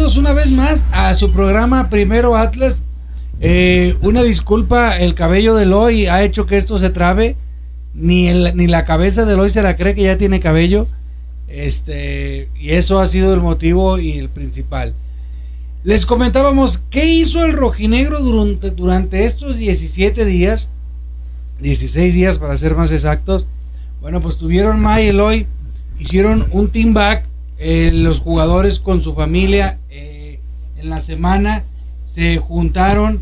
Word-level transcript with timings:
una 0.00 0.32
vez 0.32 0.50
más 0.50 0.86
a 0.92 1.12
su 1.12 1.30
programa 1.30 1.90
Primero 1.90 2.34
Atlas. 2.34 2.80
Eh, 3.40 3.96
una 4.00 4.22
disculpa, 4.22 4.98
el 4.98 5.14
cabello 5.14 5.54
de 5.54 5.64
Eloy 5.64 6.06
ha 6.06 6.22
hecho 6.22 6.46
que 6.46 6.56
esto 6.56 6.78
se 6.78 6.88
trabe. 6.88 7.36
Ni, 7.92 8.32
ni 8.32 8.66
la 8.66 8.86
cabeza 8.86 9.26
de 9.26 9.34
Eloy 9.34 9.50
se 9.50 9.62
la 9.62 9.76
cree 9.76 9.94
que 9.94 10.04
ya 10.04 10.16
tiene 10.16 10.40
cabello. 10.40 10.86
Este, 11.48 12.48
y 12.58 12.70
eso 12.70 12.98
ha 12.98 13.06
sido 13.06 13.34
el 13.34 13.40
motivo 13.40 13.98
y 13.98 14.12
el 14.12 14.30
principal. 14.30 14.94
Les 15.84 16.06
comentábamos 16.06 16.78
qué 16.90 17.04
hizo 17.04 17.44
el 17.44 17.52
rojinegro 17.52 18.20
durante, 18.20 18.70
durante 18.70 19.24
estos 19.24 19.58
17 19.58 20.24
días, 20.24 20.68
16 21.60 22.14
días 22.14 22.38
para 22.38 22.56
ser 22.56 22.74
más 22.74 22.90
exactos. 22.90 23.46
Bueno, 24.00 24.22
pues 24.22 24.38
tuvieron 24.38 24.80
May 24.80 25.04
y 25.04 25.08
Eloy, 25.08 25.46
hicieron 25.98 26.46
un 26.52 26.68
team 26.70 26.94
back, 26.94 27.26
eh, 27.60 27.90
los 27.92 28.20
jugadores 28.20 28.80
con 28.80 29.00
su 29.02 29.14
familia 29.14 29.78
eh, 29.90 30.40
en 30.78 30.90
la 30.90 31.00
semana 31.00 31.62
se 32.14 32.38
juntaron. 32.38 33.20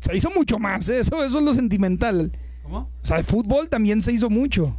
Se 0.00 0.14
hizo 0.16 0.30
mucho 0.36 0.58
más, 0.58 0.88
¿eh? 0.90 0.98
eso, 1.00 1.24
eso 1.24 1.38
es 1.38 1.44
lo 1.44 1.54
sentimental. 1.54 2.30
¿Cómo? 2.62 2.78
O 2.78 2.88
sea, 3.06 3.16
de 3.16 3.22
fútbol 3.22 3.68
también 3.68 4.00
se 4.02 4.12
hizo 4.12 4.28
mucho. 4.30 4.76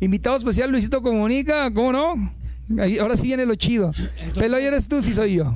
Invitado 0.00 0.36
especial 0.36 0.70
Luisito 0.70 1.02
Comunica, 1.02 1.72
¿cómo 1.74 1.92
no? 1.92 2.32
Ahí- 2.82 2.98
ahora 2.98 3.16
sí 3.16 3.24
viene 3.24 3.44
lo 3.44 3.54
chido. 3.54 3.92
Pero 4.34 4.56
hoy 4.56 4.64
eres 4.64 4.88
tú, 4.88 5.02
sí 5.02 5.12
soy 5.12 5.34
yo. 5.34 5.54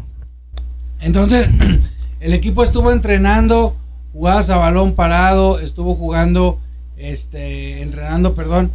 Entonces, 1.00 1.48
el 2.20 2.32
equipo 2.34 2.62
estuvo 2.62 2.92
entrenando, 2.92 3.76
jugadas 4.12 4.50
a 4.50 4.56
balón 4.56 4.94
parado, 4.94 5.60
estuvo 5.60 5.94
jugando, 5.94 6.58
este, 6.96 7.80
entrenando, 7.82 8.34
perdón. 8.34 8.70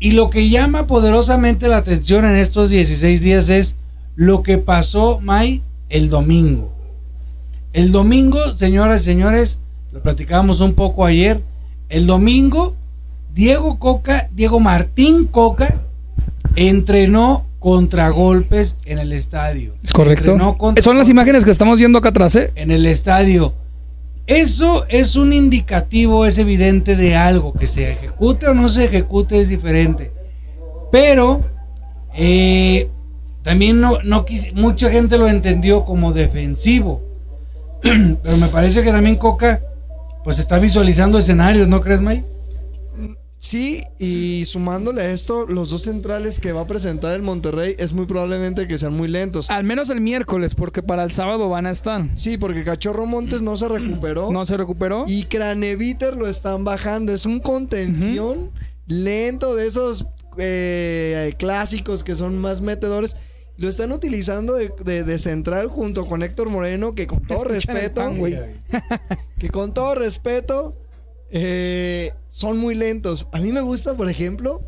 Y 0.00 0.12
lo 0.12 0.30
que 0.30 0.48
llama 0.48 0.86
poderosamente 0.86 1.68
la 1.68 1.78
atención 1.78 2.24
en 2.24 2.36
estos 2.36 2.70
16 2.70 3.20
días 3.20 3.48
es 3.48 3.76
lo 4.14 4.42
que 4.42 4.58
pasó, 4.58 5.20
May, 5.20 5.62
el 5.88 6.10
domingo. 6.10 6.72
El 7.72 7.92
domingo, 7.92 8.54
señoras 8.54 9.02
y 9.02 9.04
señores, 9.06 9.58
lo 9.92 10.00
platicábamos 10.00 10.60
un 10.60 10.74
poco 10.74 11.04
ayer. 11.04 11.40
El 11.88 12.06
domingo, 12.06 12.74
Diego 13.34 13.78
Coca, 13.78 14.28
Diego 14.32 14.60
Martín 14.60 15.26
Coca, 15.26 15.74
entrenó 16.56 17.44
contragolpes 17.58 18.76
en 18.84 18.98
el 18.98 19.12
estadio. 19.12 19.74
Es 19.82 19.92
correcto. 19.92 20.36
Son 20.80 20.96
las 20.96 21.08
imágenes 21.08 21.44
que 21.44 21.50
estamos 21.50 21.78
viendo 21.78 21.98
acá 21.98 22.10
atrás, 22.10 22.36
¿eh? 22.36 22.52
en 22.54 22.70
el 22.70 22.86
estadio. 22.86 23.52
Eso 24.28 24.84
es 24.88 25.16
un 25.16 25.32
indicativo, 25.32 26.26
es 26.26 26.36
evidente 26.38 26.96
de 26.96 27.16
algo, 27.16 27.54
que 27.54 27.66
se 27.66 27.90
ejecute 27.90 28.46
o 28.46 28.52
no 28.54 28.68
se 28.68 28.84
ejecute 28.84 29.40
es 29.40 29.48
diferente. 29.48 30.10
Pero 30.92 31.40
eh, 32.14 32.88
también 33.42 33.80
no, 33.80 34.02
no 34.04 34.26
quis- 34.26 34.52
mucha 34.52 34.90
gente 34.90 35.16
lo 35.16 35.28
entendió 35.28 35.84
como 35.86 36.12
defensivo. 36.12 37.00
Pero 37.82 38.36
me 38.36 38.48
parece 38.48 38.82
que 38.82 38.90
también 38.92 39.16
Coca 39.16 39.60
pues 40.24 40.38
está 40.38 40.58
visualizando 40.58 41.18
escenarios, 41.18 41.66
¿no 41.68 41.80
crees, 41.80 42.02
May? 42.02 42.22
Sí, 43.40 43.82
y 44.00 44.42
sumándole 44.46 45.02
a 45.02 45.10
esto, 45.12 45.46
los 45.46 45.70
dos 45.70 45.82
centrales 45.82 46.40
que 46.40 46.52
va 46.52 46.62
a 46.62 46.66
presentar 46.66 47.14
el 47.14 47.22
Monterrey 47.22 47.76
es 47.78 47.92
muy 47.92 48.04
probablemente 48.06 48.66
que 48.66 48.78
sean 48.78 48.94
muy 48.94 49.06
lentos. 49.06 49.48
Al 49.48 49.62
menos 49.62 49.90
el 49.90 50.00
miércoles, 50.00 50.56
porque 50.56 50.82
para 50.82 51.04
el 51.04 51.12
sábado 51.12 51.48
van 51.48 51.66
a 51.66 51.70
estar. 51.70 52.04
Sí, 52.16 52.36
porque 52.36 52.64
Cachorro 52.64 53.06
Montes 53.06 53.40
no 53.40 53.54
se 53.56 53.68
recuperó. 53.68 54.32
¿No 54.32 54.44
se 54.44 54.56
recuperó? 54.56 55.04
Y 55.06 55.24
Craneviter 55.24 56.16
lo 56.16 56.26
están 56.26 56.64
bajando. 56.64 57.12
Es 57.14 57.26
un 57.26 57.38
contención 57.38 58.50
lento 58.88 59.54
de 59.54 59.66
esos 59.68 60.06
eh, 60.36 61.34
clásicos 61.38 62.02
que 62.02 62.16
son 62.16 62.38
más 62.38 62.60
metedores. 62.60 63.14
Lo 63.56 63.68
están 63.68 63.92
utilizando 63.92 64.54
de, 64.54 64.72
de- 64.84 65.04
de 65.04 65.18
central 65.18 65.68
junto 65.68 66.06
con 66.06 66.22
Héctor 66.24 66.48
Moreno, 66.48 66.94
que 66.96 67.06
con 67.06 67.20
todo 67.20 67.44
respeto, 67.44 68.00
pan, 68.00 68.16
que 69.38 69.48
con 69.50 69.74
todo 69.74 69.94
respeto 69.94 70.76
eh, 71.30 72.12
son 72.28 72.58
muy 72.58 72.74
lentos. 72.74 73.26
A 73.32 73.40
mí 73.40 73.52
me 73.52 73.60
gusta, 73.60 73.96
por 73.96 74.08
ejemplo, 74.08 74.62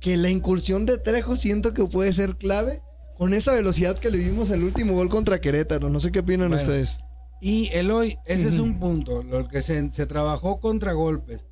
que 0.00 0.16
la 0.16 0.30
incursión 0.30 0.86
de 0.86 0.98
Trejo 0.98 1.36
siento 1.36 1.72
que 1.74 1.84
puede 1.84 2.12
ser 2.12 2.36
clave 2.36 2.82
con 3.16 3.32
esa 3.32 3.52
velocidad 3.52 3.98
que 3.98 4.10
le 4.10 4.18
vimos 4.18 4.50
el 4.50 4.64
último 4.64 4.94
gol 4.94 5.08
contra 5.08 5.40
Querétaro. 5.40 5.88
No 5.88 6.00
sé 6.00 6.12
qué 6.12 6.20
opinan 6.20 6.48
Bueno. 6.48 6.62
ustedes. 6.62 6.98
Y 7.40 7.68
Eloy, 7.72 8.18
ese 8.26 8.48
es 8.48 8.58
un 8.58 8.78
punto, 8.78 9.22
lo 9.22 9.48
que 9.48 9.60
se, 9.60 9.90
se 9.92 10.06
trabajó 10.06 10.60
contra 10.60 10.92
golpes. 10.92 11.44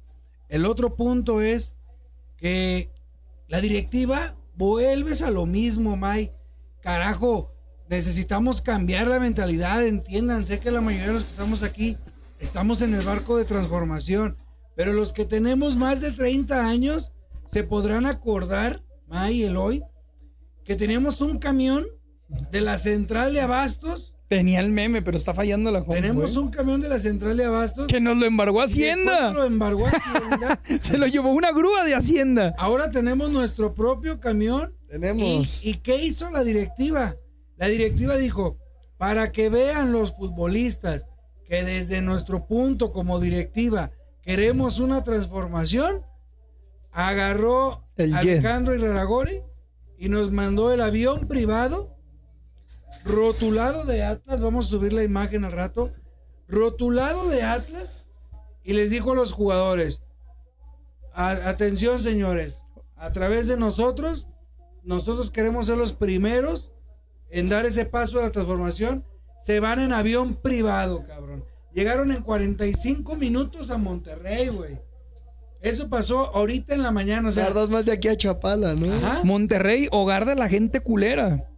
El 0.49 0.65
otro 0.65 0.97
punto 0.97 1.41
es 1.43 1.75
que 2.37 2.91
la 3.49 3.61
directiva 3.61 4.37
vuelves 4.57 5.23
a 5.23 5.31
lo 5.31 5.45
mismo, 5.45 5.97
May. 5.97 6.33
Carajo, 6.81 7.53
necesitamos 7.91 8.63
cambiar 8.63 9.07
la 9.07 9.21
mentalidad, 9.21 9.87
entiendan, 9.87 10.47
sé 10.47 10.61
que 10.61 10.71
la 10.71 10.81
mayoría 10.81 11.09
de 11.09 11.13
los 11.15 11.25
que 11.25 11.31
estamos 11.31 11.63
aquí 11.63 11.99
estamos 12.43 12.83
en 12.83 12.95
el 12.95 13.07
barco 13.07 13.37
de 13.37 13.45
transformación, 13.45 14.37
pero 14.77 14.93
los 14.93 15.13
que 15.13 15.25
tenemos 15.25 15.77
más 15.77 16.01
de 16.01 16.13
30 16.13 16.67
años 16.67 17.13
se 17.47 17.65
podrán 17.65 18.05
acordar, 18.05 18.83
May 19.07 19.41
y 19.41 19.43
Eloy, 19.45 19.83
que 20.65 20.77
teníamos 20.77 21.21
un 21.21 21.39
camión 21.39 21.87
de 22.51 22.61
la 22.61 22.79
central 22.79 23.33
de 23.33 23.41
Abastos 23.41 24.13
Tenía 24.33 24.61
el 24.61 24.71
meme, 24.71 25.03
pero 25.03 25.19
está 25.19 25.35
fallando 25.35 25.71
la 25.71 25.81
compu, 25.81 25.93
tenemos 25.93 26.37
¿eh? 26.37 26.39
un 26.39 26.49
camión 26.49 26.81
de 26.81 26.89
la 26.89 26.99
central 26.99 27.37
de 27.37 27.45
Abastos. 27.45 27.89
Que 27.89 28.01
nos 28.01 28.17
lo 28.17 28.25
embargó 28.25 28.63
Hacienda. 28.63 29.31
Lo 29.31 29.45
embargó 29.45 29.85
Hacienda. 29.87 30.59
Se 30.81 30.97
lo 30.97 31.07
llevó 31.07 31.35
una 31.35 31.53
grúa 31.53 31.85
de 31.85 31.95
Hacienda. 31.95 32.55
Ahora 32.57 32.91
tenemos 32.91 33.29
nuestro 33.29 33.75
propio 33.75 34.21
camión. 34.21 34.75
Tenemos. 34.89 35.63
¿Y, 35.63 35.73
y 35.73 35.75
qué 35.75 36.03
hizo 36.03 36.31
la 36.31 36.45
directiva? 36.45 37.15
La 37.59 37.69
directiva 37.69 38.17
dijo, 38.17 38.57
para 38.97 39.33
que 39.33 39.51
vean 39.51 39.93
los 39.93 40.17
futbolistas 40.17 41.05
que 41.47 41.65
desde 41.65 42.01
nuestro 42.01 42.47
punto 42.47 42.93
como 42.93 43.21
directiva 43.21 43.91
queremos 44.23 44.79
una 44.79 45.03
transformación, 45.05 46.05
agarró 46.93 47.85
El. 47.97 48.15
Alejandro 48.15 48.75
Iraragori 48.75 49.43
y 49.99 50.09
nos 50.09 50.31
mandó 50.33 50.73
el 50.73 50.81
avión 50.81 51.27
privado 51.29 51.97
rotulado 53.05 53.85
de 53.85 54.03
Atlas, 54.05 54.41
vamos 54.41 54.67
a 54.67 54.71
subir 54.71 54.93
la 54.93 55.03
imagen 55.03 55.45
al 55.45 55.53
rato, 55.53 55.93
rotulado 56.47 57.29
de 57.29 57.43
Atlas 57.43 58.05
y 58.63 58.75
les 58.75 58.91
dijo 58.91 59.13
a 59.13 59.17
los 59.17 59.33
jugadores, 59.33 60.03
"A- 61.13 61.49
atención 61.49 62.01
señores, 62.01 62.65
a 62.97 63.11
través 63.11 63.49
de 63.49 63.57
nosotros, 63.57 64.29
nosotros 64.85 65.31
queremos 65.31 65.67
ser 65.67 65.79
los 65.79 65.93
primeros 65.93 66.73
en 67.31 67.49
dar 67.49 67.67
ese 67.67 67.85
paso 67.87 68.19
a 68.21 68.23
la 68.23 68.31
transformación, 68.31 69.05
se 69.43 69.61
van 69.61 69.81
en 69.81 69.93
avión 69.93 70.35
privado, 70.35 71.05
cabrón. 71.07 71.45
Llegaron 71.75 72.11
en 72.13 72.23
45 72.23 73.17
minutos 73.17 73.71
a 73.71 73.79
Monterrey, 73.79 74.49
güey. 74.49 74.79
Eso 75.61 75.89
pasó 75.89 76.35
ahorita 76.35 76.75
en 76.75 76.83
la 76.83 76.91
mañana, 76.91 77.29
o 77.29 77.33
sea, 77.33 77.47
Tardas 77.47 77.69
más 77.71 77.87
de 77.87 77.93
aquí 77.93 78.09
a 78.09 78.17
Chapala, 78.17 78.75
¿no? 78.75 78.93
ajá. 78.93 79.21
Monterrey, 79.25 79.89
hogar 79.91 80.25
de 80.27 80.35
la 80.35 80.49
gente 80.49 80.81
culera. 80.81 81.49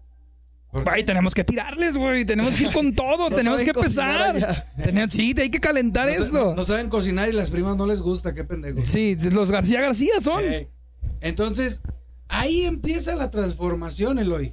Ay, 0.87 1.05
tenemos 1.05 1.35
que 1.35 1.45
tirarles, 1.45 1.97
güey. 1.97 2.25
Tenemos 2.25 2.57
que 2.57 2.65
ir 2.65 2.73
con 2.73 2.95
todo. 2.95 3.29
No 3.31 3.37
tenemos 3.37 3.63
que 3.63 3.73
pesar. 3.73 4.35
Tenemos- 4.83 5.13
sí, 5.13 5.33
hay 5.39 5.49
que 5.49 5.61
calentar 5.61 6.07
No 6.07 6.13
esto. 6.13 6.45
No, 6.47 6.55
no 6.57 6.65
saben 6.65 6.89
cocinar 6.89 7.29
y 7.29 7.33
las 7.33 7.51
primas 7.51 7.77
no 7.77 7.87
les 7.87 8.01
gusta, 8.01 8.35
qué 8.35 8.45
pendejos. 8.45 8.89
Sí, 8.89 9.17
los 9.33 9.51
García 9.53 9.81
García 9.81 10.15
son. 10.21 10.43
Eh, 10.45 10.69
entonces, 11.21 11.81
ahí 12.29 12.65
empieza 12.65 13.15
la 13.15 13.31
transformación, 13.31 14.19
Eloy. 14.19 14.53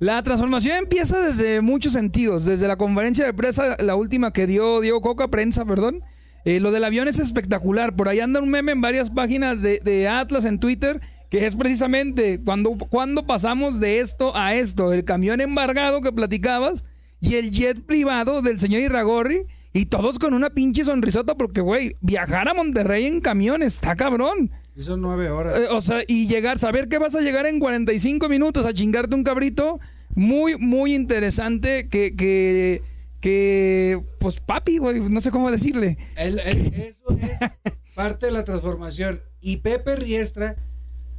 La 0.00 0.22
transformación 0.22 0.76
empieza 0.76 1.20
desde 1.20 1.60
muchos 1.60 1.92
sentidos. 1.92 2.44
Desde 2.44 2.68
la 2.68 2.76
conferencia 2.76 3.24
de 3.24 3.34
prensa, 3.34 3.76
la 3.80 3.96
última 3.96 4.32
que 4.32 4.46
dio 4.46 4.80
Diego 4.80 5.00
Coca, 5.00 5.28
prensa, 5.28 5.64
perdón. 5.64 6.02
Eh, 6.44 6.60
lo 6.60 6.70
del 6.70 6.84
avión 6.84 7.08
es 7.08 7.18
espectacular. 7.18 7.96
Por 7.96 8.08
ahí 8.08 8.20
anda 8.20 8.40
un 8.40 8.48
meme 8.48 8.72
en 8.72 8.80
varias 8.80 9.10
páginas 9.10 9.60
de, 9.60 9.80
de 9.82 10.06
Atlas 10.06 10.44
en 10.44 10.60
Twitter, 10.60 11.00
que 11.30 11.46
es 11.46 11.56
precisamente 11.56 12.40
cuando, 12.44 12.76
cuando 12.78 13.26
pasamos 13.26 13.80
de 13.80 13.98
esto 13.98 14.36
a 14.36 14.54
esto. 14.54 14.92
El 14.92 15.04
camión 15.04 15.40
embargado 15.40 16.00
que 16.00 16.12
platicabas 16.12 16.84
y 17.20 17.34
el 17.34 17.50
jet 17.50 17.84
privado 17.84 18.40
del 18.40 18.60
señor 18.60 18.82
Iragorri. 18.82 19.46
Y 19.72 19.86
todos 19.86 20.18
con 20.18 20.32
una 20.32 20.50
pinche 20.50 20.84
sonrisota 20.84 21.34
porque, 21.34 21.60
güey, 21.60 21.96
viajar 22.00 22.48
a 22.48 22.54
Monterrey 22.54 23.06
en 23.06 23.20
camión 23.20 23.62
está 23.62 23.96
cabrón. 23.96 24.50
Hizo 24.78 24.96
nueve 24.96 25.28
horas. 25.28 25.58
Eh, 25.58 25.66
o 25.70 25.80
sea, 25.80 26.02
y 26.06 26.28
llegar, 26.28 26.58
saber 26.58 26.88
que 26.88 26.98
vas 26.98 27.14
a 27.16 27.20
llegar 27.20 27.46
en 27.46 27.58
45 27.58 28.28
minutos 28.28 28.64
a 28.64 28.72
chingarte 28.72 29.16
un 29.16 29.24
cabrito, 29.24 29.78
muy, 30.18 30.56
muy 30.58 30.94
interesante 30.94 31.88
que, 31.88 32.14
que, 32.14 32.82
que 33.20 34.02
pues 34.18 34.40
papi, 34.40 34.78
güey, 34.78 35.00
no 35.00 35.20
sé 35.20 35.30
cómo 35.30 35.50
decirle. 35.50 35.96
El- 36.16 36.38
el- 36.40 36.66
eso 36.74 37.16
es 37.20 37.50
parte 37.94 38.26
de 38.26 38.32
la 38.32 38.44
transformación. 38.44 39.20
Y 39.40 39.58
Pepe 39.58 39.96
Riestra 39.96 40.56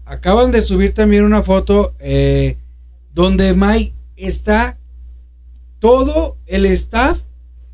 acaban 0.06 0.51
de 0.51 0.62
subir 0.62 0.94
también 0.94 1.24
una 1.24 1.44
foto 1.44 1.96
eh, 2.00 2.57
donde 3.13 3.54
Mike 3.54 3.94
está 4.16 4.78
todo 5.80 6.38
el 6.46 6.66
staff 6.66 7.19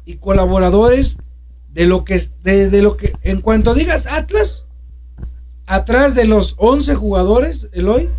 y 0.05 0.17
colaboradores 0.17 1.17
de 1.73 1.87
lo 1.87 2.03
que 2.05 2.21
de, 2.43 2.69
de 2.69 2.81
lo 2.81 2.97
que 2.97 3.13
en 3.23 3.41
cuanto 3.41 3.73
digas 3.73 4.05
Atlas 4.05 4.63
atrás 5.65 6.13
de 6.13 6.25
los 6.25 6.53
11 6.57 6.93
jugadores 6.95 7.67
Eloy 7.73 8.09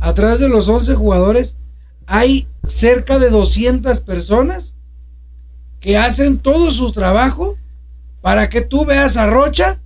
atrás 0.00 0.38
de 0.40 0.48
los 0.48 0.68
11 0.68 0.94
jugadores 0.94 1.56
hay 2.06 2.46
cerca 2.66 3.18
de 3.18 3.30
200 3.30 4.00
personas 4.00 4.74
que 5.80 5.96
hacen 5.96 6.38
todo 6.38 6.70
su 6.70 6.92
trabajo 6.92 7.56
para 8.20 8.48
que 8.50 8.60
tú 8.60 8.84
veas 8.84 9.16
a 9.16 9.26
Rocha 9.26 9.80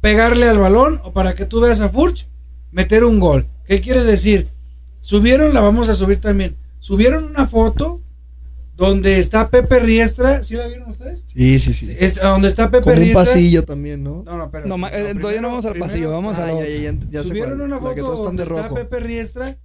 pegarle 0.00 0.48
al 0.48 0.58
balón 0.58 1.00
o 1.04 1.12
para 1.12 1.34
que 1.34 1.46
tú 1.46 1.60
veas 1.60 1.80
a 1.80 1.88
Furch 1.88 2.28
meter 2.72 3.04
un 3.04 3.20
gol. 3.20 3.46
¿Qué 3.66 3.80
quiere 3.80 4.02
decir? 4.04 4.48
Subieron, 5.00 5.54
la 5.54 5.60
vamos 5.60 5.88
a 5.88 5.94
subir 5.94 6.20
también. 6.20 6.56
Subieron 6.80 7.24
una 7.24 7.46
foto 7.46 8.00
donde 8.76 9.18
está 9.20 9.48
Pepe 9.48 9.78
Riestra. 9.80 10.42
¿Sí 10.42 10.54
la 10.54 10.66
vieron 10.66 10.90
ustedes? 10.90 11.22
Sí, 11.26 11.58
sí, 11.60 11.72
sí. 11.72 11.96
Es, 11.98 12.16
donde 12.16 12.48
está 12.48 12.70
Pepe 12.70 12.82
Como 12.82 12.96
un 12.96 13.00
Riestra. 13.02 13.24
pasillo 13.24 13.64
también, 13.64 14.02
¿no? 14.04 14.22
No, 14.24 14.36
no, 14.36 14.50
pero. 14.50 14.66
No, 14.66 14.74
eh, 14.88 14.90
todavía 14.90 15.14
primero- 15.14 15.42
no 15.42 15.48
vamos 15.48 15.64
al 15.64 15.72
primero- 15.72 15.86
pasillo, 15.86 16.10
vamos 16.10 16.38
a 16.38 16.44
Ah, 16.44 16.48
lo 16.52 16.60
ya, 16.62 16.68
ya, 16.68 16.92
ya, 16.92 16.98
ya 17.10 17.24
Subieron 17.24 17.56
cuál, 17.58 17.62
una 17.72 17.80
foto 17.80 18.16
donde 18.24 18.44
de 18.44 18.54
está. 18.54 18.74
Pepe 18.74 19.00
Riestra 19.00 19.56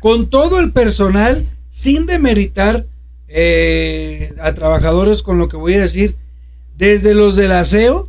con 0.00 0.28
todo 0.28 0.58
el 0.58 0.72
personal 0.72 1.46
sin 1.70 2.06
demeritar 2.06 2.86
eh, 3.28 4.32
a 4.40 4.52
trabajadores 4.54 5.22
con 5.22 5.38
lo 5.38 5.48
que 5.48 5.56
voy 5.56 5.74
a 5.74 5.82
decir 5.82 6.16
desde 6.76 7.14
los 7.14 7.36
del 7.36 7.52
aseo 7.52 8.08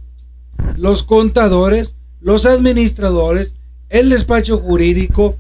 los 0.78 1.04
contadores 1.04 1.96
los 2.20 2.46
administradores 2.46 3.56
el 3.90 4.10
despacho 4.10 4.58
jurídico 4.58 5.36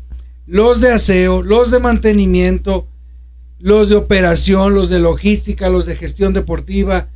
los 0.45 0.81
de 0.81 0.91
aseo 0.91 1.41
los 1.41 1.71
de 1.71 1.79
mantenimiento 1.79 2.87
los 3.59 3.89
de 3.89 3.95
operación 3.95 4.75
los 4.75 4.89
de 4.89 4.99
logística 4.99 5.69
los 5.69 5.85
de 5.85 5.95
gestión 5.95 6.33
deportiva 6.33 7.07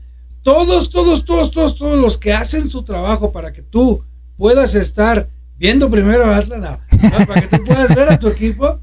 todos 0.41 0.89
todos 0.89 1.25
todos 1.25 1.51
todos 1.51 1.75
todos 1.75 1.99
los 1.99 2.17
que 2.17 2.33
hacen 2.33 2.69
su 2.69 2.83
trabajo 2.83 3.31
para 3.31 3.53
que 3.53 3.61
tú 3.61 4.03
puedas 4.37 4.75
estar 4.75 5.29
viendo 5.57 5.89
primero 5.89 6.25
a 6.25 6.37
Atlas, 6.37 6.59
no, 6.59 6.79
no, 7.19 7.25
para 7.25 7.41
que 7.41 7.57
tú 7.57 7.63
puedas 7.63 7.95
ver 7.95 8.09
a 8.09 8.19
tu 8.19 8.27
equipo, 8.27 8.79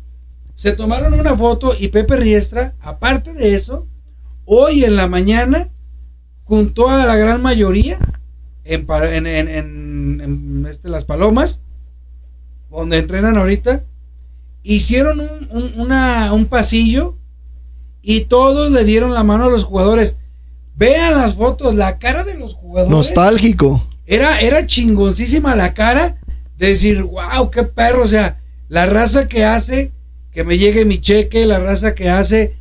se 0.63 0.71
tomaron 0.75 1.15
una 1.15 1.37
foto 1.37 1.75
y 1.77 1.89
Pepe 1.89 2.17
Riestra, 2.17 2.75
aparte 2.81 3.33
de 3.33 3.57
eso, 3.57 3.89
hoy 4.45 4.85
en 4.85 4.95
la 4.95 5.09
mañana, 5.09 5.71
junto 6.45 6.89
a 6.89 7.05
la 7.05 7.17
gran 7.17 7.43
mayoría, 7.43 7.99
en, 8.63 8.87
en, 8.89 9.27
en- 9.27 9.49
en- 9.49 10.21
en, 10.21 10.67
este, 10.71 10.89
Las 10.89 11.05
Palomas, 11.05 11.59
donde 12.71 12.99
entrenan 12.99 13.37
ahorita, 13.37 13.83
hicieron 14.63 15.19
un, 15.19 15.49
un- 15.51 15.81
una- 15.81 16.33
un 16.33 16.47
pasillo 16.47 17.19
y 18.01 18.21
todos 18.27 18.71
le 18.71 18.85
dieron 18.85 19.15
la 19.15 19.25
mano 19.25 19.47
a 19.47 19.51
los 19.51 19.65
jugadores. 19.65 20.15
Vean 20.77 21.15
las 21.19 21.35
fotos, 21.35 21.75
la 21.75 21.99
cara 21.99 22.23
de 22.23 22.35
los 22.35 22.55
jugadores. 22.55 22.89
Nostálgico. 22.97 23.85
Era, 24.07 24.39
era 24.39 24.65
chingoncísima 24.65 25.57
la 25.57 25.75
cara 25.75 26.19
de 26.57 26.69
decir, 26.69 27.03
wow, 27.03 27.51
qué 27.51 27.65
perro. 27.65 28.05
O 28.05 28.07
sea, 28.07 28.41
la 28.69 28.87
raza 28.87 29.27
que 29.27 29.45
hace 29.45 29.91
que 30.33 30.45
me 30.45 30.59
llegue 30.59 30.85
mi 30.85 31.01
cheque, 31.01 31.47
la 31.47 31.59
raza 31.61 31.95
que 31.95 32.09
hace 32.11 32.55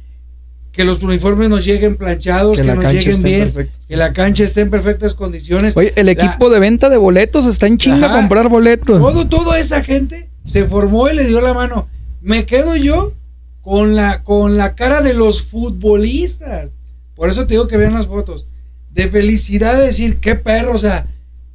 que 0.72 0.86
los 0.86 1.02
uniformes 1.04 1.50
nos 1.50 1.66
lleguen 1.66 1.98
planchados, 1.98 2.58
Que 2.58 2.64
que, 2.66 2.74
nos 2.76 2.92
lleguen 2.94 3.22
bien, 3.24 3.54
que 3.90 3.98
la 3.98 4.14
cancha 4.14 4.46
esté 4.46 4.62
en 4.62 4.70
perfectas 4.70 5.14
condiciones. 5.16 5.76
Oye, 5.76 5.92
el 5.98 6.06
La- 6.06 6.14
equipo 6.14 6.50
de 6.50 6.60
venta 6.60 6.90
de 6.90 6.96
boletos 6.98 7.46
está 7.46 7.68
en 7.68 7.78
chinga 7.78 8.06
Ajá. 8.08 8.14
a 8.16 8.20
comprar 8.20 8.48
boletos. 8.48 8.98
todo, 9.00 9.28
toda 9.28 9.60
esa 9.60 9.84
gente 9.84 10.30
se 10.46 10.66
formó 10.66 11.10
y 11.10 11.16
le 11.16 11.26
dio 11.26 11.42
la 11.42 11.54
mano. 11.54 11.90
Me 12.22 12.46
quedo 12.46 12.78
yo 12.78 13.14
con 13.62 13.96
la, 13.96 14.24
con 14.24 14.58
la 14.58 14.76
cara 14.76 15.02
de 15.02 15.14
los 15.14 15.42
futbolistas. 15.44 16.72
Por 17.16 17.30
eso 17.30 17.46
te 17.48 17.54
digo 17.56 17.68
que 17.68 17.78
vean 17.78 17.94
las 17.94 18.08
fotos. 18.08 18.48
De 18.92 19.10
felicidad 19.10 19.76
de 19.78 19.86
decir, 19.88 20.18
qué 20.20 20.36
perro, 20.36 20.74
o 20.74 20.78
sea, 20.78 21.06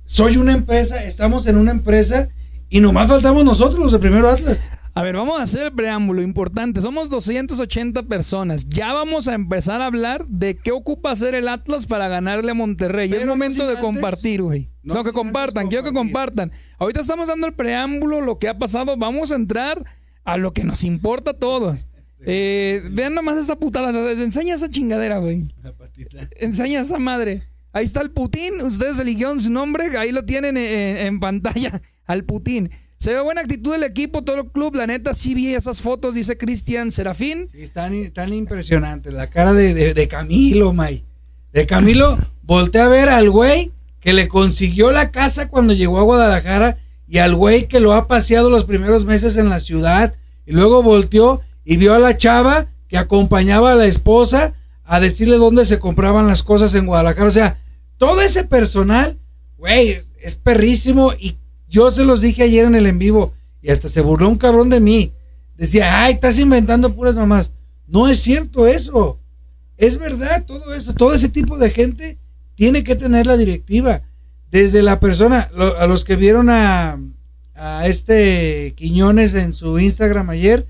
soy 0.04 0.36
una 0.36 0.52
empresa, 0.52 1.02
estamos 1.04 1.46
en 1.46 1.56
una 1.56 1.70
empresa 1.70 2.28
y 2.68 2.80
nomás 2.80 3.08
faltamos 3.08 3.44
nosotros 3.44 3.78
los 3.80 3.92
de 3.92 3.98
Primero 3.98 4.28
Atlas. 4.30 4.58
A 4.96 5.02
ver, 5.02 5.14
vamos 5.14 5.38
a 5.38 5.43
hacer 5.43 5.60
el 5.60 5.72
preámbulo 5.75 6.22
importante. 6.22 6.81
Somos 6.81 7.10
280 7.10 8.04
personas. 8.04 8.66
Ya 8.66 8.94
vamos 8.94 9.28
a 9.28 9.34
empezar 9.34 9.82
a 9.82 9.87
hablar 9.87 10.26
de 10.26 10.54
qué 10.54 10.72
ocupa 10.72 11.10
hacer 11.10 11.34
el 11.34 11.48
Atlas 11.48 11.84
para 11.84 12.08
ganarle 12.08 12.52
a 12.52 12.54
Monterrey. 12.54 13.10
Pero 13.10 13.20
es 13.20 13.26
momento 13.26 13.69
de 13.69 13.78
compartir, 13.78 14.40
güey. 14.40 14.70
no 14.82 14.94
No, 14.94 15.04
que 15.04 15.12
compartan, 15.12 15.69
quiero 15.69 15.84
que 15.84 15.93
compartan. 15.93 16.50
Ahorita 16.78 17.00
estamos 17.00 17.28
dando 17.28 17.46
el 17.46 17.52
preámbulo, 17.52 18.22
lo 18.22 18.38
que 18.38 18.48
ha 18.48 18.56
pasado. 18.56 18.96
Vamos 18.96 19.32
a 19.32 19.34
entrar 19.34 19.84
a 20.25 20.38
lo 20.38 20.54
que 20.54 20.64
nos 20.64 20.82
importa 20.82 21.32
a 21.32 21.34
todos. 21.34 21.87
Eh, 22.25 22.81
vean 22.92 23.12
nomás 23.12 23.37
esta 23.37 23.56
putada. 23.56 23.90
Enseña 24.12 24.54
esa 24.54 24.70
chingadera, 24.70 25.19
güey. 25.19 25.52
Enseña 26.40 26.81
esa 26.81 26.96
madre. 26.96 27.42
Ahí 27.75 27.84
está 27.84 28.00
el 28.00 28.12
Putin. 28.12 28.62
Ustedes 28.62 28.99
eligieron 28.99 29.40
su 29.40 29.52
nombre. 29.52 29.94
Ahí 29.99 30.10
lo 30.10 30.25
tienen 30.25 30.56
en, 30.56 30.96
en 30.96 31.20
pantalla. 31.20 31.82
Al 32.06 32.25
Putin. 32.25 32.70
Se 32.98 33.12
ve 33.12 33.20
buena 33.20 33.43
actitud 33.43 33.72
del 33.72 33.82
equipo, 33.82 34.22
todo 34.22 34.40
el 34.40 34.46
club. 34.50 34.75
La 34.75 34.87
neta, 34.87 35.12
sí 35.12 35.34
vi 35.34 35.54
esas 35.54 35.82
fotos, 35.82 36.14
dice 36.14 36.38
Cristian 36.38 36.90
Serafín. 36.90 37.48
Sí, 37.54 37.69
tan, 37.69 38.10
tan 38.12 38.32
impresionante. 38.32 39.12
La 39.12 39.26
cara 39.28 39.52
de, 39.52 39.75
de- 39.75 39.94
de 39.94 40.08
Camilo, 40.08 40.72
May. 40.72 41.04
De 41.52 41.66
Camilo, 41.66 42.19
volteé 42.43 42.81
a 42.81 42.88
ver 42.88 43.08
al 43.08 43.31
güey 43.31 43.72
que 44.00 44.12
le 44.12 44.28
consiguió 44.28 44.90
la 44.93 45.10
casa 45.10 45.48
cuando 45.48 45.72
llegó 45.75 45.98
a 45.98 46.02
Guadalajara 46.04 46.78
y 47.08 47.19
al 47.19 47.34
güey 47.34 47.69
que 47.69 47.81
lo 47.81 47.93
ha 47.94 48.08
paseado 48.08 48.50
los 48.50 48.64
primeros 48.64 49.04
meses 49.04 49.37
en 49.37 49.49
la 49.50 49.60
ciudad. 49.60 50.14
Y 50.46 50.52
luego 50.52 50.82
volteó 50.82 51.42
y 51.64 51.76
vio 51.76 51.94
a 51.94 51.99
la 51.99 52.16
chava 52.16 52.69
que 52.88 52.99
acompañaba 52.99 53.72
a 53.72 53.76
la 53.76 53.87
esposa 53.87 54.54
a 54.84 55.00
decirle 55.00 55.37
dónde 55.37 55.64
se 55.64 55.78
compraban 55.81 56.26
las 56.28 56.42
cosas 56.42 56.75
en 56.75 56.87
Guadalajara. 56.87 57.28
O 57.28 57.32
sea, 57.32 57.58
todo 57.99 58.20
ese 58.22 58.44
personal, 58.44 59.19
güey, 59.58 59.99
es 60.20 60.34
perrísimo. 60.37 61.12
Y 61.19 61.37
yo 61.68 61.90
se 61.90 62.04
los 62.04 62.20
dije 62.20 62.44
ayer 62.44 62.64
en 62.66 62.74
el 62.74 62.86
en 62.86 62.98
vivo 62.98 63.32
y 63.62 63.70
hasta 63.70 63.88
se 63.88 64.00
burló 64.00 64.28
un 64.28 64.38
cabrón 64.38 64.70
de 64.70 64.80
mí. 64.80 65.12
Decía, 65.56 66.02
ay, 66.04 66.14
estás 66.14 66.38
inventando 66.38 66.94
puras 66.94 67.14
mamás. 67.14 67.50
No 67.86 68.08
es 68.08 68.18
cierto 68.20 68.66
eso. 68.66 69.18
Es 69.76 69.98
verdad 69.98 70.44
todo 70.46 70.74
eso. 70.74 70.92
Todo 70.94 71.14
ese 71.14 71.28
tipo 71.28 71.56
de 71.58 71.70
gente 71.70 72.18
tiene 72.54 72.84
que 72.84 72.94
tener 72.96 73.26
la 73.26 73.36
directiva. 73.36 74.02
Desde 74.50 74.82
la 74.82 75.00
persona, 75.00 75.50
lo- 75.54 75.76
a 75.78 75.86
los 75.86 76.04
que 76.04 76.16
vieron 76.16 76.50
a, 76.50 76.98
a 77.54 77.86
este 77.86 78.74
Quiñones 78.76 79.34
en 79.34 79.52
su 79.52 79.78
Instagram 79.78 80.30
ayer, 80.30 80.66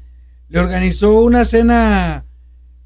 le 0.49 0.59
organizó 0.61 1.21
una 1.21 1.45
cena 1.45 2.25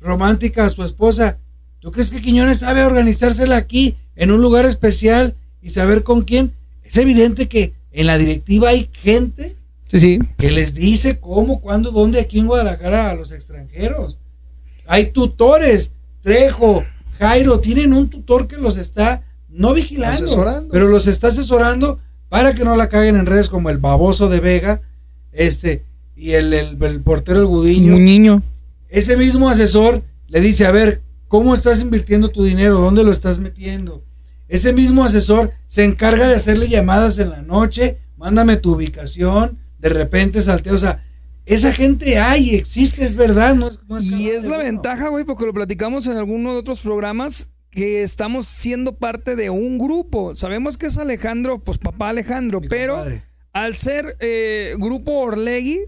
romántica 0.01 0.65
a 0.67 0.71
su 0.71 0.83
esposa. 0.85 1.39
¿Tú 1.81 1.93
crees 1.93 2.11
que 2.11 2.21
Quiñones 2.21 2.59
sabe 2.59 2.83
organizársela 2.85 3.57
aquí, 3.57 3.97
en 4.17 4.31
un 4.31 4.41
lugar 4.41 4.67
especial 4.67 5.35
y 5.63 5.71
saber 5.71 6.03
con 6.03 6.23
quién? 6.23 6.53
Es 6.83 6.97
evidente 6.97 7.49
que 7.49 7.73
en 7.93 8.07
la 8.07 8.19
directiva 8.19 8.71
hay 8.71 8.89
gente 8.93 9.57
Sí, 9.89 9.99
sí. 10.01 10.19
que 10.39 10.51
les 10.53 10.75
dice 10.75 11.19
cómo, 11.19 11.61
cuándo, 11.61 11.91
dónde 11.91 12.21
aquí 12.21 12.39
en 12.39 12.47
Guadalajara 12.47 13.11
a 13.11 13.15
los 13.15 13.33
extranjeros. 13.33 14.19
Hay 14.87 15.07
tutores, 15.07 15.93
Trejo, 16.23 16.85
Jairo, 17.19 17.61
tienen 17.61 17.93
un 17.93 18.09
tutor 18.09 18.47
que 18.47 18.57
los 18.57 18.77
está 18.77 19.23
no 19.49 19.75
vigilando, 19.75 20.27
Asesorando. 20.27 20.69
pero 20.71 20.87
los 20.89 21.07
está 21.09 21.29
asesorando 21.29 21.99
para 22.29 22.55
que 22.55 22.65
no 22.65 22.77
la 22.77 22.89
caguen 22.89 23.17
en 23.17 23.27
redes 23.27 23.49
como 23.49 23.71
el 23.71 23.79
baboso 23.79 24.29
de 24.29 24.39
Vega, 24.39 24.81
este, 25.33 25.83
y 26.17 26.33
el, 26.33 26.53
el, 26.53 26.83
el 26.83 27.01
portero 27.03 27.41
el 27.41 27.47
Gudiño. 27.47 27.97
Un 27.97 28.05
niño. 28.05 28.43
Ese 28.89 29.17
mismo 29.17 29.49
asesor 29.51 30.03
le 30.29 30.41
dice, 30.41 30.67
a 30.67 30.71
ver, 30.71 31.01
¿cómo 31.27 31.55
estás 31.55 31.81
invirtiendo 31.81 32.29
tu 32.29 32.45
dinero? 32.45 32.79
¿Dónde 32.81 33.03
lo 33.03 33.11
estás 33.11 33.39
metiendo? 33.39 34.05
Ese 34.51 34.73
mismo 34.75 35.05
asesor 35.05 35.53
se 35.67 35.85
encarga 35.85 36.29
de 36.29 36.35
hacerle 36.35 36.69
llamadas 36.69 37.19
en 37.19 37.31
la 37.31 37.41
noche, 37.43 37.99
mándame 38.17 38.57
tu 38.57 38.73
ubicación, 38.75 39.59
de 39.79 39.89
repente 39.89 40.43
saltea, 40.43 40.75
o 40.75 40.79
sea, 40.79 41.03
esa 41.47 41.73
gente 41.73 42.19
hay, 42.19 42.57
existe, 42.57 43.05
es 43.05 43.15
verdad, 43.15 43.55
no 43.55 43.69
es, 43.69 43.79
no 43.89 43.97
es 43.97 44.05
Y 44.05 44.29
es 44.31 44.43
la 44.45 44.57
uno. 44.57 44.59
ventaja, 44.59 45.09
güey, 45.09 45.25
porque 45.25 45.47
lo 45.47 45.55
platicamos 45.55 46.07
en 46.09 46.17
alguno 46.17 46.53
de 46.53 46.59
otros 46.59 46.81
programas, 46.81 47.49
que 47.71 48.03
estamos 48.03 48.47
siendo 48.47 48.97
parte 48.97 49.37
de 49.37 49.49
un 49.51 49.79
grupo. 49.79 50.35
Sabemos 50.35 50.77
que 50.77 50.87
es 50.87 50.99
Alejandro, 50.99 51.61
pues 51.61 51.79
papá 51.79 52.09
Alejandro, 52.09 52.61
Mi 52.61 52.67
pero 52.69 52.95
compadre. 52.97 53.23
al 53.53 53.77
ser 53.77 54.17
eh, 54.19 54.75
grupo 54.79 55.13
Orlegui, 55.21 55.83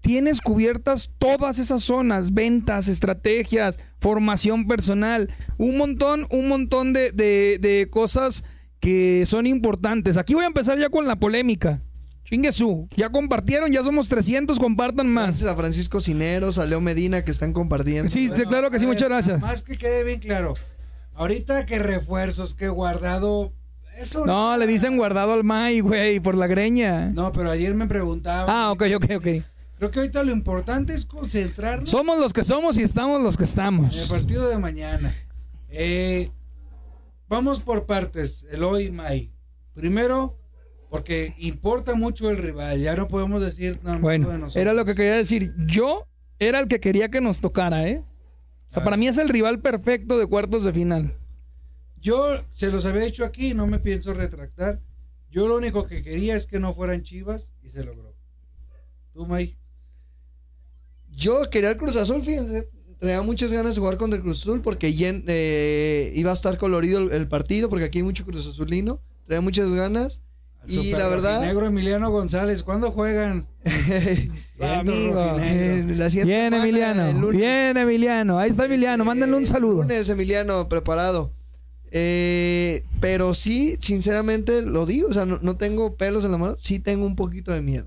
tienes 0.00 0.40
cubiertas 0.40 1.10
todas 1.18 1.58
esas 1.58 1.82
zonas, 1.82 2.32
ventas, 2.34 2.88
estrategias, 2.88 3.78
formación 4.00 4.66
personal, 4.68 5.28
un 5.56 5.76
montón, 5.76 6.26
un 6.30 6.48
montón 6.48 6.92
de, 6.92 7.10
de- 7.12 7.58
de 7.60 7.88
cosas 7.90 8.44
que 8.80 9.24
son 9.26 9.46
importantes. 9.46 10.16
Aquí 10.16 10.34
voy 10.34 10.44
a 10.44 10.48
empezar 10.48 10.78
ya 10.78 10.88
con 10.88 11.06
la 11.06 11.16
polémica. 11.16 11.80
Chingue 12.24 12.52
su, 12.52 12.88
ya 12.94 13.08
compartieron, 13.08 13.72
ya 13.72 13.82
somos 13.82 14.08
300, 14.10 14.58
compartan 14.58 15.08
más. 15.08 15.28
Gracias 15.30 15.50
a 15.50 15.56
Francisco 15.56 15.98
Cineros, 15.98 16.58
a 16.58 16.66
Leo 16.66 16.80
Medina 16.80 17.24
que 17.24 17.30
están 17.30 17.54
compartiendo. 17.54 18.08
Sí, 18.10 18.28
sí, 18.34 18.42
claro 18.44 18.70
que 18.70 18.78
sí, 18.78 18.84
ver, 18.84 18.94
muchas 18.94 19.08
gracias. 19.08 19.40
Más 19.40 19.62
que 19.62 19.76
quede 19.78 20.04
bien 20.04 20.20
claro, 20.20 20.54
ahorita 21.14 21.64
que 21.64 21.78
refuerzos, 21.78 22.52
que 22.54 22.68
guardado, 22.68 23.54
eso 23.98 24.26
No, 24.26 24.56
le 24.58 24.66
dicen 24.66 24.98
guardado 24.98 25.32
al 25.32 25.42
May, 25.42 25.80
güey, 25.80 26.20
por 26.20 26.34
la 26.36 26.46
greña. 26.46 27.06
No, 27.06 27.32
pero 27.32 27.50
ayer 27.50 27.74
me 27.74 27.86
preguntaba. 27.86 28.44
Ah, 28.66 28.72
ok, 28.72 28.82
ok, 28.96 29.06
ok. 29.16 29.26
Creo 29.78 29.90
que 29.90 30.00
ahorita 30.00 30.22
lo 30.24 30.32
importante 30.32 30.92
es 30.92 31.04
concentrarnos 31.04 31.88
Somos 31.88 32.18
los 32.18 32.32
que 32.32 32.42
somos 32.44 32.76
y 32.78 32.82
estamos 32.82 33.22
los 33.22 33.36
que 33.36 33.44
en 33.44 33.46
el 33.46 33.50
estamos. 33.50 34.06
partido 34.10 34.48
de 34.48 34.58
mañana. 34.58 35.14
Eh, 35.70 36.30
vamos 37.28 37.60
por 37.62 37.86
partes, 37.86 38.44
Eloy 38.50 38.86
y 38.86 38.90
May. 38.90 39.32
Primero, 39.74 40.36
porque 40.90 41.34
importa 41.38 41.94
mucho 41.94 42.28
el 42.30 42.38
rival, 42.38 42.80
ya 42.80 42.96
no 42.96 43.06
podemos 43.06 43.40
decir 43.40 43.76
nada 43.84 43.94
más 43.94 44.00
de 44.00 44.02
Bueno, 44.02 44.26
nosotros. 44.32 44.56
era 44.56 44.72
lo 44.74 44.84
que 44.84 44.94
quería 44.96 45.14
decir. 45.16 45.52
Yo 45.66 46.06
era 46.40 46.58
el 46.58 46.66
que 46.68 46.80
quería 46.80 47.08
que 47.10 47.20
nos 47.20 47.40
tocara, 47.40 47.86
¿eh? 47.86 48.02
O 48.70 48.72
sea, 48.74 48.82
para 48.84 48.96
mí 48.96 49.06
es 49.06 49.18
el 49.18 49.28
rival 49.28 49.60
perfecto 49.60 50.18
de 50.18 50.26
cuartos 50.26 50.64
de 50.64 50.72
final. 50.72 51.14
Yo 52.00 52.42
se 52.52 52.70
los 52.70 52.84
había 52.84 53.02
dicho 53.02 53.24
aquí 53.24 53.54
no 53.54 53.66
me 53.66 53.78
pienso 53.78 54.12
retractar. 54.12 54.80
Yo 55.30 55.46
lo 55.46 55.56
único 55.56 55.86
que 55.86 56.02
quería 56.02 56.36
es 56.36 56.46
que 56.46 56.58
no 56.58 56.74
fueran 56.74 57.02
chivas 57.02 57.52
y 57.62 57.70
se 57.70 57.84
logró. 57.84 58.14
¿Tú, 59.12 59.26
Mike? 59.26 59.56
Yo 61.18 61.50
quería 61.50 61.70
el 61.70 61.76
Cruz 61.76 61.96
Azul, 61.96 62.22
fíjense. 62.22 62.68
Tenía 63.00 63.22
muchas 63.22 63.52
ganas 63.52 63.74
de 63.74 63.80
jugar 63.80 63.96
contra 63.96 64.16
el 64.16 64.22
Cruz 64.22 64.40
Azul 64.42 64.60
porque 64.60 64.92
eh, 65.26 66.12
iba 66.14 66.30
a 66.30 66.34
estar 66.34 66.58
colorido 66.58 67.00
el, 67.00 67.12
el 67.12 67.28
partido 67.28 67.68
porque 67.68 67.84
aquí 67.84 67.98
hay 67.98 68.04
mucho 68.04 68.24
Cruz 68.24 68.46
Azulino. 68.46 69.00
Traía 69.26 69.40
muchas 69.40 69.72
ganas. 69.72 70.22
Al 70.62 70.70
Y 70.70 70.74
super 70.74 70.98
la 71.00 71.08
verdad- 71.08 71.40
Negro 71.42 71.66
Emiliano 71.66 72.10
González, 72.10 72.62
¿cuándo 72.62 72.90
juegan? 72.92 73.46
Amigo, 74.60 75.36
Eh, 75.40 75.84
Bien, 76.24 76.54
Emiliano. 76.54 77.28
Bien, 77.30 77.76
Emiliano. 77.76 78.38
Ahí 78.38 78.50
está 78.50 78.64
Emiliano. 78.64 79.04
Mándenle 79.04 79.36
un 79.36 79.42
Eh, 79.42 79.46
saludo. 79.46 79.82
Lunes, 79.82 80.08
Emiliano, 80.08 80.68
preparado. 80.68 81.32
Eh, 81.90 82.82
pero 83.00 83.34
sí, 83.34 83.76
sinceramente 83.80 84.62
lo 84.62 84.84
digo, 84.86 85.08
o 85.08 85.12
sea, 85.12 85.24
no, 85.26 85.38
no 85.42 85.56
tengo 85.56 85.94
pelos 85.96 86.24
en 86.24 86.32
la 86.32 86.38
mano, 86.38 86.56
sí 86.58 86.80
tengo 86.80 87.06
un 87.06 87.16
poquito 87.16 87.52
de 87.52 87.62
miedo. 87.62 87.86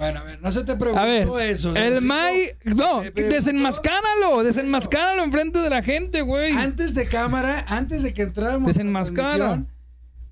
Bueno, 0.00 0.20
a 0.20 0.24
ver, 0.24 0.40
no 0.40 0.50
se 0.50 0.64
te 0.64 0.76
preguntó 0.76 0.98
A 1.00 1.04
ver, 1.04 1.28
eso. 1.50 1.72
lo 1.72 1.76
el 1.76 2.00
May. 2.00 2.52
No, 2.64 3.02
desenmascáralo. 3.14 4.42
Desenmascáralo 4.42 5.22
enfrente 5.24 5.58
de 5.58 5.68
la 5.70 5.82
gente, 5.82 6.22
güey. 6.22 6.52
Antes 6.52 6.94
de 6.94 7.06
cámara, 7.06 7.64
antes 7.68 8.02
de 8.02 8.14
que 8.14 8.22
entráramos. 8.22 8.66
a 8.66 8.70
Desenmascara. 8.70 9.66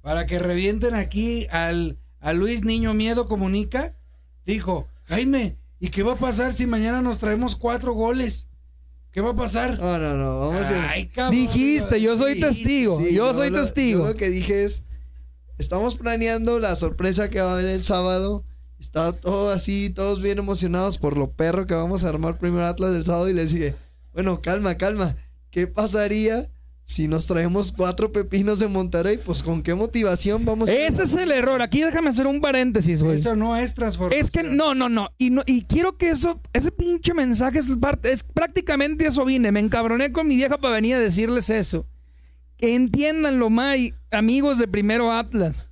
Para 0.01 0.27
que 0.27 0.39
revienten 0.39 0.95
aquí 0.95 1.47
al, 1.51 1.99
a 2.21 2.33
Luis 2.33 2.65
Niño 2.65 2.95
Miedo 2.95 3.29
Comunica, 3.29 3.95
dijo: 4.47 4.89
Jaime, 5.05 5.59
¿y 5.81 5.89
qué 5.91 6.03
va 6.03 6.15
a 6.15 6.19
pasar 6.19 6.55
si 6.55 6.67
mañana 6.67 7.03
nos 7.03 7.19
traemos 7.19 7.55
cuatro 7.55 7.93
goles? 7.93 8.49
¿Qué 9.13 9.21
va 9.21 9.33
a 9.33 9.35
pasar? 9.37 9.79
No, 9.79 9.99
no, 9.99 10.15
no, 10.15 10.41
vamos 10.41 10.67
a 10.69 10.91
Ay, 10.91 11.09
cabrón. 11.09 11.33
Dijiste, 11.39 12.01
yo 12.01 12.17
soy 12.17 12.35
Sí, 12.37 12.41
testigo. 12.41 13.01
Sí, 13.01 13.15
yo 13.15 13.27
no, 13.27 13.35
soy 13.35 13.51
lo- 13.51 13.59
testigo. 13.61 14.03
Yo 14.05 14.09
lo 14.09 14.15
que 14.15 14.31
dije 14.31 14.65
es, 14.65 14.85
estamos 15.59 15.97
planeando 15.99 16.59
la 16.59 16.75
sorpresa 16.77 17.29
que 17.29 17.41
va 17.43 17.51
a 17.51 17.53
haber 17.55 17.67
el 17.67 17.85
sábado. 17.85 18.45
Está 18.79 19.13
todo 19.13 19.51
así, 19.51 19.91
todos 19.91 20.23
bien 20.23 20.39
emocionados 20.39 20.99
por 20.99 21.17
lo 21.17 21.33
perro 21.33 21.67
que 21.67 21.75
vamos 21.75 22.05
a 22.05 22.09
armar 22.09 22.39
primero 22.39 22.65
Atlas 22.67 22.93
del 22.93 23.05
sábado 23.05 23.29
y 23.29 23.35
les 23.35 23.53
dije, 23.53 23.75
bueno, 24.13 24.41
calma, 24.41 24.77
calma. 24.77 25.17
¿Qué 25.51 25.67
pasaría 25.67 26.49
si 26.85 27.09
nos 27.09 27.27
traemos 27.27 27.73
cuatro 27.73 28.13
pepinos 28.13 28.59
de 28.61 28.69
Monterrey? 28.69 29.19
Pues 29.25 29.43
con 29.43 29.63
qué 29.63 29.75
motivación 29.75 30.45
vamos 30.45 30.69
a... 30.69 30.73
Ese 30.73 31.03
es 31.03 31.17
el 31.17 31.33
error. 31.33 31.61
Aquí 31.61 31.83
déjame 31.83 32.11
hacer 32.11 32.27
un 32.27 32.41
paréntesis, 32.41 33.03
güey. 33.03 33.17
Eso 33.17 33.35
no 33.35 33.57
es 33.57 33.75
transformación. 33.75 34.21
Es 34.21 34.31
que 34.31 34.43
no, 34.43 34.75
no, 34.75 34.89
no. 34.89 35.11
Y, 35.19 35.31
no. 35.31 35.43
y 35.47 35.63
quiero 35.63 35.97
que 35.97 36.11
eso, 36.11 36.41
ese 36.53 36.71
pinche 36.71 37.15
mensaje 37.15 37.59
es, 37.59 37.69
parte, 37.79 38.13
es 38.13 38.23
prácticamente 38.23 39.07
eso 39.07 39.25
vine. 39.25 39.51
Me 39.51 39.61
encabroné 39.61 40.13
con 40.13 40.29
mi 40.29 40.37
vieja 40.37 40.59
para 40.59 40.75
venir 40.75 40.95
a 40.95 40.99
decirles 40.99 41.51
eso. 41.51 41.87
Entiéndanlo, 42.59 43.51
May, 43.51 43.95
amigos 44.11 44.59
de 44.59 44.69
Primero 44.69 45.13
Atlas. 45.13 45.68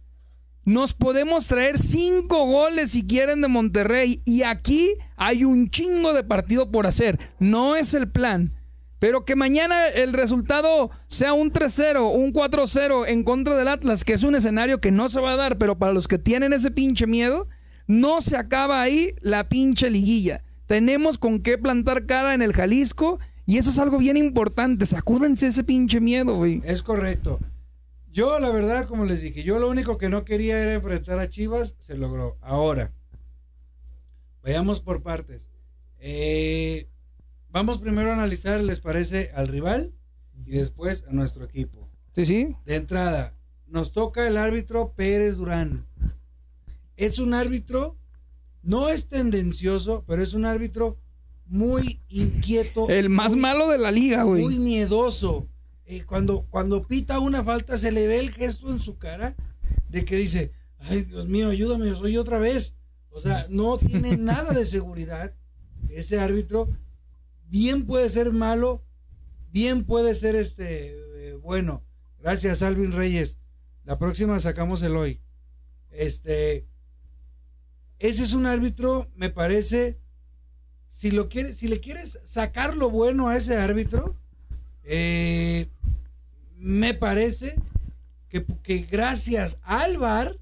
Nos 0.66 0.94
podemos 0.94 1.46
traer 1.46 1.78
cinco 1.78 2.44
goles 2.44 2.90
si 2.90 3.06
quieren 3.06 3.40
de 3.40 3.46
Monterrey. 3.46 4.20
Y 4.24 4.42
aquí 4.42 4.94
hay 5.16 5.44
un 5.44 5.68
chingo 5.68 6.12
de 6.12 6.24
partido 6.24 6.72
por 6.72 6.88
hacer. 6.88 7.20
No 7.38 7.76
es 7.76 7.94
el 7.94 8.10
plan. 8.10 8.52
Pero 8.98 9.24
que 9.24 9.36
mañana 9.36 9.86
el 9.86 10.12
resultado 10.12 10.90
sea 11.06 11.34
un 11.34 11.52
3-0, 11.52 12.12
un 12.12 12.32
4-0 12.32 13.04
en 13.06 13.22
contra 13.22 13.54
del 13.54 13.68
Atlas, 13.68 14.02
que 14.02 14.14
es 14.14 14.24
un 14.24 14.34
escenario 14.34 14.80
que 14.80 14.90
no 14.90 15.08
se 15.08 15.20
va 15.20 15.34
a 15.34 15.36
dar, 15.36 15.56
pero 15.56 15.78
para 15.78 15.92
los 15.92 16.08
que 16.08 16.18
tienen 16.18 16.52
ese 16.52 16.72
pinche 16.72 17.06
miedo, 17.06 17.46
no 17.86 18.20
se 18.20 18.36
acaba 18.36 18.82
ahí 18.82 19.14
la 19.20 19.48
pinche 19.48 19.88
liguilla. 19.88 20.42
Tenemos 20.66 21.16
con 21.16 21.42
qué 21.42 21.58
plantar 21.58 22.06
cara 22.06 22.34
en 22.34 22.42
el 22.42 22.52
Jalisco 22.52 23.20
y 23.46 23.58
eso 23.58 23.70
es 23.70 23.78
algo 23.78 23.98
bien 23.98 24.16
importante. 24.16 24.84
Sacúdense 24.84 25.46
ese 25.46 25.62
pinche 25.62 26.00
miedo, 26.00 26.34
güey. 26.34 26.60
Es 26.64 26.82
correcto. 26.82 27.38
Yo, 28.16 28.38
la 28.38 28.48
verdad, 28.50 28.86
como 28.88 29.04
les 29.04 29.20
dije, 29.20 29.42
yo 29.42 29.58
lo 29.58 29.68
único 29.68 29.98
que 29.98 30.08
no 30.08 30.24
quería 30.24 30.58
era 30.58 30.72
enfrentar 30.72 31.18
a 31.18 31.28
Chivas, 31.28 31.74
se 31.80 31.98
logró. 31.98 32.38
Ahora, 32.40 32.94
vayamos 34.42 34.80
por 34.80 35.02
partes. 35.02 35.50
Eh, 35.98 36.88
vamos 37.50 37.76
primero 37.76 38.08
a 38.08 38.14
analizar, 38.14 38.58
¿les 38.62 38.80
parece 38.80 39.32
al 39.34 39.48
rival? 39.48 39.92
Y 40.46 40.52
después 40.52 41.04
a 41.06 41.12
nuestro 41.12 41.44
equipo. 41.44 41.90
Sí, 42.14 42.24
sí. 42.24 42.56
De 42.64 42.76
entrada, 42.76 43.36
nos 43.66 43.92
toca 43.92 44.26
el 44.26 44.38
árbitro 44.38 44.94
Pérez 44.94 45.36
Durán. 45.36 45.86
Es 46.96 47.18
un 47.18 47.34
árbitro, 47.34 47.98
no 48.62 48.88
es 48.88 49.08
tendencioso, 49.08 50.04
pero 50.06 50.22
es 50.22 50.32
un 50.32 50.46
árbitro 50.46 50.96
muy 51.44 52.00
inquieto. 52.08 52.88
El 52.88 53.10
más 53.10 53.32
muy- 53.32 53.40
malo 53.42 53.68
de 53.68 53.76
la 53.76 53.90
liga, 53.90 54.24
muy 54.24 54.40
güey. 54.40 54.58
miedoso. 54.58 55.50
Eh, 55.86 56.04
cuando, 56.04 56.46
cuando 56.50 56.82
pita 56.82 57.20
una 57.20 57.44
falta, 57.44 57.76
se 57.76 57.92
le 57.92 58.06
ve 58.06 58.18
el 58.18 58.32
gesto 58.32 58.70
en 58.70 58.80
su 58.80 58.98
cara 58.98 59.36
de 59.88 60.04
que 60.04 60.16
dice, 60.16 60.52
ay 60.80 61.02
Dios 61.02 61.28
mío, 61.28 61.48
ayúdame, 61.48 61.94
soy 61.96 62.16
otra 62.16 62.38
vez. 62.38 62.74
O 63.10 63.20
sea, 63.20 63.46
no 63.48 63.78
tiene 63.78 64.16
nada 64.18 64.52
de 64.52 64.64
seguridad. 64.64 65.32
Ese 65.88 66.18
árbitro 66.18 66.68
bien 67.48 67.86
puede 67.86 68.08
ser 68.08 68.32
malo, 68.32 68.82
bien 69.52 69.84
puede 69.84 70.14
ser 70.14 70.34
este 70.34 71.30
eh, 71.30 71.34
bueno. 71.36 71.82
Gracias, 72.20 72.62
Alvin 72.62 72.92
Reyes. 72.92 73.38
La 73.84 73.98
próxima 73.98 74.40
sacamos 74.40 74.82
el 74.82 74.96
hoy. 74.96 75.20
Este, 75.92 76.66
ese 77.98 78.24
es 78.24 78.34
un 78.34 78.46
árbitro, 78.46 79.08
me 79.14 79.30
parece, 79.30 79.98
si 80.88 81.10
lo 81.10 81.28
quieres, 81.28 81.56
si 81.58 81.68
le 81.68 81.80
quieres 81.80 82.18
sacar 82.24 82.76
lo 82.76 82.90
bueno 82.90 83.28
a 83.28 83.36
ese 83.36 83.56
árbitro, 83.56 84.16
eh, 84.82 85.68
me 86.56 86.94
parece 86.94 87.56
que, 88.28 88.44
que 88.62 88.78
gracias 88.90 89.58
al 89.62 89.98
VAR 89.98 90.38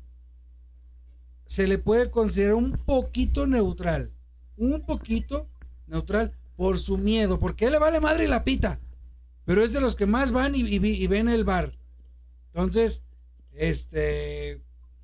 se 1.47 1.66
le 1.66 1.78
puede 1.78 2.11
considerar 2.11 2.54
un 2.54 2.73
poquito 2.73 3.47
neutral, 3.47 4.11
un 4.56 4.85
poquito 4.87 5.49
neutral 5.87 6.33
por 6.56 6.78
su 6.78 6.99
miedo, 6.99 7.38
porque 7.38 7.66
él 7.66 7.73
le 7.73 7.78
vale 7.78 8.00
madre 8.00 8.25
y 8.25 8.28
la 8.28 8.44
pita, 8.44 8.80
pero 9.44 9.62
es 9.64 9.73
de 9.73 9.80
los 9.80 9.94
que 9.94 10.06
más 10.06 10.33
van 10.33 10.54
y, 10.54 10.61
y- 10.62 11.06
ven 11.06 11.28
el 11.28 11.44
VAR. 11.44 11.73
Entonces, 12.54 13.02
este, 13.52 14.61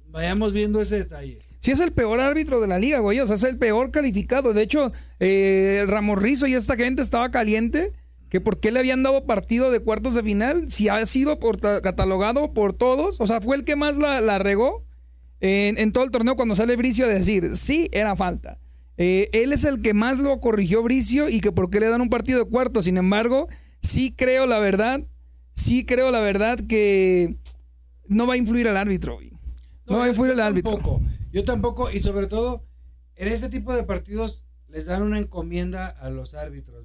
vayamos 0.09 0.53
viendo 0.53 0.81
ese 0.81 0.97
detalle. 0.99 1.41
Sí 1.59 1.73
es 1.73 1.81
el 1.81 1.93
peor 1.93 2.21
árbitro 2.21 2.61
de 2.61 2.67
la 2.69 2.79
liga, 2.79 3.01
güey. 3.01 3.21
O 3.21 3.27
sea, 3.27 3.37
es 3.37 3.43
el 3.45 3.59
peor 3.59 3.91
calificado. 3.91 4.55
De 4.55 4.63
hecho, 4.63 4.91
eh, 5.19 5.85
Ramos 5.87 6.19
Rizo 6.21 6.47
y 6.47 6.55
esta 6.55 6.75
gente 6.77 7.03
estaba 7.03 7.31
caliente. 7.31 7.93
Que 8.31 8.41
por 8.41 8.59
qué 8.61 8.71
le 8.71 8.79
habían 8.79 9.03
dado 9.03 9.27
partido 9.27 9.71
de 9.71 9.81
cuartos 9.81 10.15
de 10.15 10.23
final. 10.23 10.71
Si 10.71 10.89
ha 10.89 11.05
sido 11.05 11.39
por- 11.39 11.61
catalogado 11.61 12.55
por 12.55 12.73
todos. 12.73 13.21
O 13.21 13.27
sea, 13.27 13.41
fue 13.43 13.57
el 13.57 13.65
que 13.65 13.77
más 13.77 13.99
la, 13.99 14.21
la 14.23 14.39
regó 14.39 14.85
en, 15.41 15.77
en 15.79 15.93
todo 15.93 16.05
el 16.05 16.11
torneo 16.11 16.37
cuando 16.37 16.55
sale 16.57 16.77
Bricio 16.77 17.05
a 17.05 17.09
decir, 17.09 17.57
sí, 17.57 17.89
era 17.93 18.17
falta. 18.17 18.59
Eh, 18.97 19.29
él 19.33 19.53
es 19.53 19.65
el 19.65 19.83
que 19.83 19.95
más 19.95 20.19
lo 20.19 20.41
corrigió 20.41 20.83
Bricio 20.83 21.29
y 21.29 21.41
que 21.41 21.53
por 21.53 21.71
qué 21.71 21.81
le 21.81 21.89
dan 21.89 22.01
un 22.03 22.09
partido 22.11 22.39
de 22.45 22.51
cuartos. 22.51 22.85
Sin 22.85 22.97
embargo, 22.99 23.49
sí 23.83 24.13
creo 24.17 24.47
la 24.47 24.59
verdad, 24.59 25.01
sí 25.55 25.85
creo 25.85 26.11
la 26.11 26.21
verdad 26.21 26.59
que 26.69 27.37
no 28.07 28.27
va 28.27 28.35
a 28.35 28.37
influir 28.37 28.69
al 28.69 28.77
árbitro, 28.77 29.15
güey. 29.15 29.31
No, 29.87 29.99
va 29.99 30.05
a 30.05 30.09
influir 30.09 30.33
al 30.33 30.41
árbitro. 30.41 30.75
Tampoco, 30.75 31.03
yo 31.33 31.43
tampoco, 31.45 31.91
y 31.91 32.01
sobre 32.01 32.27
todo, 32.27 32.65
en 33.17 33.29
este 33.29 33.49
tipo 33.49 33.75
de 33.75 33.83
partidos 33.83 34.45
les 34.69 34.87
dan 34.87 35.03
una 35.03 35.19
encomienda 35.19 35.89
a 35.89 36.11
los 36.11 36.35
árbitros. 36.35 36.80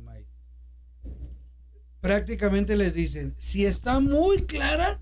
Prácticamente 2.06 2.78
les 2.78 2.94
dicen, 2.94 3.34
si 3.40 3.66
está 3.66 4.00
muy 4.00 4.44
clara, 4.44 5.00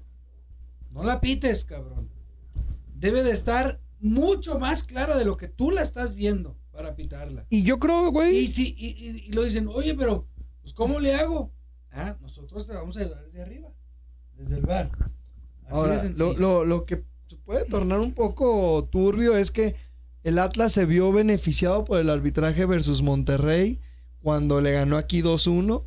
no 0.92 1.04
la 1.04 1.20
pites, 1.20 1.66
cabrón. 1.66 2.10
Debe 2.96 3.24
de 3.24 3.32
estar 3.32 3.82
mucho 4.00 4.58
más 4.58 4.84
clara 4.84 5.18
de 5.18 5.26
lo 5.26 5.36
que 5.36 5.50
tú 5.50 5.70
la 5.72 5.82
estás 5.82 6.16
viendo 6.16 6.56
para 6.72 6.96
pitarla. 6.96 7.46
Y 7.50 7.64
yo 7.64 7.78
creo, 7.78 8.10
güey. 8.10 8.38
Y, 8.38 8.48
si, 8.48 8.74
y, 8.78 8.88
y- 8.92 9.26
y 9.28 9.30
lo 9.34 9.44
dicen, 9.44 9.68
oye, 9.68 9.96
pero, 9.96 10.26
pues, 10.62 10.74
¿cómo 10.74 11.02
le 11.02 11.14
hago? 11.14 11.52
Ah, 11.92 12.16
nosotros 12.22 12.66
te 12.66 12.72
vamos 12.74 12.96
a 12.96 13.02
ayudar 13.02 13.22
desde 13.26 13.42
arriba, 13.42 13.68
desde 14.38 14.56
el 14.60 14.66
bar. 14.66 14.90
Así 15.66 15.76
Ahora, 15.76 16.02
lo, 16.16 16.34
lo- 16.36 16.64
lo 16.64 16.86
que 16.86 17.04
se 17.28 17.36
puede 17.36 17.66
tornar 17.66 18.00
un 18.00 18.14
poco 18.14 18.88
turbio 18.90 19.36
es 19.36 19.52
que 19.52 19.76
el 20.24 20.40
Atlas 20.40 20.72
se 20.72 20.86
vio 20.86 21.12
beneficiado 21.12 21.84
por 21.84 22.00
el 22.00 22.10
arbitraje 22.10 22.66
versus 22.66 23.02
Monterrey 23.02 23.82
cuando 24.22 24.62
le 24.62 24.72
ganó 24.72 24.96
aquí 24.96 25.22
2-1. 25.22 25.84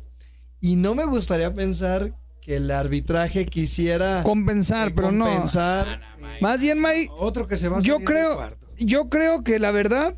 Y 0.59 0.75
no 0.75 0.95
me 0.95 1.05
gustaría 1.05 1.53
pensar 1.53 2.13
que 2.41 2.57
el 2.57 2.71
arbitraje 2.71 3.45
quisiera 3.45 4.23
compensar, 4.23 4.93
pero 4.93 5.11
no. 5.11 5.25
compensar. 5.25 6.01
Más 6.41 6.61
bien, 6.61 6.79
May, 6.79 7.07
Otro 7.17 7.47
que 7.47 7.57
se 7.57 7.69
va 7.69 7.77
a 7.77 7.81
yo 7.81 7.99
creo, 7.99 8.39
yo 8.77 9.09
creo 9.09 9.43
que 9.43 9.59
la 9.59 9.71
verdad, 9.71 10.17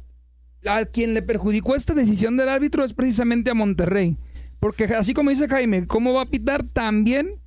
a 0.66 0.86
quien 0.86 1.14
le 1.14 1.22
perjudicó 1.22 1.76
esta 1.76 1.94
decisión 1.94 2.38
del 2.38 2.50
árbitro 2.50 2.84
es 2.84 2.94
precisamente 2.94 3.50
a 3.52 3.54
Monterrey. 3.54 4.18
Porque 4.60 4.84
así 4.86 5.14
como 5.14 5.30
dice 5.30 5.48
Jaime, 5.48 5.88
¿cómo 5.88 6.14
va 6.14 6.24
a 6.24 6.30
pitar? 6.30 6.64
También 6.64 7.40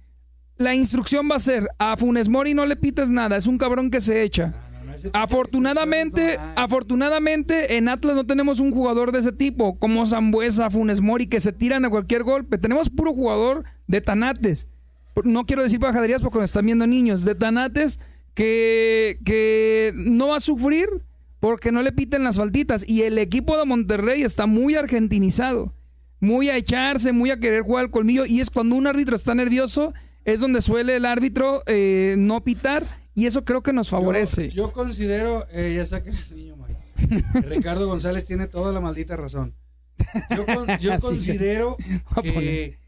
la 0.57 0.75
instrucción 0.75 1.29
va 1.31 1.37
a 1.37 1.41
ser, 1.41 1.69
a 1.79 1.97
Funes 1.97 2.29
Mori 2.29 2.55
no 2.55 2.65
le 2.65 2.77
pites 2.77 3.11
nada, 3.11 3.37
es 3.37 3.47
un 3.47 3.59
cabrón 3.59 3.91
que 3.91 4.01
se 4.01 4.23
echa. 4.23 4.55
Afortunadamente, 5.13 6.39
afortunadamente 6.57 7.77
en 7.77 7.89
Atlas 7.89 8.15
no 8.15 8.27
tenemos 8.27 8.61
un 8.61 8.73
jugador 8.73 9.13
de 9.13 9.21
ese 9.21 9.33
tipo, 9.33 9.79
como 9.79 10.07
Zambuesa, 10.07 10.71
Funes 10.71 11.01
Mori, 11.01 11.27
que 11.27 11.41
se 11.41 11.53
tiran 11.53 11.85
a 11.85 11.91
cualquier 11.91 12.23
golpe. 12.23 12.59
Tenemos 12.59 12.91
puro 12.91 13.13
jugador 13.13 13.65
de 13.87 14.01
tanates. 14.01 14.69
No 15.25 15.45
quiero 15.45 15.63
decir 15.63 15.79
bajaderías 15.79 16.23
porque 16.23 16.39
nos 16.39 16.45
están 16.51 16.67
viendo 16.67 16.87
niños, 16.87 17.25
de 17.25 17.35
tanates 17.35 17.99
que, 18.35 19.19
que 19.25 19.93
no 19.95 20.29
va 20.29 20.37
a 20.37 20.41
sufrir 20.41 20.89
porque 21.43 21.73
no 21.73 21.83
le 21.83 21.93
piten 21.93 22.23
las 22.25 22.37
faltitas. 22.37 22.85
Y 22.87 23.03
el 23.03 23.19
equipo 23.19 23.59
de 23.59 23.65
Monterrey 23.65 24.23
está 24.23 24.47
muy 24.47 24.77
argentinizado, 24.77 25.75
muy 26.21 26.49
a 26.49 26.57
echarse, 26.57 27.13
muy 27.13 27.31
a 27.31 27.41
querer 27.41 27.63
jugar 27.63 27.87
al 27.87 27.91
colmillo. 27.91 28.25
Y 28.27 28.41
es 28.41 28.49
cuando 28.49 28.77
un 28.77 28.87
árbitro 28.87 29.17
está 29.17 29.35
nervioso, 29.35 29.93
es 30.25 30.41
donde 30.41 30.63
suele 30.63 30.97
el 30.97 31.05
árbitro 31.05 31.63
eh, 31.67 32.15
no 32.17 32.45
pitar. 32.45 33.02
Y 33.15 33.27
eso 33.27 33.45
creo 33.45 33.63
que 33.63 33.73
nos 33.73 33.89
favorece. 33.91 34.49
Yo, 34.49 34.55
yo 34.69 34.73
considero, 34.73 35.47
eh, 35.51 35.75
ya 35.77 35.85
saquen 35.87 36.15
el 36.15 36.37
niño, 36.37 36.57
Mike. 36.57 37.23
Ricardo 37.49 37.87
González 37.87 38.25
tiene 38.25 38.47
toda 38.47 38.73
la 38.73 38.81
maldita 38.81 39.17
razón. 39.17 39.55
Yo, 40.35 40.47
con- 40.47 40.79
yo 40.79 40.99
considero 41.01 41.77
que 42.23 42.79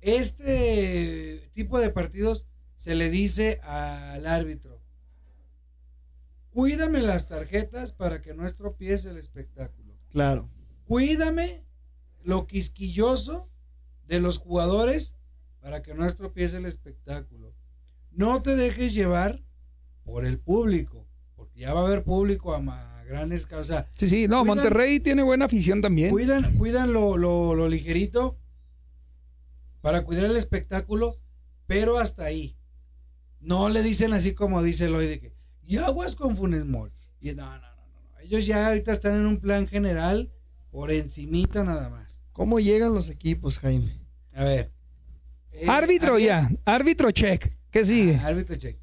este 0.00 1.48
tipo 1.54 1.78
de 1.78 1.90
partidos 1.90 2.46
se 2.74 2.94
le 2.96 3.10
dice 3.10 3.60
al 3.62 4.26
árbitro, 4.26 4.82
cuídame 6.50 7.00
las 7.02 7.28
tarjetas 7.28 7.92
para 7.92 8.20
que 8.20 8.34
no 8.34 8.46
estropiece 8.46 9.10
el 9.10 9.16
espectáculo. 9.18 9.94
Claro. 10.10 10.50
Cuídame 10.86 11.64
lo 12.24 12.46
quisquilloso 12.46 13.48
de 14.06 14.20
los 14.20 14.38
jugadores 14.38 15.14
para 15.60 15.82
que 15.82 15.94
no 15.94 16.06
estropiece 16.06 16.56
el 16.56 16.66
espectáculo. 16.66 17.54
No 18.10 18.42
te 18.42 18.56
dejes 18.56 18.92
llevar 18.92 19.42
por 20.04 20.24
el 20.26 20.38
público, 20.38 21.06
porque 21.36 21.60
ya 21.60 21.72
va 21.74 21.80
a 21.82 21.86
haber 21.86 22.02
público 22.04 22.54
a, 22.54 22.58
a 23.00 23.04
gran 23.04 23.32
escala. 23.32 23.62
O 23.62 23.64
sea, 23.64 23.88
Sí, 23.92 24.08
sí, 24.08 24.28
no, 24.28 24.42
Cuidan- 24.42 24.46
Monterrey 24.46 25.00
tiene 25.00 25.22
buena 25.22 25.44
afición 25.46 25.80
también. 25.80 26.10
cuidan, 26.10 26.56
cuidan 26.58 26.92
lo, 26.92 27.16
lo- 27.16 27.54
lo 27.54 27.68
ligerito 27.68 28.38
para 29.80 30.04
cuidar 30.04 30.24
el 30.26 30.36
espectáculo, 30.36 31.18
pero 31.66 31.98
hasta 31.98 32.24
ahí. 32.24 32.56
No 33.40 33.68
le 33.68 33.82
dicen 33.82 34.12
así 34.12 34.34
como 34.34 34.62
dice 34.62 34.88
Lloyd 34.88 35.08
de 35.08 35.20
que 35.20 35.34
y 35.62 35.76
aguas 35.78 36.14
con 36.14 36.36
Funes 36.36 36.64
Mori. 36.64 36.92
Y 37.20 37.32
no, 37.34 37.44
no, 37.46 37.52
no, 37.60 37.60
no, 37.60 38.02
no. 38.12 38.18
Ellos 38.20 38.46
ya 38.46 38.68
ahorita 38.68 38.92
están 38.92 39.14
en 39.14 39.26
un 39.26 39.38
plan 39.40 39.66
general 39.66 40.32
por 40.70 40.90
encimita 40.90 41.64
nada 41.64 41.88
más. 41.88 42.20
¿Cómo 42.32 42.60
llegan 42.60 42.94
los 42.94 43.08
equipos, 43.08 43.58
Jaime? 43.58 44.00
A 44.32 44.44
ver. 44.44 44.72
Eh, 45.52 45.66
árbitro 45.68 46.14
ayer- 46.16 46.28
ya, 46.28 46.50
árbitro 46.64 47.10
check. 47.10 47.46
¿Qué 47.70 47.84
sigue? 47.84 48.16
Ah, 48.22 48.28
árbitro 48.28 48.56
check. 48.56 48.78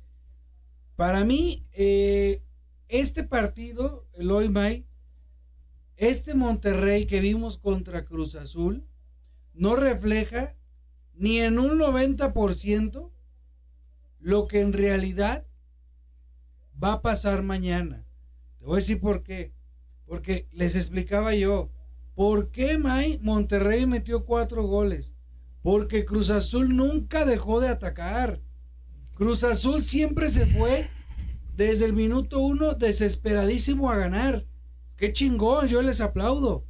Para 0.99 1.23
mí, 1.23 1.65
eh, 1.71 2.43
este 2.89 3.23
partido, 3.23 4.05
el 4.15 4.31
hoy 4.31 4.49
May, 4.49 4.85
este 5.95 6.35
Monterrey 6.35 7.07
que 7.07 7.21
vimos 7.21 7.57
contra 7.57 8.03
Cruz 8.03 8.35
Azul, 8.35 8.85
no 9.53 9.77
refleja 9.77 10.57
ni 11.13 11.39
en 11.39 11.57
un 11.57 11.79
90% 11.79 13.13
lo 14.19 14.47
que 14.47 14.59
en 14.59 14.73
realidad 14.73 15.47
va 16.83 16.91
a 16.91 17.01
pasar 17.01 17.43
mañana. 17.43 18.05
Te 18.57 18.65
voy 18.65 18.73
a 18.73 18.81
decir 18.81 18.99
por 18.99 19.23
qué. 19.23 19.53
Porque 20.03 20.49
les 20.51 20.75
explicaba 20.75 21.33
yo, 21.33 21.71
¿por 22.13 22.51
qué 22.51 22.77
May 22.77 23.19
Monterrey 23.21 23.85
metió 23.85 24.25
cuatro 24.25 24.63
goles? 24.63 25.13
Porque 25.61 26.03
Cruz 26.03 26.29
Azul 26.29 26.75
nunca 26.75 27.23
dejó 27.23 27.61
de 27.61 27.69
atacar. 27.69 28.41
Cruz 29.19 29.43
Azul 29.43 29.83
siempre 29.83 30.29
se 30.29 30.45
fue 30.45 30.87
desde 31.53 31.83
el 31.83 31.91
minuto 31.91 32.39
uno 32.39 32.75
desesperadísimo 32.75 33.91
a 33.91 33.97
ganar. 33.97 34.45
Qué 34.95 35.11
chingón, 35.11 35.67
yo 35.67 35.81
les 35.81 35.99
aplaudo. 35.99 36.63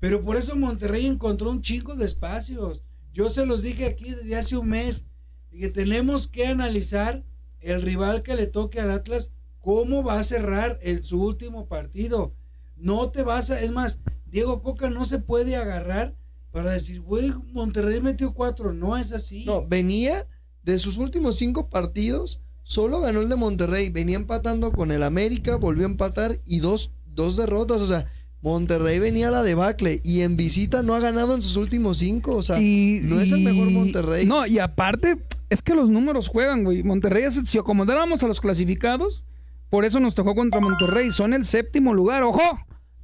Pero 0.00 0.22
por 0.22 0.38
eso 0.38 0.56
Monterrey 0.56 1.04
encontró 1.04 1.50
un 1.50 1.60
chingo 1.60 1.94
de 1.94 2.06
espacios. 2.06 2.84
Yo 3.12 3.28
se 3.28 3.44
los 3.44 3.60
dije 3.60 3.84
aquí 3.84 4.12
desde 4.12 4.36
hace 4.36 4.56
un 4.56 4.70
mes. 4.70 5.04
Que 5.50 5.68
tenemos 5.68 6.26
que 6.26 6.46
analizar 6.46 7.22
el 7.60 7.82
rival 7.82 8.20
que 8.20 8.34
le 8.34 8.46
toque 8.46 8.80
al 8.80 8.90
Atlas, 8.90 9.30
cómo 9.60 10.02
va 10.02 10.18
a 10.18 10.24
cerrar 10.24 10.78
el, 10.80 11.04
su 11.04 11.22
último 11.22 11.66
partido. 11.66 12.32
No 12.76 13.10
te 13.10 13.22
vas 13.22 13.50
a. 13.50 13.60
Es 13.60 13.72
más, 13.72 13.98
Diego 14.24 14.62
Coca 14.62 14.88
no 14.88 15.04
se 15.04 15.18
puede 15.18 15.56
agarrar 15.56 16.16
para 16.50 16.70
decir, 16.70 17.02
güey, 17.02 17.30
Monterrey 17.52 18.00
metió 18.00 18.32
cuatro. 18.32 18.72
No 18.72 18.96
es 18.96 19.12
así. 19.12 19.44
No, 19.44 19.66
venía 19.68 20.26
de 20.72 20.78
sus 20.78 20.98
últimos 20.98 21.36
cinco 21.36 21.70
partidos, 21.70 22.42
solo 22.62 23.00
ganó 23.00 23.22
el 23.22 23.28
de 23.30 23.36
Monterrey. 23.36 23.88
Venía 23.90 24.16
empatando 24.16 24.70
con 24.70 24.92
el 24.92 25.02
América, 25.02 25.56
volvió 25.56 25.86
a 25.86 25.90
empatar 25.90 26.40
y 26.44 26.58
dos, 26.58 26.90
dos 27.14 27.36
derrotas. 27.36 27.80
O 27.80 27.86
sea, 27.86 28.06
Monterrey 28.42 28.98
venía 28.98 29.28
a 29.28 29.30
la 29.30 29.42
debacle 29.42 30.00
y 30.04 30.20
en 30.20 30.36
visita 30.36 30.82
no 30.82 30.94
ha 30.94 31.00
ganado 31.00 31.34
en 31.34 31.42
sus 31.42 31.56
últimos 31.56 31.98
cinco. 31.98 32.36
O 32.36 32.42
sea, 32.42 32.60
Y- 32.60 33.00
no 33.04 33.20
es 33.20 33.32
el 33.32 33.40
mejor 33.42 33.70
Monterrey. 33.70 34.26
No, 34.26 34.46
y 34.46 34.58
aparte, 34.58 35.16
es 35.48 35.62
que 35.62 35.74
los 35.74 35.88
números 35.88 36.28
juegan, 36.28 36.64
güey. 36.64 36.82
Monterrey, 36.82 37.24
si 37.30 37.58
acomodáramos 37.58 38.22
a 38.22 38.26
los 38.28 38.38
clasificados, 38.40 39.24
por 39.70 39.86
eso 39.86 40.00
nos 40.00 40.14
tocó 40.14 40.34
contra 40.34 40.60
Monterrey. 40.60 41.10
Son 41.12 41.32
el 41.32 41.46
séptimo 41.46 41.94
lugar. 41.94 42.22
¡Ojo! 42.22 42.42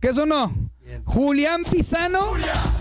¿Qué 0.00 0.09
eso 0.09 0.27
no? 0.27 0.53
Bien. 0.85 1.03
Julián 1.05 1.62
Pizano. 1.70 2.33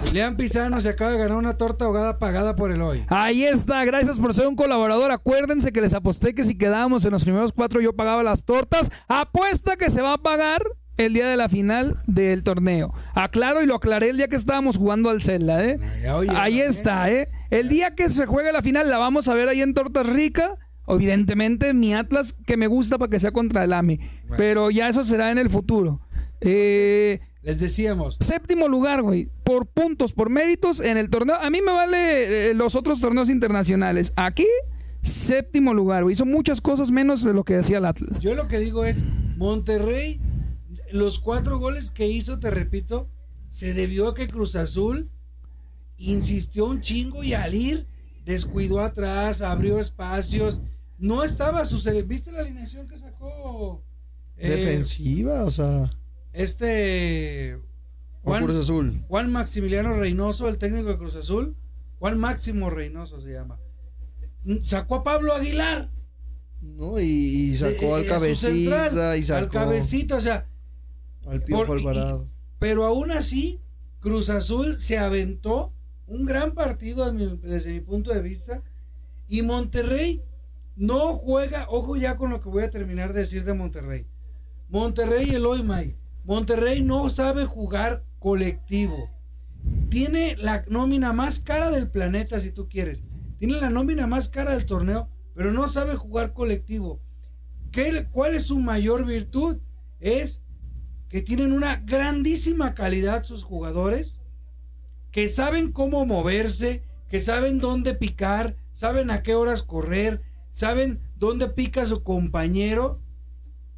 Julián 0.05 0.35
Pizano 0.35 0.81
se 0.81 0.89
acaba 0.89 1.11
de 1.11 1.17
ganar 1.17 1.37
una 1.37 1.57
torta 1.57 1.85
ahogada 1.85 2.19
pagada 2.19 2.55
por 2.55 2.71
el 2.71 2.81
hoy. 2.81 3.05
Ahí 3.07 3.45
está, 3.45 3.85
gracias 3.85 4.19
por 4.19 4.33
ser 4.33 4.47
un 4.47 4.55
colaborador. 4.55 5.11
Acuérdense 5.11 5.71
que 5.71 5.79
les 5.81 5.93
aposté 5.93 6.35
que 6.35 6.43
si 6.43 6.57
quedábamos 6.57 7.05
en 7.05 7.11
los 7.11 7.23
primeros 7.23 7.53
cuatro 7.53 7.79
yo 7.79 7.93
pagaba 7.93 8.21
las 8.21 8.43
tortas. 8.43 8.91
Apuesta 9.07 9.77
que 9.77 9.89
se 9.89 10.01
va 10.01 10.13
a 10.13 10.17
pagar 10.17 10.63
el 10.97 11.13
día 11.13 11.27
de 11.27 11.37
la 11.37 11.47
final 11.47 11.97
del 12.05 12.43
torneo. 12.43 12.93
Aclaro 13.15 13.61
y 13.63 13.65
lo 13.65 13.75
aclaré 13.75 14.09
el 14.09 14.17
día 14.17 14.27
que 14.27 14.35
estábamos 14.35 14.77
jugando 14.77 15.09
al 15.09 15.21
Zelda, 15.21 15.63
¿eh? 15.63 15.79
Oye, 16.13 16.29
ahí 16.31 16.35
también. 16.35 16.69
está, 16.69 17.09
¿eh? 17.09 17.29
El 17.51 17.69
día 17.69 17.95
que 17.95 18.09
se 18.09 18.25
juegue 18.25 18.51
la 18.51 18.61
final 18.61 18.89
la 18.89 18.97
vamos 18.97 19.27
a 19.29 19.33
ver 19.33 19.47
ahí 19.47 19.61
en 19.61 19.73
Tortas 19.73 20.07
Rica. 20.07 20.55
Evidentemente, 20.87 21.73
mi 21.73 21.93
Atlas 21.93 22.33
que 22.45 22.57
me 22.57 22.67
gusta 22.67 22.97
para 22.97 23.09
que 23.09 23.19
sea 23.19 23.31
contra 23.31 23.63
el 23.63 23.71
AMI. 23.71 23.97
Bueno. 23.97 24.35
Pero 24.37 24.71
ya 24.71 24.89
eso 24.89 25.05
será 25.05 25.31
en 25.31 25.37
el 25.37 25.49
futuro. 25.49 26.01
Eh, 26.41 27.21
Les 27.43 27.59
decíamos, 27.59 28.17
Séptimo 28.21 28.67
lugar, 28.69 29.01
güey. 29.01 29.29
Por 29.43 29.65
puntos, 29.67 30.13
por 30.13 30.29
méritos 30.29 30.79
en 30.79 30.97
el 30.97 31.09
torneo. 31.09 31.35
A 31.35 31.49
mí 31.49 31.59
me 31.61 31.73
vale 31.73 32.51
eh, 32.51 32.53
los 32.53 32.75
otros 32.75 33.01
torneos 33.01 33.29
internacionales. 33.29 34.13
Aquí, 34.15 34.47
séptimo 35.01 35.73
lugar, 35.73 36.03
güey. 36.03 36.13
Hizo 36.13 36.25
muchas 36.25 36.61
cosas 36.61 36.89
menos 36.89 37.23
de 37.23 37.33
lo 37.33 37.43
que 37.43 37.55
decía 37.55 37.79
el 37.79 37.85
Atlas. 37.85 38.21
yo 38.21 38.33
lo 38.33 38.47
que 38.47 38.59
digo 38.59 38.85
es, 38.85 39.03
Monterrey, 39.35 40.21
los 40.93 41.19
cuatro 41.19 41.59
goles 41.59 41.91
que 41.91 42.07
hizo, 42.07 42.39
te 42.39 42.49
repito, 42.49 43.09
se 43.49 43.73
debió 43.73 44.07
a 44.07 44.15
que 44.15 44.27
Cruz 44.27 44.55
Azul 44.55 45.09
insistió 45.97 46.65
un 46.65 46.81
chingo 46.81 47.23
y 47.23 47.33
al 47.33 47.53
ir 47.53 47.87
descuidó 48.25 48.79
atrás, 48.79 49.41
abrió 49.41 49.79
espacios. 49.79 50.61
No 50.97 51.23
estaba 51.23 51.65
su 51.65 51.77
¿Viste 52.05 52.31
la 52.31 52.39
alineación 52.41 52.87
que 52.87 52.97
sacó? 52.97 53.83
eh, 54.37 54.49
Defensiva, 54.49 55.43
o 55.43 55.51
sea, 55.51 55.91
este 56.33 57.59
Juan, 58.23 58.43
Cruz 58.43 58.63
Azul. 58.63 59.03
Juan 59.07 59.31
Maximiliano 59.31 59.95
Reynoso, 59.95 60.47
el 60.49 60.57
técnico 60.57 60.89
de 60.89 60.97
Cruz 60.97 61.15
Azul. 61.15 61.55
Juan 61.99 62.17
Máximo 62.17 62.69
Reynoso 62.69 63.21
se 63.21 63.31
llama. 63.31 63.59
Sacó 64.63 64.95
a 64.95 65.03
Pablo 65.03 65.33
Aguilar. 65.33 65.89
¿no? 66.61 66.99
Y, 66.99 67.05
y 67.05 67.55
sacó 67.55 67.85
eh, 67.85 67.93
al 67.95 68.03
su 68.03 68.09
cabecita 68.09 68.47
central, 68.51 69.17
y 69.17 69.23
sacó 69.23 69.43
Al 69.43 69.49
cabecita, 69.49 70.15
o 70.15 70.21
sea, 70.21 70.47
al 71.25 71.41
Piojo 71.43 71.73
Alvarado. 71.73 72.29
pero 72.59 72.85
aún 72.85 73.11
así, 73.11 73.59
Cruz 73.99 74.29
Azul 74.29 74.79
se 74.79 74.97
aventó 74.97 75.73
un 76.07 76.25
gran 76.25 76.53
partido 76.53 77.11
desde 77.11 77.71
mi 77.71 77.81
punto 77.81 78.13
de 78.13 78.21
vista. 78.21 78.63
Y 79.27 79.41
Monterrey 79.41 80.23
no 80.75 81.13
juega, 81.15 81.65
ojo 81.69 81.95
ya 81.95 82.17
con 82.17 82.29
lo 82.29 82.39
que 82.39 82.49
voy 82.49 82.63
a 82.63 82.69
terminar 82.69 83.13
de 83.13 83.21
decir 83.21 83.43
de 83.45 83.53
Monterrey. 83.53 84.07
Monterrey 84.69 85.29
el 85.29 85.45
hoy, 85.45 85.63
May. 85.63 85.97
Monterrey 86.23 86.81
no 86.81 87.09
sabe 87.09 87.45
jugar 87.45 88.05
colectivo. 88.19 89.09
Tiene 89.89 90.35
la 90.37 90.63
nómina 90.69 91.13
más 91.13 91.39
cara 91.39 91.69
del 91.69 91.89
planeta, 91.89 92.39
si 92.39 92.51
tú 92.51 92.69
quieres. 92.69 93.03
Tiene 93.37 93.59
la 93.59 93.69
nómina 93.69 94.07
más 94.07 94.29
cara 94.29 94.51
del 94.51 94.65
torneo, 94.65 95.09
pero 95.35 95.51
no 95.51 95.67
sabe 95.67 95.95
jugar 95.95 96.33
colectivo. 96.33 97.01
¿Qué, 97.71 98.07
¿Cuál 98.11 98.35
es 98.35 98.43
su 98.43 98.59
mayor 98.59 99.05
virtud? 99.05 99.57
Es 99.99 100.41
que 101.09 101.21
tienen 101.21 101.51
una 101.51 101.77
grandísima 101.77 102.73
calidad 102.73 103.23
sus 103.23 103.43
jugadores, 103.43 104.19
que 105.11 105.29
saben 105.29 105.71
cómo 105.71 106.05
moverse, 106.05 106.83
que 107.07 107.19
saben 107.19 107.59
dónde 107.59 107.93
picar, 107.93 108.55
saben 108.71 109.11
a 109.11 109.21
qué 109.21 109.35
horas 109.35 109.61
correr, 109.61 110.21
saben 110.51 111.01
dónde 111.17 111.49
pica 111.49 111.85
su 111.85 112.01
compañero, 112.01 112.99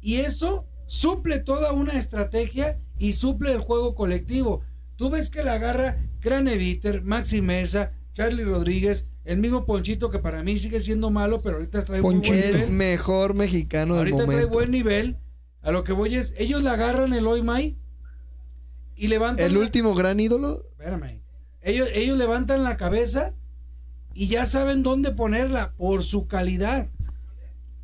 y 0.00 0.16
eso 0.16 0.66
suple 0.86 1.40
toda 1.40 1.72
una 1.72 1.92
estrategia 1.94 2.78
y 2.98 3.12
suple 3.12 3.52
el 3.52 3.58
juego 3.60 3.94
colectivo. 3.94 4.62
Tú 4.96 5.10
ves 5.10 5.30
que 5.30 5.44
la 5.44 5.54
agarra 5.54 5.98
Craneviter, 6.20 7.02
Maxi 7.02 7.42
Mesa, 7.42 7.92
Charlie 8.14 8.44
Rodríguez, 8.44 9.08
el 9.24 9.38
mismo 9.38 9.66
Ponchito 9.66 10.10
que 10.10 10.18
para 10.20 10.42
mí 10.42 10.58
sigue 10.58 10.80
siendo 10.80 11.10
malo, 11.10 11.42
pero 11.42 11.56
ahorita 11.56 11.82
trae 11.84 12.00
muy 12.00 12.14
buen 12.14 12.22
Ponchito. 12.22 12.46
El 12.46 12.52
nivel. 12.54 12.70
mejor 12.70 13.34
mexicano 13.34 13.94
del 13.94 13.98
Ahorita 14.00 14.16
trae 14.24 14.26
momento. 14.28 14.52
buen 14.54 14.70
nivel. 14.70 15.16
A 15.62 15.72
lo 15.72 15.82
que 15.84 15.92
voy 15.92 16.14
es, 16.14 16.32
ellos 16.38 16.62
le 16.62 16.70
agarran 16.70 17.12
el 17.12 17.26
hoy 17.26 17.42
May 17.42 17.76
y 18.94 19.08
levantan. 19.08 19.44
El 19.46 19.54
la- 19.54 19.58
último 19.58 19.94
gran 19.94 20.20
ídolo. 20.20 20.62
Espérame. 20.70 21.20
Ellos, 21.60 21.88
ellos 21.92 22.16
levantan 22.16 22.62
la 22.62 22.76
cabeza 22.76 23.34
y 24.14 24.28
ya 24.28 24.46
saben 24.46 24.82
dónde 24.84 25.10
ponerla 25.10 25.74
por 25.76 26.04
su 26.04 26.28
calidad. 26.28 26.88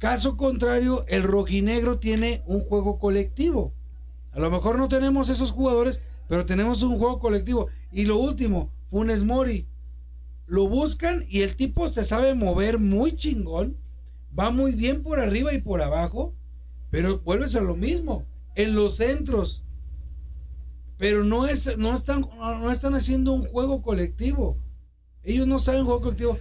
Caso 0.03 0.37
contrario, 0.37 1.05
el 1.07 1.23
rojinegro 1.23 2.01
tiene 2.01 2.43
un 2.47 2.65
juego 2.65 2.99
colectivo. 2.99 3.73
A 4.33 4.41
lo 4.41 4.51
mejor 4.51 4.77
no 4.77 4.89
tenemos 4.89 5.29
esos 5.29 5.53
jugadores, 5.53 6.01
pero 6.29 6.45
tenemos 6.45 6.83
un 6.83 6.99
juego 6.99 7.21
colectivo. 7.21 7.69
Y 7.93 8.07
lo 8.07 8.17
último, 8.17 8.73
Funes 8.91 9.23
Mori. 9.23 9.69
Lo 10.49 10.67
buscan 10.67 11.25
y 11.29 11.43
el 11.43 11.55
tipo 11.55 11.89
se 11.89 12.03
sabe 12.03 12.35
mover 12.35 12.81
muy 12.81 13.15
chingón. 13.15 13.77
Va 14.37 14.51
muy 14.51 14.73
bien 14.73 15.05
por 15.05 15.21
arriba 15.21 15.55
y 15.55 15.63
por 15.63 15.81
abajo. 15.81 16.35
Pero 16.91 17.21
vuelves 17.21 17.55
a 17.55 17.61
lo 17.61 17.77
mismo. 17.77 18.27
En 18.57 18.75
los 18.75 18.97
centros. 18.97 19.63
Pero 20.99 21.23
no, 21.23 21.47
es, 21.47 21.79
no, 21.79 21.95
están, 21.95 22.27
no 22.41 22.73
están 22.73 22.97
haciendo 22.97 23.35
un 23.35 23.47
juego 23.47 23.83
colectivo. 23.83 24.59
Ellos 25.23 25.47
no 25.47 25.61
saben 25.61 25.85
juego 25.85 26.01
colectivo. 26.01 26.37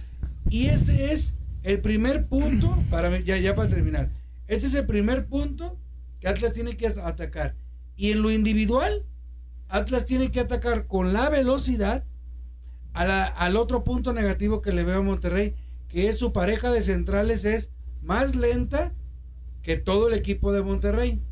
Y 0.50 0.66
ese 0.66 1.12
es 1.12 1.38
el 1.62 1.80
primer 1.80 2.26
punto, 2.26 2.76
para 2.90 3.18
ya, 3.20 3.38
ya 3.38 3.54
para 3.54 3.68
terminar. 3.68 4.10
Ese 4.48 4.66
es 4.66 4.74
el 4.74 4.86
primer 4.86 5.26
punto 5.26 5.78
que 6.20 6.28
Atlas 6.28 6.52
tiene 6.52 6.76
que 6.76 6.86
atacar. 6.86 7.54
Y 7.96 8.12
en 8.12 8.22
lo 8.22 8.30
individual, 8.30 9.04
Atlas 9.68 10.06
tiene 10.06 10.30
que 10.30 10.40
atacar 10.40 10.86
con 10.86 11.12
la 11.12 11.28
velocidad 11.28 12.04
al 12.94 13.56
otro 13.56 13.84
punto 13.84 14.12
negativo 14.12 14.60
que 14.60 14.72
le 14.72 14.84
veo 14.84 14.98
a 14.98 15.02
Monterrey, 15.02 15.54
que 15.88 16.08
es 16.08 16.18
su 16.18 16.32
pareja 16.32 16.70
de 16.70 16.82
centrales 16.82 17.44
es 17.44 17.70
más 18.02 18.36
lenta 18.36 18.92
que 19.62 19.76
todo 19.76 20.08
el 20.08 20.14
equipo 20.14 20.52
de 20.52 20.62
Monterrey. 20.62 21.22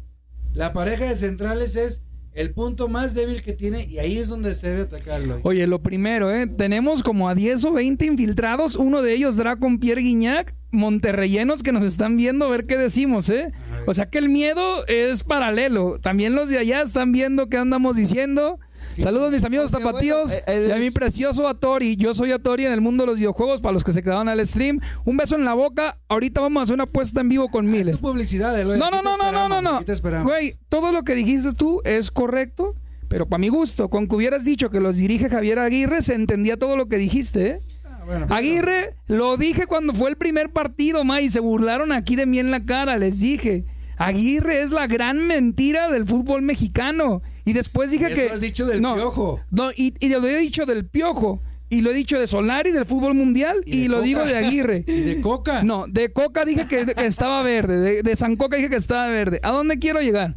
La 0.53 0.73
pareja 0.73 1.05
de 1.05 1.16
centrales 1.16 1.77
es 1.77 2.03
el 2.33 2.53
punto 2.53 2.88
más 2.88 3.14
débil 3.14 3.43
que 3.43 3.53
tiene 3.53 3.87
y 3.87 3.99
ahí 3.99 4.19
es 4.19 4.29
donde 4.29 4.55
se 4.55 4.69
debe 4.69 4.83
atacarlo. 4.83 5.40
Oye, 5.43 5.66
lo 5.66 5.83
primero, 5.83 6.33
¿eh? 6.35 6.47
Tenemos 6.47 7.03
como 7.03 7.29
a 7.29 7.35
10 7.35 7.64
o 7.66 7.73
20 7.73 8.05
infiltrados. 8.07 8.77
Uno 8.77 9.03
de 9.03 9.14
ellos, 9.14 9.37
Dracon 9.37 9.79
Pierre 9.79 10.03
Guignac, 10.03 10.55
monterreyenos 10.71 11.62
que 11.62 11.73
nos 11.73 11.85
están 11.85 12.16
viendo, 12.16 12.47
a 12.47 12.51
ver 12.51 12.66
qué 12.66 12.77
decimos, 12.77 13.29
¿eh? 13.29 13.53
O 13.87 13.95
sea 13.95 14.07
que 14.07 14.19
el 14.19 14.29
miedo 14.29 14.87
es 14.87 15.25
paralelo. 15.25 15.99
También 16.01 16.35
los 16.35 16.49
de 16.51 16.59
allá 16.59 16.83
están 16.83 17.12
viendo 17.12 17.49
qué 17.49 17.57
andamos 17.57 17.97
diciendo. 17.97 18.59
Saludos 18.98 19.31
mis 19.33 19.44
amigos 19.44 19.72
Aunque 19.72 19.87
tapatíos 19.87 20.31
bueno, 20.46 20.66
eh, 20.66 20.68
y 20.68 20.72
a 20.72 20.76
mi 20.76 20.90
precioso 20.90 21.48
Atori. 21.48 21.96
Yo 21.96 22.14
soy 22.14 22.33
Atori 22.33 22.66
en 22.66 22.72
el 22.72 22.81
mundo 22.81 23.05
de 23.05 23.09
los 23.09 23.18
videojuegos 23.18 23.61
para 23.61 23.72
los 23.72 23.85
que 23.85 23.92
se 23.92 24.03
quedaban 24.03 24.29
al 24.29 24.44
stream. 24.46 24.81
Un 25.05 25.16
beso 25.16 25.37
en 25.37 25.44
la 25.44 25.55
boca. 25.55 25.98
Ahorita 26.09 26.40
vamos 26.40 26.61
a 26.61 26.62
hacer 26.64 26.74
una 26.74 26.85
apuesta 26.85 27.20
en 27.20 27.29
vivo 27.29 27.48
con 27.48 27.70
Miller. 27.70 27.96
Tu 27.96 28.00
publicidad, 28.03 28.59
Eloy, 28.61 28.79
No, 28.79 28.90
no, 28.90 29.03
no, 29.03 29.16
no, 29.16 29.33
no, 29.33 29.48
no, 29.48 29.62
no. 29.62 29.81
Güey, 30.24 30.57
todo 30.68 30.92
lo 30.92 31.03
que 31.05 31.14
dijiste 31.14 31.53
tú 31.53 31.81
es 31.85 32.11
correcto, 32.11 32.74
pero 33.09 33.26
para 33.26 33.38
mi 33.40 33.48
gusto, 33.48 33.88
con 33.88 34.07
que 34.09 34.16
hubieras 34.16 34.44
dicho 34.44 34.70
que 34.70 34.81
los 34.81 34.96
dirige 34.96 35.29
Javier 35.29 35.59
Aguirre, 35.59 36.03
se 36.03 36.14
entendía 36.14 36.57
todo 36.57 36.76
lo 36.76 36.87
que 36.88 36.96
dijiste, 36.96 37.46
¿eh? 37.48 37.61
Ah, 37.85 38.03
bueno, 38.07 38.26
pero- 38.26 38.35
Aguirre, 38.38 38.94
lo 39.07 39.37
dije 39.37 39.66
cuando 39.66 39.94
fue 39.94 40.11
el 40.11 40.16
primer 40.16 40.50
partido, 40.50 41.05
ma, 41.05 41.20
y 41.20 41.29
se 41.29 41.40
burlaron 41.40 41.92
aquí 41.92 42.16
de 42.16 42.26
mí 42.26 42.38
en 42.38 42.50
la 42.50 42.64
cara, 42.64 42.98
les 42.98 43.20
dije. 43.20 43.64
Aguirre 43.96 44.62
es 44.62 44.70
la 44.70 44.87
gran 44.87 45.26
mentira 45.26 45.90
del 45.90 46.07
fútbol 46.07 46.40
mexicano. 46.40 47.20
Y 47.50 47.52
después 47.52 47.90
dije 47.90 48.06
Eso 48.06 48.14
que. 48.14 48.28
has 48.30 48.40
dicho 48.40 48.64
del 48.64 48.80
no, 48.80 48.94
Piojo. 48.94 49.40
No, 49.50 49.72
y, 49.72 49.94
y 49.98 50.08
lo 50.08 50.24
he 50.24 50.38
dicho 50.38 50.66
del 50.66 50.86
Piojo. 50.86 51.42
Y 51.68 51.80
lo 51.80 51.90
he 51.90 51.94
dicho 51.94 52.16
de 52.18 52.28
Solari, 52.28 52.70
del 52.70 52.86
fútbol 52.86 53.14
mundial. 53.14 53.60
Y 53.66 53.88
lo 53.88 53.96
Coca. 53.96 54.06
digo 54.06 54.24
de 54.24 54.36
Aguirre. 54.36 54.84
Y 54.88 55.00
de 55.00 55.20
Coca. 55.20 55.64
No, 55.64 55.86
de 55.88 56.12
Coca 56.12 56.44
dije 56.44 56.68
que, 56.68 56.86
que 56.86 57.06
estaba 57.06 57.42
verde. 57.42 57.78
De, 57.80 58.02
de 58.04 58.16
San 58.16 58.36
Coca 58.36 58.56
dije 58.56 58.70
que 58.70 58.76
estaba 58.76 59.08
verde. 59.08 59.40
¿A 59.42 59.50
dónde 59.50 59.80
quiero 59.80 60.00
llegar? 60.00 60.36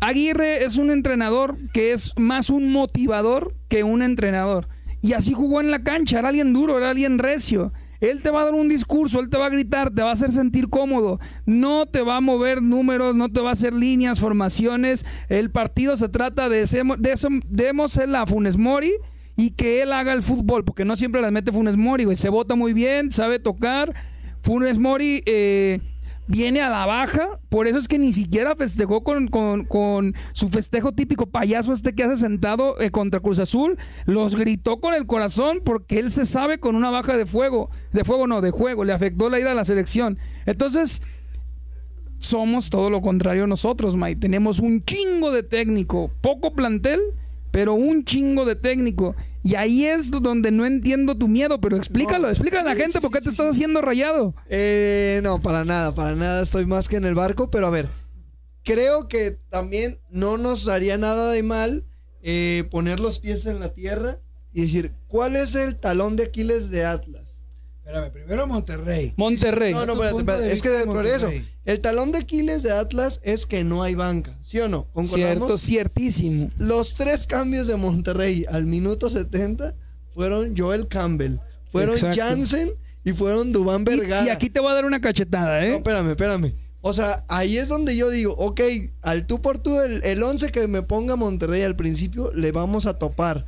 Aguirre 0.00 0.64
es 0.64 0.78
un 0.78 0.90
entrenador 0.90 1.58
que 1.74 1.92
es 1.92 2.14
más 2.16 2.48
un 2.48 2.72
motivador 2.72 3.54
que 3.68 3.84
un 3.84 4.00
entrenador. 4.00 4.66
Y 5.02 5.12
así 5.12 5.34
jugó 5.34 5.60
en 5.60 5.70
la 5.70 5.82
cancha. 5.82 6.18
Era 6.20 6.28
alguien 6.28 6.54
duro, 6.54 6.78
era 6.78 6.88
alguien 6.90 7.18
recio. 7.18 7.70
Él 8.00 8.22
te 8.22 8.30
va 8.30 8.42
a 8.42 8.44
dar 8.46 8.54
un 8.54 8.68
discurso, 8.68 9.20
él 9.20 9.28
te 9.28 9.36
va 9.38 9.46
a 9.46 9.50
gritar, 9.50 9.90
te 9.90 10.02
va 10.02 10.10
a 10.10 10.12
hacer 10.12 10.32
sentir 10.32 10.68
cómodo. 10.68 11.18
No 11.46 11.86
te 11.86 12.02
va 12.02 12.16
a 12.16 12.20
mover 12.20 12.62
números, 12.62 13.14
no 13.14 13.28
te 13.28 13.40
va 13.40 13.50
a 13.50 13.52
hacer 13.52 13.72
líneas, 13.72 14.20
formaciones. 14.20 15.04
El 15.28 15.50
partido 15.50 15.96
se 15.96 16.08
trata 16.08 16.48
de, 16.48 16.64
de 16.98 17.12
eso, 17.12 17.28
a 18.16 18.26
Funes 18.26 18.56
Mori 18.56 18.92
y 19.36 19.50
que 19.50 19.82
él 19.82 19.92
haga 19.92 20.12
el 20.12 20.22
fútbol, 20.22 20.64
porque 20.64 20.84
no 20.84 20.96
siempre 20.96 21.20
las 21.20 21.32
mete 21.32 21.52
Funes 21.52 21.76
Mori, 21.76 22.04
güey. 22.04 22.16
Se 22.16 22.28
vota 22.28 22.54
muy 22.54 22.72
bien, 22.72 23.10
sabe 23.12 23.38
tocar. 23.38 23.94
Funes 24.42 24.78
Mori 24.78 25.22
eh, 25.26 25.80
viene 26.30 26.60
a 26.60 26.70
la 26.70 26.86
baja, 26.86 27.40
por 27.48 27.66
eso 27.66 27.76
es 27.78 27.88
que 27.88 27.98
ni 27.98 28.12
siquiera 28.12 28.54
festejó 28.56 29.02
con, 29.02 29.28
con- 29.28 29.64
con 29.64 30.14
su 30.32 30.48
festejo 30.48 30.92
típico 30.92 31.26
payaso 31.26 31.72
este 31.72 31.94
que 31.94 32.04
hace 32.04 32.16
sentado 32.16 32.80
eh, 32.80 32.90
contra 32.90 33.20
Cruz 33.20 33.38
Azul. 33.40 33.76
Los 34.06 34.36
gritó 34.36 34.80
con 34.80 34.94
el 34.94 35.06
corazón 35.06 35.60
porque 35.64 35.98
él 35.98 36.10
se 36.10 36.26
sabe 36.26 36.58
con 36.58 36.76
una 36.76 36.90
baja 36.90 37.16
de 37.16 37.26
fuego. 37.26 37.68
De 37.92 38.04
fuego 38.04 38.26
no, 38.26 38.40
de 38.40 38.50
juego. 38.50 38.84
Le 38.84 38.92
afectó 38.92 39.28
la 39.28 39.40
ida 39.40 39.52
a 39.52 39.54
la 39.54 39.64
selección. 39.64 40.18
Entonces 40.46 41.02
somos 42.18 42.70
todo 42.70 42.90
lo 42.90 43.00
contrario 43.00 43.46
nosotros, 43.46 43.96
Mike. 43.96 44.20
Tenemos 44.20 44.60
un 44.60 44.84
chingo 44.84 45.32
de 45.32 45.42
técnico, 45.42 46.10
poco 46.20 46.52
plantel, 46.52 47.00
pero 47.50 47.74
un 47.74 48.04
chingo 48.04 48.44
de 48.44 48.56
técnico. 48.56 49.14
Y 49.42 49.54
ahí 49.54 49.86
es 49.86 50.10
donde 50.10 50.50
no 50.50 50.66
entiendo 50.66 51.16
tu 51.16 51.28
miedo, 51.28 51.60
pero 51.60 51.76
explícalo, 51.76 52.24
No, 52.24 52.28
explícale 52.28 52.70
a 52.70 52.74
la 52.74 52.76
gente 52.76 52.98
sí, 52.98 53.00
por 53.00 53.10
qué 53.10 53.18
sí, 53.18 53.24
te 53.24 53.30
sí, 53.30 53.34
estás 53.34 53.56
haciendo 53.56 53.80
rayado. 53.80 54.34
Eh, 54.48 55.20
no, 55.22 55.40
para 55.40 55.64
nada, 55.64 55.94
para 55.94 56.14
nada. 56.14 56.42
Estoy 56.42 56.66
más 56.66 56.88
que 56.88 56.96
en 56.96 57.04
el 57.04 57.14
barco, 57.14 57.50
pero 57.50 57.66
a 57.66 57.70
ver. 57.70 57.88
Creo 58.62 59.08
que 59.08 59.38
también 59.48 60.00
no 60.10 60.36
nos 60.36 60.68
haría 60.68 60.98
nada 60.98 61.30
de 61.32 61.42
mal 61.42 61.84
eh, 62.22 62.68
poner 62.70 63.00
los 63.00 63.18
pies 63.18 63.46
en 63.46 63.60
la 63.60 63.72
tierra 63.72 64.18
y 64.52 64.62
decir, 64.62 64.92
¿cuál 65.08 65.36
es 65.36 65.54
el 65.54 65.76
talón 65.76 66.16
de 66.16 66.24
Aquiles 66.24 66.70
de 66.70 66.84
Atlas? 66.84 67.29
Espérame, 67.90 68.12
primero 68.12 68.46
Monterrey. 68.46 69.12
Monterrey. 69.16 69.72
No, 69.72 69.84
no, 69.84 69.92
espérate, 69.94 70.18
espérate, 70.20 70.52
es 70.52 70.62
que 70.62 70.68
de 70.70 70.84
por 70.86 71.06
eso, 71.06 71.28
el 71.64 71.80
talón 71.80 72.12
de 72.12 72.18
Aquiles 72.18 72.62
de 72.62 72.70
Atlas 72.70 73.20
es 73.24 73.46
que 73.46 73.64
no 73.64 73.82
hay 73.82 73.96
banca, 73.96 74.38
¿sí 74.42 74.60
o 74.60 74.68
no? 74.68 74.86
Cierto, 75.02 75.40
¿Concordamos? 75.40 75.60
ciertísimo. 75.60 76.50
Los 76.58 76.94
tres 76.94 77.26
cambios 77.26 77.66
de 77.66 77.74
Monterrey 77.76 78.44
al 78.48 78.66
minuto 78.66 79.10
70 79.10 79.74
fueron 80.14 80.56
Joel 80.56 80.86
Campbell, 80.86 81.38
fueron 81.72 81.94
Exacto. 81.96 82.20
Jansen 82.22 82.70
y 83.04 83.12
fueron 83.12 83.52
Dubán 83.52 83.82
Y, 83.82 83.84
Vergara. 83.84 84.24
y 84.24 84.28
aquí 84.28 84.50
te 84.50 84.60
voy 84.60 84.70
a 84.70 84.74
dar 84.74 84.84
una 84.84 85.00
cachetada, 85.00 85.60
No, 85.60 85.66
¿eh? 85.66 85.76
espérame, 85.76 86.10
espérame. 86.10 86.54
O 86.82 86.92
sea, 86.92 87.24
ahí 87.28 87.58
es 87.58 87.68
donde 87.68 87.96
yo 87.96 88.08
digo, 88.08 88.34
ok, 88.38 88.60
al 89.02 89.26
tú 89.26 89.42
por 89.42 89.58
tú, 89.58 89.80
el, 89.80 90.02
el 90.04 90.22
11 90.22 90.50
que 90.52 90.66
me 90.68 90.82
ponga 90.82 91.16
Monterrey 91.16 91.62
al 91.62 91.76
principio, 91.76 92.30
le 92.34 92.52
vamos 92.52 92.86
a 92.86 92.98
topar. 92.98 93.46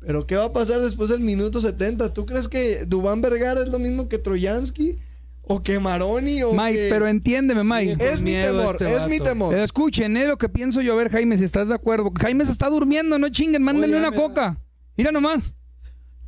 Pero 0.00 0.26
¿qué 0.26 0.36
va 0.36 0.46
a 0.46 0.50
pasar 0.50 0.80
después 0.80 1.10
del 1.10 1.20
minuto 1.20 1.60
70? 1.60 2.12
¿Tú 2.14 2.24
crees 2.26 2.48
que 2.48 2.84
Dubán 2.86 3.20
Vergara 3.20 3.62
es 3.62 3.68
lo 3.68 3.78
mismo 3.78 4.08
que 4.08 4.18
Troyansky? 4.18 4.96
¿O 5.42 5.62
que 5.62 5.78
Maroni? 5.80 6.42
O 6.42 6.52
Mike, 6.52 6.78
que- 6.78 6.88
pero 6.90 7.08
entiéndeme, 7.08 7.64
Mike. 7.64 7.96
Es 8.00 8.22
mi 8.22 8.32
temor, 8.32 8.76
este 8.78 8.94
es 8.94 9.08
mi 9.08 9.18
temor. 9.18 9.54
Escuchen, 9.54 10.16
eh, 10.16 10.26
lo 10.26 10.38
que 10.38 10.48
pienso 10.48 10.80
yo. 10.80 10.92
A 10.92 10.96
ver, 10.96 11.10
Jaime, 11.10 11.36
si 11.36 11.44
estás 11.44 11.68
de 11.68 11.74
acuerdo. 11.74 12.12
Jaime 12.18 12.46
se 12.46 12.52
está 12.52 12.68
durmiendo, 12.68 13.18
no 13.18 13.28
chinguen, 13.28 13.62
mándenle 13.62 13.96
Oye, 13.98 14.06
una 14.06 14.16
coca. 14.16 14.58
Mira 14.96 15.10
nomás. 15.12 15.54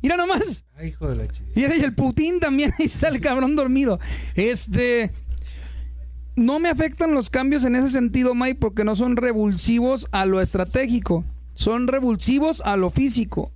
Mira 0.01 0.17
nomás. 0.17 0.65
Ay, 0.75 0.89
hijo 0.89 1.07
de 1.07 1.15
la 1.15 1.27
chica. 1.29 1.49
Y 1.55 1.61
y 1.61 1.83
el 1.83 1.95
Putin 1.95 2.39
también, 2.41 2.73
ahí 2.79 2.85
está 2.85 3.07
el 3.07 3.21
cabrón 3.21 3.55
dormido. 3.55 3.99
Este. 4.35 5.09
No 6.35 6.59
me 6.59 6.69
afectan 6.69 7.13
los 7.13 7.29
cambios 7.29 7.63
en 7.63 7.75
ese 7.75 7.89
sentido, 7.89 8.35
Mike, 8.35 8.57
porque 8.59 8.83
no 8.83 8.95
son 8.95 9.15
revulsivos 9.15 10.07
a 10.11 10.25
lo 10.25 10.41
estratégico. 10.41 11.23
Son 11.53 11.87
revulsivos 11.87 12.61
a 12.65 12.75
lo 12.75 12.89
físico. 12.89 13.51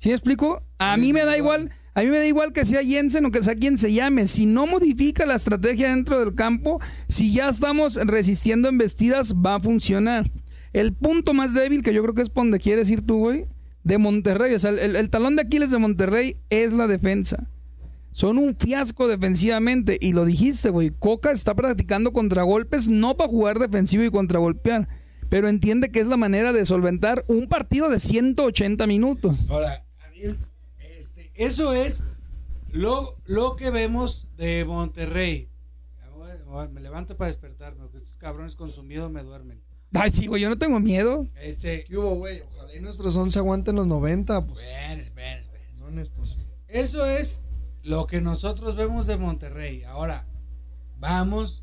¿Sí 0.00 0.08
me 0.08 0.14
explico? 0.14 0.62
A 0.78 0.96
mí 0.96 1.12
me 1.12 1.26
da 1.26 1.36
igual. 1.36 1.70
A 1.94 2.00
mí 2.00 2.06
me 2.06 2.16
da 2.16 2.26
igual 2.26 2.54
que 2.54 2.64
sea 2.64 2.82
Jensen 2.82 3.26
o 3.26 3.30
que 3.30 3.42
sea 3.42 3.54
quien 3.54 3.76
se 3.76 3.92
llame. 3.92 4.26
Si 4.26 4.46
no 4.46 4.66
modifica 4.66 5.26
la 5.26 5.34
estrategia 5.34 5.90
dentro 5.90 6.18
del 6.18 6.34
campo, 6.34 6.80
si 7.06 7.34
ya 7.34 7.50
estamos 7.50 7.96
resistiendo 7.96 8.70
embestidas, 8.70 9.34
va 9.34 9.56
a 9.56 9.60
funcionar. 9.60 10.26
El 10.72 10.94
punto 10.94 11.34
más 11.34 11.52
débil, 11.52 11.82
que 11.82 11.92
yo 11.92 12.00
creo 12.02 12.14
que 12.14 12.22
es 12.22 12.30
por 12.30 12.44
donde 12.44 12.60
quieres 12.60 12.88
ir 12.88 13.04
tú, 13.04 13.18
güey, 13.18 13.44
de 13.84 13.98
Monterrey. 13.98 14.54
O 14.54 14.58
sea, 14.58 14.70
el, 14.70 14.96
el 14.96 15.10
talón 15.10 15.36
de 15.36 15.42
Aquiles 15.42 15.70
de 15.70 15.78
Monterrey 15.78 16.36
es 16.48 16.72
la 16.72 16.86
defensa. 16.86 17.50
Son 18.12 18.38
un 18.38 18.56
fiasco 18.56 19.06
defensivamente. 19.06 19.98
Y 20.00 20.14
lo 20.14 20.24
dijiste, 20.24 20.70
güey. 20.70 20.92
Coca 20.98 21.30
está 21.30 21.54
practicando 21.54 22.12
contragolpes 22.12 22.88
no 22.88 23.18
para 23.18 23.28
jugar 23.28 23.58
defensivo 23.58 24.02
y 24.04 24.10
contragolpear. 24.10 24.88
Pero 25.28 25.48
entiende 25.48 25.90
que 25.90 26.00
es 26.00 26.06
la 26.06 26.16
manera 26.16 26.54
de 26.54 26.64
solventar 26.64 27.24
un 27.28 27.48
partido 27.48 27.90
de 27.90 27.98
180 27.98 28.86
minutos. 28.86 29.46
Ahora, 29.50 29.84
Este, 30.78 31.30
eso 31.34 31.72
es 31.72 32.02
lo, 32.70 33.16
lo 33.26 33.56
que 33.56 33.70
vemos 33.70 34.28
de 34.36 34.64
Monterrey. 34.64 35.48
Me 36.72 36.80
levanto 36.80 37.16
para 37.16 37.28
despertarme, 37.28 37.82
porque 37.82 37.98
estos 37.98 38.16
cabrones 38.16 38.56
con 38.56 38.72
su 38.72 38.82
miedo 38.82 39.08
me 39.08 39.22
duermen. 39.22 39.62
Ay, 39.94 40.10
sí, 40.10 40.26
güey, 40.26 40.42
yo 40.42 40.48
no 40.48 40.58
tengo 40.58 40.80
miedo. 40.80 41.28
Este, 41.36 41.84
¿Qué 41.84 41.96
hubo, 41.96 42.16
güey? 42.16 42.42
Ojalá 42.42 42.74
y 42.74 42.80
nuestros 42.80 43.16
11 43.16 43.38
aguanten 43.38 43.76
los 43.76 43.86
90. 43.86 44.46
Pues. 44.46 44.58
esperen, 44.60 45.00
esperen, 45.00 45.40
esperen. 45.40 45.76
Sones, 45.76 46.08
pues. 46.08 46.36
Eso 46.66 47.06
es 47.06 47.42
lo 47.82 48.06
que 48.06 48.20
nosotros 48.20 48.74
vemos 48.76 49.06
de 49.06 49.16
Monterrey. 49.16 49.84
Ahora, 49.84 50.26
vamos 50.98 51.62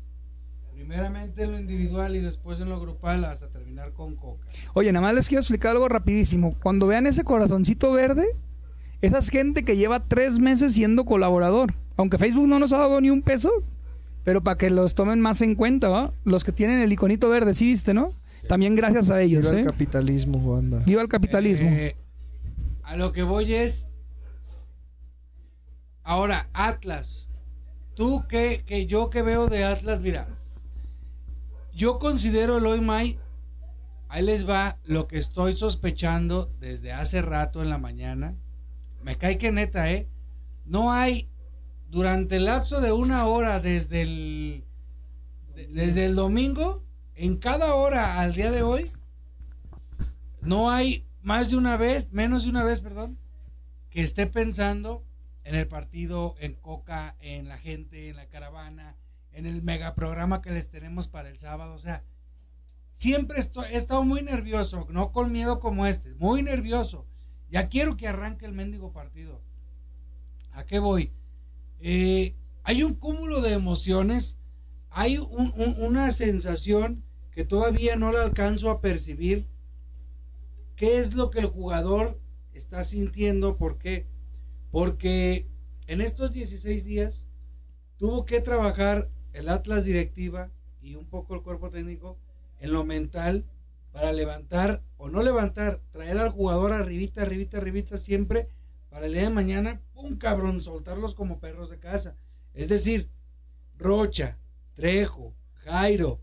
Primeramente 0.78 1.42
en 1.42 1.50
lo 1.50 1.58
individual 1.58 2.14
y 2.14 2.20
después 2.20 2.60
en 2.60 2.68
lo 2.68 2.78
grupal 2.78 3.24
hasta 3.24 3.48
terminar 3.48 3.92
con 3.94 4.14
Coca. 4.14 4.46
Oye, 4.74 4.92
nada 4.92 5.06
más 5.06 5.14
les 5.14 5.28
quiero 5.28 5.40
explicar 5.40 5.72
algo 5.72 5.88
rapidísimo. 5.88 6.54
Cuando 6.62 6.86
vean 6.86 7.08
ese 7.08 7.24
corazoncito 7.24 7.90
verde, 7.90 8.28
esa 9.00 9.18
es 9.18 9.28
gente 9.28 9.64
que 9.64 9.76
lleva 9.76 10.00
tres 10.00 10.38
meses 10.38 10.74
siendo 10.74 11.04
colaborador. 11.04 11.74
Aunque 11.96 12.18
Facebook 12.18 12.48
no 12.48 12.58
nos 12.58 12.72
ha 12.72 12.78
dado 12.78 13.00
ni 13.00 13.10
un 13.10 13.22
peso, 13.22 13.50
pero 14.24 14.42
para 14.42 14.58
que 14.58 14.70
los 14.70 14.94
tomen 14.94 15.20
más 15.20 15.40
en 15.40 15.54
cuenta, 15.54 15.88
¿va? 15.88 16.12
Los 16.24 16.44
que 16.44 16.52
tienen 16.52 16.80
el 16.80 16.92
iconito 16.92 17.28
verde, 17.28 17.54
sí 17.54 17.66
viste, 17.66 17.94
¿no? 17.94 18.12
También 18.46 18.76
gracias 18.76 19.10
a 19.10 19.20
ellos, 19.20 19.44
Viva 19.44 19.56
¿eh? 19.56 19.60
el 19.60 19.66
capitalismo, 19.66 20.38
Wanda. 20.38 20.78
Viva 20.86 21.02
el 21.02 21.08
capitalismo. 21.08 21.68
Eh, 21.68 21.96
a 22.82 22.96
lo 22.96 23.12
que 23.12 23.22
voy 23.22 23.54
es. 23.54 23.86
Ahora, 26.02 26.48
Atlas. 26.52 27.28
Tú 27.94 28.24
que, 28.28 28.62
que 28.64 28.86
yo 28.86 29.10
que 29.10 29.22
veo 29.22 29.48
de 29.48 29.64
Atlas, 29.64 30.00
mira. 30.00 30.28
Yo 31.74 31.98
considero 31.98 32.58
el 32.58 32.66
hoy 32.66 32.80
May. 32.80 33.18
Ahí 34.08 34.24
les 34.24 34.48
va 34.48 34.78
lo 34.84 35.06
que 35.06 35.18
estoy 35.18 35.52
sospechando 35.52 36.50
desde 36.60 36.92
hace 36.92 37.22
rato 37.22 37.62
en 37.62 37.68
la 37.68 37.78
mañana. 37.78 38.36
Me 39.02 39.16
cae 39.16 39.38
que 39.38 39.52
neta, 39.52 39.90
¿eh? 39.90 40.08
No 40.64 40.92
hay. 40.92 41.30
Durante 41.88 42.36
el 42.36 42.44
lapso 42.44 42.80
de 42.80 42.92
una 42.92 43.26
hora 43.26 43.60
desde 43.60 44.02
el. 44.02 44.64
de- 45.54 45.66
desde 45.68 46.04
el 46.06 46.14
domingo. 46.14 46.84
En 47.14 47.38
cada 47.38 47.74
hora 47.74 48.20
al 48.20 48.34
día 48.34 48.50
de 48.52 48.62
hoy 48.62 48.92
no 50.40 50.70
hay 50.70 51.04
más 51.22 51.50
de 51.50 51.56
una 51.56 51.76
vez, 51.76 52.12
menos 52.12 52.44
de 52.44 52.50
una 52.50 52.62
vez, 52.62 52.80
perdón, 52.80 53.18
que 53.90 54.02
esté 54.02 54.26
pensando 54.26 55.04
en 55.42 55.54
el 55.56 55.66
partido, 55.66 56.36
en 56.38 56.54
Coca, 56.54 57.16
en 57.20 57.48
la 57.48 57.58
gente, 57.58 58.08
en 58.08 58.16
la 58.16 58.26
caravana, 58.28 58.96
en 59.32 59.46
el 59.46 59.62
megaprograma 59.62 60.42
que 60.42 60.52
les 60.52 60.70
tenemos 60.70 61.08
para 61.08 61.28
el 61.28 61.38
sábado. 61.38 61.74
O 61.74 61.78
sea, 61.78 62.04
siempre 62.92 63.40
estoy, 63.40 63.66
he 63.72 63.76
estado 63.76 64.04
muy 64.04 64.22
nervioso, 64.22 64.86
no 64.90 65.10
con 65.10 65.32
miedo 65.32 65.58
como 65.58 65.86
este, 65.86 66.14
muy 66.14 66.42
nervioso. 66.42 67.06
Ya 67.50 67.68
quiero 67.68 67.96
que 67.96 68.06
arranque 68.08 68.46
el 68.46 68.52
mendigo 68.52 68.92
partido. 68.92 69.40
¿A 70.52 70.64
qué 70.64 70.78
voy? 70.78 71.12
Eh, 71.80 72.34
hay 72.64 72.82
un 72.82 72.94
cúmulo 72.94 73.40
de 73.40 73.52
emociones, 73.52 74.36
hay 74.90 75.18
un- 75.18 75.52
un- 75.56 75.76
una 75.78 76.10
sensación 76.10 77.04
que 77.30 77.44
todavía 77.44 77.96
no 77.96 78.12
la 78.12 78.22
alcanzo 78.22 78.70
a 78.70 78.80
percibir. 78.80 79.46
¿Qué 80.76 80.98
es 80.98 81.14
lo 81.14 81.30
que 81.30 81.40
el 81.40 81.46
jugador 81.46 82.20
está 82.52 82.84
sintiendo? 82.84 83.56
¿Por 83.56 83.78
qué? 83.78 84.06
Porque 84.70 85.48
en 85.86 86.00
estos 86.00 86.32
16 86.32 86.84
días 86.84 87.24
tuvo 87.96 88.24
que 88.24 88.40
trabajar 88.40 89.10
el 89.32 89.48
Atlas 89.48 89.84
directiva 89.84 90.50
y 90.82 90.94
un 90.96 91.06
poco 91.06 91.34
el 91.34 91.42
cuerpo 91.42 91.70
técnico 91.70 92.18
en 92.60 92.72
lo 92.72 92.84
mental 92.84 93.44
para 93.92 94.12
levantar 94.12 94.82
o 94.96 95.08
no 95.08 95.22
levantar, 95.22 95.80
traer 95.90 96.18
al 96.18 96.30
jugador 96.30 96.72
arribita, 96.72 97.22
arribita, 97.22 97.58
arribita 97.58 97.96
siempre 97.96 98.48
para 98.90 99.06
el 99.06 99.12
día 99.12 99.22
de 99.22 99.30
mañana, 99.30 99.82
un 99.94 100.16
cabrón, 100.16 100.60
soltarlos 100.60 101.14
como 101.14 101.40
perros 101.40 101.70
de 101.70 101.78
casa. 101.78 102.16
Es 102.54 102.68
decir, 102.68 103.10
Rocha, 103.76 104.38
Trejo, 104.74 105.34
Jairo, 105.64 106.20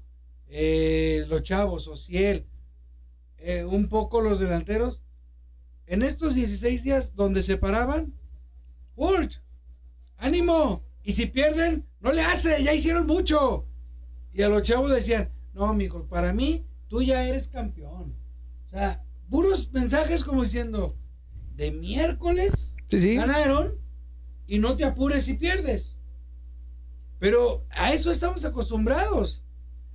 eh, 0.47 1.25
los 1.27 1.43
chavos, 1.43 1.87
Ociel, 1.87 2.47
eh, 3.37 3.63
un 3.63 3.87
poco 3.87 4.21
los 4.21 4.39
delanteros. 4.39 5.01
En 5.85 6.01
estos 6.01 6.33
16 6.33 6.83
días 6.83 7.15
donde 7.15 7.43
se 7.43 7.57
paraban, 7.57 8.13
¡Urt! 8.95 9.33
¡Ánimo! 10.17 10.83
Y 11.03 11.13
si 11.13 11.27
pierden, 11.27 11.85
no 11.99 12.11
le 12.11 12.21
hace, 12.21 12.63
ya 12.63 12.73
hicieron 12.73 13.05
mucho. 13.05 13.67
Y 14.33 14.41
a 14.41 14.49
los 14.49 14.63
chavos 14.63 14.91
decían, 14.91 15.29
no, 15.53 15.73
mijo, 15.73 16.07
para 16.07 16.33
mí, 16.33 16.65
tú 16.95 17.01
ya 17.03 17.27
eres 17.27 17.49
campeón. 17.49 18.15
O 18.63 18.69
sea, 18.69 19.03
puros 19.29 19.69
mensajes 19.73 20.23
como 20.23 20.43
diciendo, 20.43 20.95
de 21.57 21.71
miércoles 21.71 22.71
Sí, 22.87 23.01
sí. 23.01 23.15
ganaron 23.15 23.73
y 24.47 24.59
no 24.59 24.77
te 24.77 24.85
apures 24.85 25.23
si 25.23 25.33
pierdes. 25.33 25.97
Pero 27.19 27.65
a 27.69 27.91
eso 27.91 28.11
estamos 28.11 28.45
acostumbrados. 28.45 29.43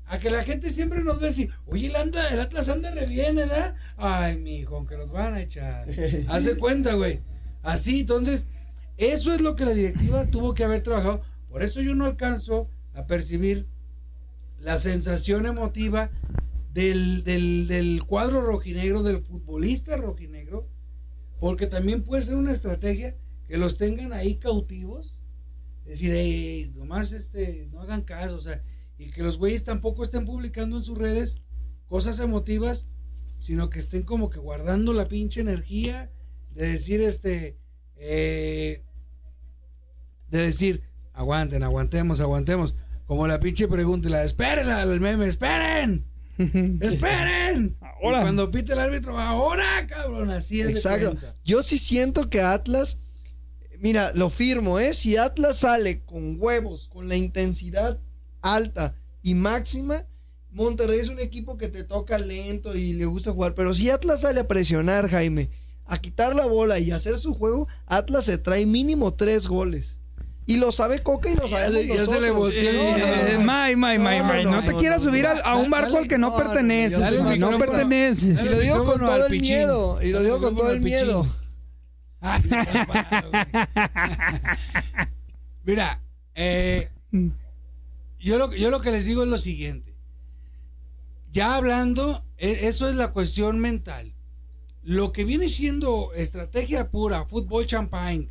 A 0.04 0.18
que 0.18 0.28
la 0.28 0.42
gente 0.42 0.68
siempre 0.68 1.02
nos 1.02 1.20
ve 1.20 1.28
así, 1.28 1.48
oye, 1.64 1.86
el, 1.86 1.96
anda, 1.96 2.28
el 2.28 2.40
Atlas 2.40 2.68
anda 2.68 2.90
re 2.90 3.06
bien, 3.06 3.36
¿verdad? 3.36 3.76
Ay, 3.96 4.36
mijo, 4.36 4.76
aunque 4.76 4.98
los 4.98 5.10
van 5.10 5.32
a 5.34 5.40
echar. 5.40 5.86
Haz 6.28 6.44
de 6.44 6.58
cuenta, 6.58 6.94
güey. 6.94 7.22
Así, 7.62 8.00
entonces, 8.00 8.46
eso 8.98 9.32
es 9.32 9.40
lo 9.40 9.56
que 9.56 9.64
la 9.64 9.72
directiva 9.72 10.26
tuvo 10.26 10.52
que 10.52 10.64
haber 10.64 10.82
trabajado. 10.82 11.22
Por 11.48 11.62
eso 11.62 11.80
yo 11.80 11.94
no 11.94 12.04
alcanzo 12.04 12.68
a 12.92 13.06
percibir 13.06 13.68
la 14.58 14.76
sensación 14.76 15.46
emotiva 15.46 16.10
del, 16.72 17.24
del, 17.24 17.66
del 17.66 18.04
cuadro 18.04 18.40
rojinegro, 18.42 19.02
del 19.02 19.22
futbolista 19.22 19.96
rojinegro, 19.96 20.68
porque 21.38 21.66
también 21.66 22.02
puede 22.04 22.22
ser 22.22 22.36
una 22.36 22.52
estrategia 22.52 23.16
que 23.48 23.58
los 23.58 23.76
tengan 23.76 24.12
ahí 24.12 24.36
cautivos. 24.36 25.18
Es 25.84 25.92
decir, 25.92 26.12
"Ey, 26.12 26.70
nomás 26.74 27.12
este, 27.12 27.68
no 27.72 27.80
hagan 27.80 28.02
caso, 28.02 28.36
o 28.36 28.40
sea, 28.40 28.62
y 28.98 29.10
que 29.10 29.22
los 29.22 29.38
güeyes 29.38 29.64
tampoco 29.64 30.04
estén 30.04 30.24
publicando 30.24 30.76
en 30.76 30.84
sus 30.84 30.98
redes 30.98 31.40
cosas 31.86 32.20
emotivas, 32.20 32.86
sino 33.38 33.70
que 33.70 33.80
estén 33.80 34.02
como 34.02 34.30
que 34.30 34.38
guardando 34.38 34.92
la 34.92 35.08
pinche 35.08 35.40
energía 35.40 36.12
de 36.50 36.68
decir, 36.68 37.00
este, 37.00 37.58
eh, 37.96 38.84
de 40.28 40.38
decir, 40.38 40.82
aguanten, 41.12 41.62
aguantemos, 41.62 42.20
aguantemos. 42.20 42.76
Como 43.06 43.26
la 43.26 43.40
pinche 43.40 43.66
pregunta, 43.66 44.08
la 44.08 44.22
esperen 44.22 44.68
al 44.68 45.00
meme, 45.00 45.26
esperen, 45.26 46.06
esperen. 46.80 47.76
Ahora. 47.80 48.18
Y 48.18 48.22
cuando 48.22 48.50
pite 48.50 48.72
el 48.72 48.78
árbitro, 48.78 49.18
ahora, 49.18 49.86
cabrón, 49.86 50.30
así 50.30 50.60
es. 50.60 50.68
Exacto. 50.68 51.18
Yo 51.44 51.62
sí 51.62 51.78
siento 51.78 52.30
que 52.30 52.40
Atlas, 52.40 52.98
mira, 53.78 54.12
lo 54.14 54.30
firmo, 54.30 54.78
¿eh? 54.78 54.94
Si 54.94 55.16
Atlas 55.16 55.58
sale 55.58 56.04
con 56.04 56.36
huevos, 56.40 56.88
con 56.88 57.08
la 57.08 57.16
intensidad 57.16 58.00
alta 58.42 58.94
y 59.22 59.34
máxima, 59.34 60.06
Monterrey 60.52 60.98
es 60.98 61.08
un 61.08 61.20
equipo 61.20 61.56
que 61.56 61.68
te 61.68 61.84
toca 61.84 62.18
lento 62.18 62.74
y 62.74 62.92
le 62.94 63.04
gusta 63.04 63.32
jugar. 63.32 63.54
Pero 63.54 63.74
si 63.74 63.90
Atlas 63.90 64.22
sale 64.22 64.40
a 64.40 64.48
presionar, 64.48 65.08
Jaime, 65.08 65.50
a 65.86 65.98
quitar 65.98 66.34
la 66.34 66.46
bola 66.46 66.78
y 66.78 66.90
hacer 66.90 67.18
su 67.18 67.34
juego, 67.34 67.68
Atlas 67.86 68.24
se 68.24 68.38
trae 68.38 68.66
mínimo 68.66 69.14
tres 69.14 69.46
goles. 69.46 69.99
Y 70.46 70.56
lo 70.56 70.72
sabe 70.72 71.02
Coca 71.02 71.30
y 71.30 71.34
lo 71.36 71.46
Ya 71.46 71.48
sabemos 71.48 71.74
se- 71.80 71.86
ya 71.86 72.06
se 72.06 72.20
le 72.20 72.30
volteó 72.30 72.70
Eh. 72.96 73.38
May, 73.44 73.76
May, 73.76 73.98
May, 73.98 74.18
No, 74.20 74.24
May, 74.26 74.44
no, 74.44 74.64
te 74.64 74.74
quieras 74.74 75.02
subir 75.02 75.26
al- 75.26 75.42
a 75.44 75.56
un 75.56 75.70
Dale, 75.70 75.82
barco 75.84 75.98
al 75.98 76.08
que 76.08 76.18
no 76.18 76.36
perteneces, 76.36 77.38
no 77.38 77.58
perteneces. 77.58 78.46
Y 78.46 78.54
lo 78.54 78.60
digo 78.60 78.84
con 78.84 79.00
todo 79.00 79.26
el 79.26 79.30
pichín. 79.30 79.56
miedo. 79.58 80.02
Y 80.02 80.08
lo 80.08 80.22
digo 80.22 80.40
con 80.40 80.56
todo 80.56 80.70
el 80.70 80.80
miedo. 80.80 81.26
Ah. 82.20 82.38
Mira, 85.64 86.02
eh, 86.34 86.88
yo, 88.18 88.38
lo, 88.38 88.52
yo 88.54 88.70
lo 88.70 88.80
que 88.80 88.90
les 88.90 89.04
digo 89.04 89.22
es 89.22 89.28
lo 89.28 89.38
siguiente. 89.38 89.94
Ya 91.32 91.54
hablando, 91.54 92.24
e- 92.38 92.66
eso 92.68 92.88
es 92.88 92.94
la 92.96 93.12
cuestión 93.12 93.60
mental. 93.60 94.14
Lo 94.82 95.12
que 95.12 95.24
viene 95.24 95.48
siendo 95.48 96.12
estrategia 96.14 96.90
pura, 96.90 97.24
fútbol 97.26 97.66
champagne, 97.66 98.30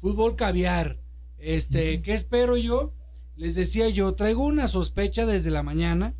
fútbol 0.00 0.36
caviar, 0.36 0.98
este, 1.38 2.02
¿qué 2.02 2.14
espero 2.14 2.56
yo? 2.56 2.92
Les 3.36 3.54
decía 3.54 3.88
yo, 3.88 4.14
traigo 4.14 4.44
una 4.44 4.68
sospecha 4.68 5.26
desde 5.26 5.50
la 5.50 5.62
mañana 5.62 6.14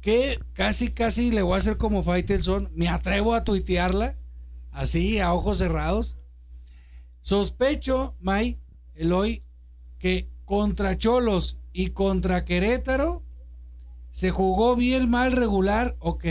que 0.00 0.38
casi, 0.52 0.92
casi 0.92 1.30
le 1.30 1.42
voy 1.42 1.54
a 1.54 1.58
hacer 1.58 1.78
como 1.78 2.02
Faitelson, 2.02 2.70
me 2.74 2.88
atrevo 2.88 3.34
a 3.34 3.44
tuitearla, 3.44 4.16
así, 4.70 5.18
a 5.18 5.32
ojos 5.32 5.58
cerrados. 5.58 6.16
Sospecho, 7.22 8.14
May, 8.20 8.60
Eloy, 8.94 9.42
que 9.98 10.30
contra 10.44 10.96
Cholos 10.96 11.58
y 11.72 11.90
contra 11.90 12.44
Querétaro 12.44 13.24
se 14.10 14.30
jugó 14.30 14.76
bien, 14.76 15.10
mal, 15.10 15.32
regular, 15.32 15.96
ok. 15.98 16.24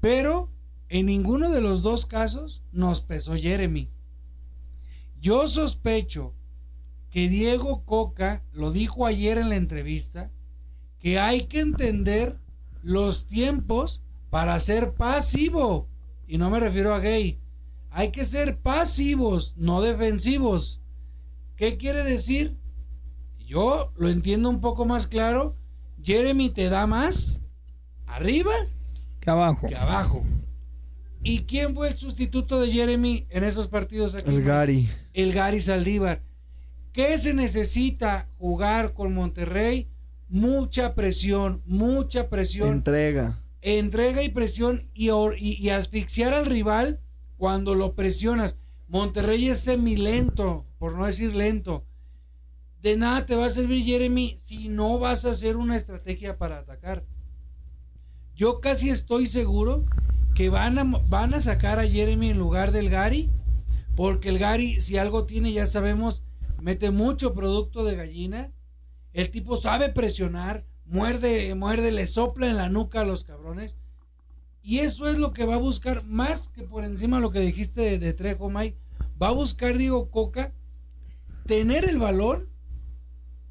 Pero 0.00 0.50
en 0.88 1.06
ninguno 1.06 1.50
de 1.50 1.60
los 1.60 1.82
dos 1.82 2.06
casos 2.06 2.62
nos 2.72 3.00
pesó 3.00 3.34
Jeremy. 3.34 3.90
Yo 5.20 5.48
sospecho 5.48 6.34
que 7.10 7.28
Diego 7.28 7.84
Coca 7.84 8.42
lo 8.52 8.70
dijo 8.72 9.06
ayer 9.06 9.38
en 9.38 9.48
la 9.48 9.56
entrevista, 9.56 10.30
que 11.00 11.18
hay 11.18 11.46
que 11.46 11.60
entender 11.60 12.38
los 12.82 13.26
tiempos 13.26 14.02
para 14.30 14.58
ser 14.60 14.94
pasivo. 14.94 15.88
Y 16.26 16.38
no 16.38 16.50
me 16.50 16.60
refiero 16.60 16.94
a 16.94 17.00
gay. 17.00 17.40
Hay 17.90 18.10
que 18.12 18.24
ser 18.24 18.58
pasivos, 18.58 19.54
no 19.56 19.82
defensivos. 19.82 20.80
¿Qué 21.56 21.76
quiere 21.76 22.04
decir? 22.04 22.56
Yo 23.44 23.92
lo 23.96 24.08
entiendo 24.08 24.48
un 24.48 24.60
poco 24.60 24.84
más 24.84 25.06
claro. 25.08 25.56
Jeremy 26.02 26.50
te 26.50 26.68
da 26.68 26.86
más 26.86 27.40
arriba 28.06 28.52
Que 29.20 29.30
abajo. 29.30 29.66
que 29.66 29.76
abajo. 29.76 30.24
¿Y 31.22 31.40
quién 31.42 31.74
fue 31.74 31.88
el 31.88 31.98
sustituto 31.98 32.60
de 32.60 32.70
Jeremy 32.72 33.26
en 33.28 33.44
esos 33.44 33.66
partidos 33.68 34.14
aquí? 34.14 34.30
El 34.30 34.42
Gary. 34.42 34.88
el 35.12 35.32
Gary 35.32 35.60
Saldívar. 35.60 36.22
¿Qué 36.92 37.16
se 37.18 37.34
necesita 37.34 38.28
jugar 38.38 38.92
con 38.94 39.14
Monterrey? 39.14 39.88
mucha 40.32 40.94
presión, 40.94 41.60
mucha 41.66 42.28
presión. 42.30 42.68
Entrega. 42.68 43.42
Entrega 43.62 44.22
y 44.22 44.28
presión 44.28 44.88
y, 44.94 45.08
or- 45.10 45.34
y- 45.36 45.54
y 45.54 45.70
asfixiar 45.70 46.32
al 46.32 46.46
rival 46.46 47.00
cuando 47.36 47.74
lo 47.74 47.96
presionas. 47.96 48.56
Monterrey 48.86 49.48
es 49.48 49.58
semilento, 49.58 50.66
por 50.78 50.94
no 50.96 51.04
decir 51.06 51.34
lento. 51.34 51.84
De 52.80 52.96
nada 52.96 53.26
te 53.26 53.34
va 53.34 53.46
a 53.46 53.50
servir 53.50 53.84
Jeremy 53.84 54.36
si 54.38 54.68
no 54.68 55.00
vas 55.00 55.24
a 55.24 55.30
hacer 55.30 55.56
una 55.56 55.74
estrategia 55.76 56.38
para 56.38 56.58
atacar. 56.58 57.04
Yo 58.36 58.60
casi 58.60 58.88
estoy 58.90 59.26
seguro 59.26 59.84
que 60.36 60.48
van 60.48 60.78
a, 60.78 60.84
van 60.84 61.34
a 61.34 61.40
sacar 61.40 61.80
a 61.80 61.88
Jeremy 61.88 62.30
en 62.30 62.38
lugar 62.38 62.70
del 62.70 62.88
Gary, 62.88 63.28
porque 63.96 64.28
el 64.28 64.38
Gary, 64.38 64.80
si 64.80 64.96
algo 64.96 65.26
tiene, 65.26 65.52
ya 65.52 65.66
sabemos, 65.66 66.22
mete 66.62 66.90
mucho 66.90 67.34
producto 67.34 67.84
de 67.84 67.96
gallina. 67.96 68.52
El 69.12 69.30
tipo 69.30 69.60
sabe 69.60 69.88
presionar, 69.90 70.64
muerde, 70.84 71.54
muerde, 71.54 71.90
le 71.92 72.06
sopla 72.06 72.48
en 72.48 72.56
la 72.56 72.68
nuca 72.68 73.00
a 73.00 73.04
los 73.04 73.24
cabrones. 73.24 73.76
Y 74.62 74.78
eso 74.80 75.08
es 75.08 75.18
lo 75.18 75.32
que 75.32 75.46
va 75.46 75.54
a 75.54 75.58
buscar, 75.58 76.04
más 76.04 76.48
que 76.48 76.62
por 76.64 76.84
encima 76.84 77.16
de 77.16 77.22
lo 77.22 77.30
que 77.30 77.40
dijiste 77.40 77.80
de, 77.80 77.98
de 77.98 78.12
Trejo, 78.12 78.50
Mike. 78.50 78.76
Va 79.20 79.28
a 79.28 79.32
buscar, 79.32 79.76
digo, 79.78 80.10
Coca, 80.10 80.52
tener 81.46 81.88
el 81.88 81.98
balón, 81.98 82.48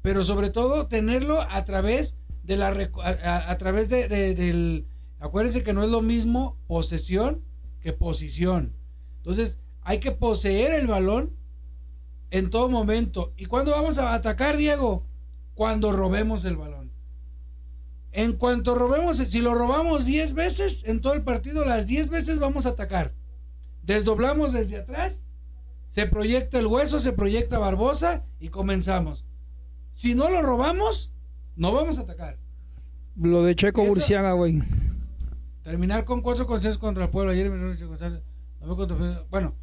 pero 0.02 0.24
sobre 0.24 0.50
todo 0.50 0.86
tenerlo 0.86 1.42
a 1.42 1.64
través 1.64 2.16
de 2.42 2.56
la 2.56 2.68
a, 2.68 3.58
través 3.58 3.88
de- 3.90 4.08
del 4.08 4.86
acuérdense 5.18 5.62
que 5.62 5.74
no 5.74 5.84
es 5.84 5.90
lo 5.90 6.00
mismo 6.00 6.56
posesión 6.66 7.44
que 7.80 7.92
posición 7.92 8.72
entonces 9.18 9.58
hay 9.82 10.00
que 10.00 10.10
poseer 10.12 10.72
el 10.72 10.86
balón 10.86 11.36
en 12.30 12.50
todo 12.50 12.68
momento 12.68 13.32
y 13.36 13.46
cuando 13.46 13.72
vamos 13.72 13.98
a 13.98 14.14
atacar 14.14 14.56
Diego 14.56 15.04
cuando 15.54 15.92
robemos 15.92 16.44
el 16.44 16.56
balón 16.56 16.90
en 18.12 18.32
cuanto 18.32 18.74
robemos 18.74 19.18
si 19.18 19.40
lo 19.40 19.54
robamos 19.54 20.04
10 20.06 20.34
veces 20.34 20.82
en 20.84 21.00
todo 21.00 21.14
el 21.14 21.22
partido 21.22 21.64
las 21.64 21.86
10 21.86 22.10
veces 22.10 22.38
vamos 22.38 22.66
a 22.66 22.70
atacar 22.70 23.14
desdoblamos 23.82 24.52
desde 24.52 24.78
atrás 24.78 25.24
se 25.86 26.06
proyecta 26.06 26.58
el 26.58 26.66
hueso 26.66 27.00
se 27.00 27.12
proyecta 27.12 27.58
Barbosa 27.58 28.24
y 28.38 28.48
comenzamos 28.48 29.24
si 30.00 30.14
no 30.14 30.30
lo 30.30 30.40
robamos, 30.40 31.12
no 31.56 31.72
vamos 31.72 31.98
a 31.98 32.02
atacar. 32.02 32.38
Lo 33.16 33.42
de 33.42 33.54
Checo 33.54 33.82
Eso- 33.82 33.92
güey. 34.32 34.58
Terminar 35.62 36.06
con 36.06 36.22
cuatro 36.22 36.46
consejos 36.46 36.78
contra 36.78 37.04
el 37.04 37.10
pueblo. 37.10 37.32
Ayer 37.32 37.50
me 37.50 37.76
contra- 38.74 39.26
Bueno, 39.28 39.54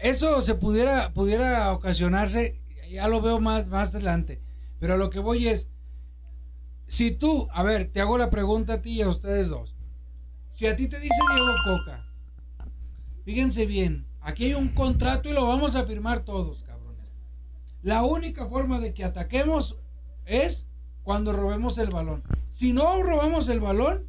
eso 0.00 0.40
se 0.42 0.54
pudiera, 0.54 1.12
pudiera 1.12 1.72
ocasionarse, 1.72 2.60
ya 2.90 3.06
lo 3.06 3.20
veo 3.20 3.38
más, 3.40 3.68
más 3.68 3.94
adelante. 3.94 4.40
Pero 4.78 4.94
a 4.94 4.96
lo 4.96 5.10
que 5.10 5.20
voy 5.20 5.48
es, 5.48 5.68
si 6.86 7.10
tú, 7.10 7.48
a 7.52 7.62
ver, 7.62 7.92
te 7.92 8.00
hago 8.00 8.18
la 8.18 8.30
pregunta 8.30 8.74
a 8.74 8.82
ti 8.82 8.92
y 8.92 9.02
a 9.02 9.08
ustedes 9.08 9.48
dos. 9.48 9.76
Si 10.48 10.66
a 10.66 10.74
ti 10.74 10.88
te 10.88 10.98
dice 10.98 11.14
Diego 11.32 11.54
Coca, 11.64 12.06
fíjense 13.24 13.66
bien, 13.66 14.06
aquí 14.20 14.46
hay 14.46 14.54
un 14.54 14.70
contrato 14.70 15.28
y 15.28 15.32
lo 15.32 15.46
vamos 15.46 15.76
a 15.76 15.84
firmar 15.84 16.24
todos, 16.24 16.62
cabrones. 16.62 17.10
La 17.82 18.02
única 18.02 18.46
forma 18.46 18.80
de 18.80 18.92
que 18.92 19.04
ataquemos 19.04 19.76
es 20.24 20.66
cuando 21.02 21.32
robemos 21.32 21.78
el 21.78 21.90
balón. 21.90 22.24
Si 22.48 22.72
no 22.72 23.02
robamos 23.02 23.48
el 23.48 23.60
balón, 23.60 24.06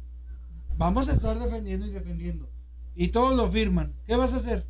vamos 0.76 1.08
a 1.08 1.12
estar 1.12 1.38
defendiendo 1.38 1.86
y 1.86 1.90
defendiendo. 1.90 2.48
Y 2.94 3.08
todos 3.08 3.36
lo 3.36 3.50
firman. 3.50 3.94
¿Qué 4.06 4.16
vas 4.16 4.32
a 4.32 4.36
hacer? 4.36 4.66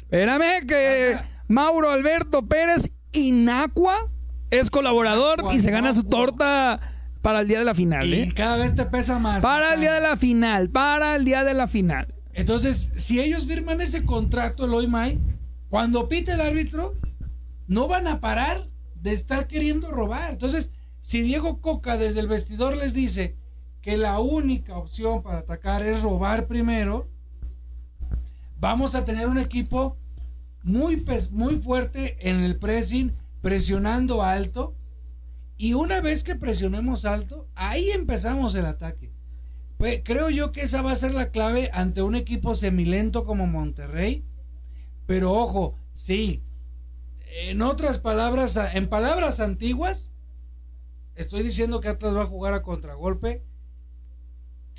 Espérame 0.00 0.66
que 0.66 1.16
Mauro 1.48 1.90
Alberto 1.90 2.46
Pérez 2.46 2.90
Inacua 3.12 4.08
es 4.50 4.70
colaborador 4.70 5.44
y 5.52 5.60
se 5.60 5.70
gana 5.70 5.94
su 5.94 6.04
torta 6.04 6.80
para 7.20 7.40
el 7.40 7.48
día 7.48 7.58
de 7.58 7.64
la 7.64 7.74
final, 7.74 8.06
Y 8.06 8.14
¿eh? 8.14 8.32
cada 8.36 8.56
vez 8.56 8.74
te 8.74 8.84
pesa 8.84 9.18
más. 9.18 9.42
Para 9.42 9.74
el 9.74 9.80
día 9.80 9.92
de 9.92 10.00
la 10.00 10.16
final, 10.16 10.70
para 10.70 11.16
el 11.16 11.24
día 11.24 11.42
de 11.42 11.54
la 11.54 11.66
final. 11.66 12.14
Entonces, 12.34 12.90
si 12.96 13.20
ellos 13.20 13.46
firman 13.46 13.80
ese 13.80 14.04
contrato, 14.04 14.66
el 14.66 14.74
hoy 14.74 14.86
May, 14.86 15.18
cuando 15.70 16.08
pite 16.08 16.32
el 16.32 16.40
árbitro, 16.40 16.94
no 17.66 17.88
van 17.88 18.06
a 18.08 18.20
parar 18.20 18.68
de 18.96 19.12
estar 19.12 19.46
queriendo 19.46 19.90
robar. 19.90 20.30
Entonces, 20.30 20.70
si 21.00 21.22
Diego 21.22 21.60
Coca 21.60 21.96
desde 21.96 22.20
el 22.20 22.28
vestidor 22.28 22.76
les 22.76 22.92
dice 22.92 23.36
que 23.80 23.96
la 23.96 24.18
única 24.18 24.76
opción 24.76 25.22
para 25.22 25.38
atacar 25.38 25.82
es 25.82 26.02
robar 26.02 26.46
primero, 26.46 27.08
vamos 28.64 28.94
a 28.94 29.04
tener 29.04 29.28
un 29.28 29.36
equipo 29.36 29.98
muy, 30.62 31.04
muy 31.32 31.56
fuerte 31.56 32.16
en 32.30 32.42
el 32.42 32.58
pressing, 32.58 33.14
presionando 33.42 34.22
alto. 34.22 34.74
Y 35.58 35.74
una 35.74 36.00
vez 36.00 36.24
que 36.24 36.34
presionemos 36.34 37.04
alto, 37.04 37.46
ahí 37.54 37.90
empezamos 37.90 38.54
el 38.54 38.64
ataque. 38.64 39.12
Pues, 39.76 40.00
creo 40.02 40.30
yo 40.30 40.50
que 40.50 40.62
esa 40.62 40.80
va 40.80 40.92
a 40.92 40.96
ser 40.96 41.12
la 41.12 41.30
clave 41.30 41.68
ante 41.74 42.00
un 42.00 42.14
equipo 42.14 42.54
semilento 42.54 43.26
como 43.26 43.46
Monterrey. 43.46 44.24
Pero 45.04 45.34
ojo, 45.34 45.78
sí. 45.92 46.42
En 47.50 47.60
otras 47.60 47.98
palabras, 47.98 48.58
en 48.72 48.88
palabras 48.88 49.40
antiguas, 49.40 50.10
estoy 51.16 51.42
diciendo 51.42 51.82
que 51.82 51.88
Atlas 51.88 52.16
va 52.16 52.22
a 52.22 52.28
jugar 52.28 52.54
a 52.54 52.62
contragolpe. 52.62 53.44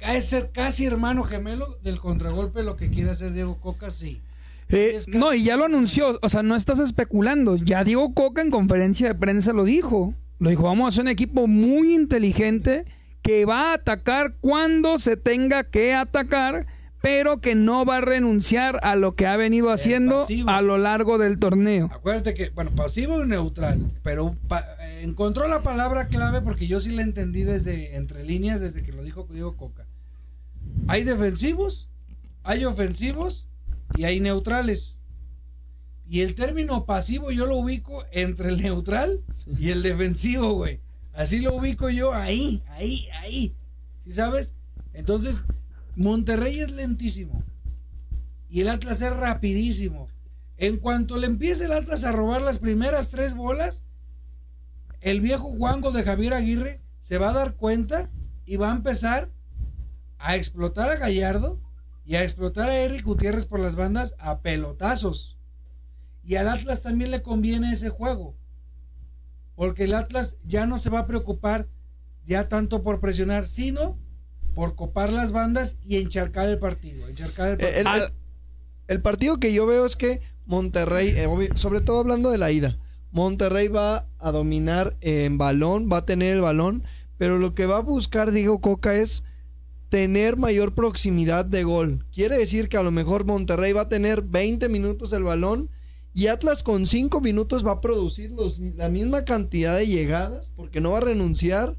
Es 0.01 0.25
ser 0.25 0.51
casi 0.51 0.86
hermano 0.86 1.23
gemelo 1.23 1.77
del 1.84 1.99
contragolpe, 1.99 2.63
lo 2.63 2.75
que 2.77 2.89
quiere 2.89 3.12
hacer 3.12 3.34
Diego 3.34 3.58
Coca, 3.60 3.89
sí. 3.91 4.21
Eh, 4.69 4.99
no, 5.10 5.34
y 5.34 5.43
ya 5.43 5.58
lo 5.58 5.65
anunció, 5.65 6.19
o 6.21 6.29
sea, 6.29 6.41
no 6.43 6.55
estás 6.55 6.79
especulando. 6.79 7.55
Ya 7.55 7.84
Diego 7.84 8.13
Coca 8.13 8.41
en 8.41 8.49
conferencia 8.51 9.08
de 9.08 9.15
prensa 9.15 9.53
lo 9.53 9.63
dijo. 9.63 10.13
Lo 10.39 10.49
dijo, 10.49 10.63
vamos 10.63 10.86
a 10.86 10.88
hacer 10.89 11.03
un 11.03 11.08
equipo 11.10 11.47
muy 11.47 11.93
inteligente 11.95 12.84
que 13.21 13.45
va 13.45 13.71
a 13.71 13.75
atacar 13.75 14.34
cuando 14.41 14.99
se 14.99 15.17
tenga 15.17 15.63
que 15.63 15.93
atacar, 15.93 16.65
pero 17.01 17.39
que 17.39 17.55
no 17.55 17.86
va 17.86 17.97
a 17.97 18.01
renunciar 18.01 18.79
a 18.84 18.95
lo 18.95 19.13
que 19.13 19.27
ha 19.27 19.38
venido 19.38 19.71
haciendo 19.71 20.21
pasivo. 20.21 20.49
a 20.49 20.62
lo 20.62 20.77
largo 20.77 21.17
del 21.19 21.38
torneo. 21.39 21.89
Acuérdate 21.93 22.34
que, 22.34 22.49
bueno, 22.49 22.71
pasivo 22.71 23.23
y 23.23 23.27
neutral, 23.27 23.79
pero 24.03 24.36
pa- 24.47 24.65
eh, 24.81 25.01
encontró 25.03 25.47
la 25.47 25.62
palabra 25.62 26.08
clave 26.08 26.41
porque 26.41 26.67
yo 26.67 26.79
sí 26.79 26.91
la 26.91 27.03
entendí 27.03 27.43
desde 27.43 27.95
entre 27.95 28.23
líneas, 28.23 28.60
desde 28.60 28.84
que 28.84 28.91
lo 28.91 29.03
dijo 29.03 29.27
Diego 29.31 29.55
Coca. 29.55 29.85
Hay 30.88 31.04
defensivos, 31.04 31.89
hay 32.43 32.65
ofensivos 32.65 33.48
y 33.98 34.04
hay 34.04 34.19
neutrales. 34.19 34.95
Y 36.08 36.21
el 36.21 36.36
término 36.36 36.86
pasivo 36.86 37.32
yo 37.32 37.48
lo 37.48 37.58
ubico 37.58 38.06
entre 38.12 38.50
el 38.50 38.62
neutral 38.62 39.24
y 39.58 39.69
el 39.69 39.82
defensivo, 39.82 40.54
güey. 40.54 40.80
Así 41.13 41.39
lo 41.39 41.56
ubico 41.56 41.89
yo 41.89 42.13
ahí, 42.13 42.62
ahí, 42.69 43.08
ahí. 43.21 43.56
¿Sí 44.04 44.12
sabes? 44.12 44.54
Entonces, 44.93 45.43
Monterrey 45.95 46.60
es 46.60 46.71
lentísimo. 46.71 47.43
Y 48.50 48.62
el 48.62 48.69
Atlas 48.69 49.02
es 49.02 49.15
rapidísimo. 49.15 50.08
En 50.58 50.78
cuanto 50.78 51.17
le 51.17 51.28
empiece 51.28 51.65
el 51.65 51.71
Atlas 51.71 52.04
a 52.04 52.12
robar 52.12 52.41
las 52.41 52.60
primeras 52.60 53.10
tres 53.10 53.34
bolas, 53.34 53.84
el 55.02 55.21
viejo 55.21 55.52
Juango 55.58 55.91
de 55.91 56.04
Javier 56.04 56.34
Aguirre 56.34 56.82
se 57.00 57.17
va 57.17 57.30
a 57.30 57.34
dar 57.34 57.56
cuenta 57.56 58.12
y 58.45 58.58
va 58.58 58.71
a 58.71 58.76
empezar 58.76 59.32
a 60.25 60.35
explotar 60.35 60.89
a 60.89 60.95
Gallardo 60.97 61.59
y 62.05 62.15
a 62.15 62.23
explotar 62.23 62.69
a 62.69 62.77
Eric 62.77 63.03
Gutiérrez 63.05 63.45
por 63.45 63.59
las 63.59 63.75
bandas 63.75 64.15
a 64.19 64.39
pelotazos. 64.41 65.38
Y 66.23 66.35
al 66.35 66.47
Atlas 66.47 66.81
también 66.81 67.11
le 67.11 67.21
conviene 67.21 67.71
ese 67.71 67.89
juego. 67.89 68.35
Porque 69.55 69.83
el 69.83 69.93
Atlas 69.93 70.35
ya 70.43 70.65
no 70.65 70.77
se 70.79 70.89
va 70.89 70.99
a 70.99 71.07
preocupar 71.07 71.67
ya 72.25 72.49
tanto 72.49 72.81
por 72.83 72.99
presionar, 72.99 73.45
sino 73.47 73.97
por 74.55 74.75
copar 74.75 75.13
las 75.13 75.31
bandas 75.31 75.77
y 75.83 75.97
encharcar 75.97 76.49
el 76.49 76.57
partido. 76.57 77.07
Encharcar 77.07 77.51
el 77.51 77.57
partido. 77.57 77.79
El, 77.95 78.01
el- 78.03 78.13
el 78.88 79.01
partido 79.01 79.38
que 79.39 79.51
yo 79.53 79.65
veo 79.65 79.85
es 79.85 79.95
que 79.95 80.21
Monterrey, 80.45 81.09
eh, 81.09 81.28
obvi- 81.28 81.55
sobre 81.55 81.82
todo 81.82 81.99
hablando 81.99 82.30
de 82.30 82.38
la 82.38 82.51
ida, 82.51 82.78
Monterrey 83.11 83.67
va 83.67 84.07
a 84.19 84.32
dominar 84.32 84.95
en 85.01 85.38
balón, 85.39 85.89
va 85.91 85.97
a 85.97 86.05
tener 86.05 86.34
el 86.36 86.41
balón, 86.41 86.84
pero 87.17 87.39
lo 87.39 87.55
que 87.55 87.65
va 87.65 87.78
a 87.78 87.82
buscar 87.82 88.32
Diego 88.32 88.61
Coca 88.61 88.93
es 88.95 89.23
tener 89.89 90.38
mayor 90.38 90.73
proximidad 90.73 91.45
de 91.45 91.63
gol. 91.63 92.05
Quiere 92.11 92.38
decir 92.38 92.69
que 92.69 92.77
a 92.77 92.83
lo 92.83 92.91
mejor 92.91 93.25
Monterrey 93.25 93.71
va 93.73 93.81
a 93.81 93.89
tener 93.89 94.21
20 94.21 94.67
minutos 94.69 95.13
el 95.13 95.23
balón 95.23 95.69
y 96.13 96.27
Atlas 96.27 96.63
con 96.63 96.88
5 96.88 97.21
minutos 97.21 97.65
va 97.65 97.73
a 97.73 97.81
producir 97.81 98.31
los- 98.31 98.59
la 98.59 98.89
misma 98.89 99.25
cantidad 99.25 99.77
de 99.77 99.88
llegadas 99.88 100.53
porque 100.55 100.81
no 100.81 100.91
va 100.91 100.97
a 100.97 101.01
renunciar 101.01 101.75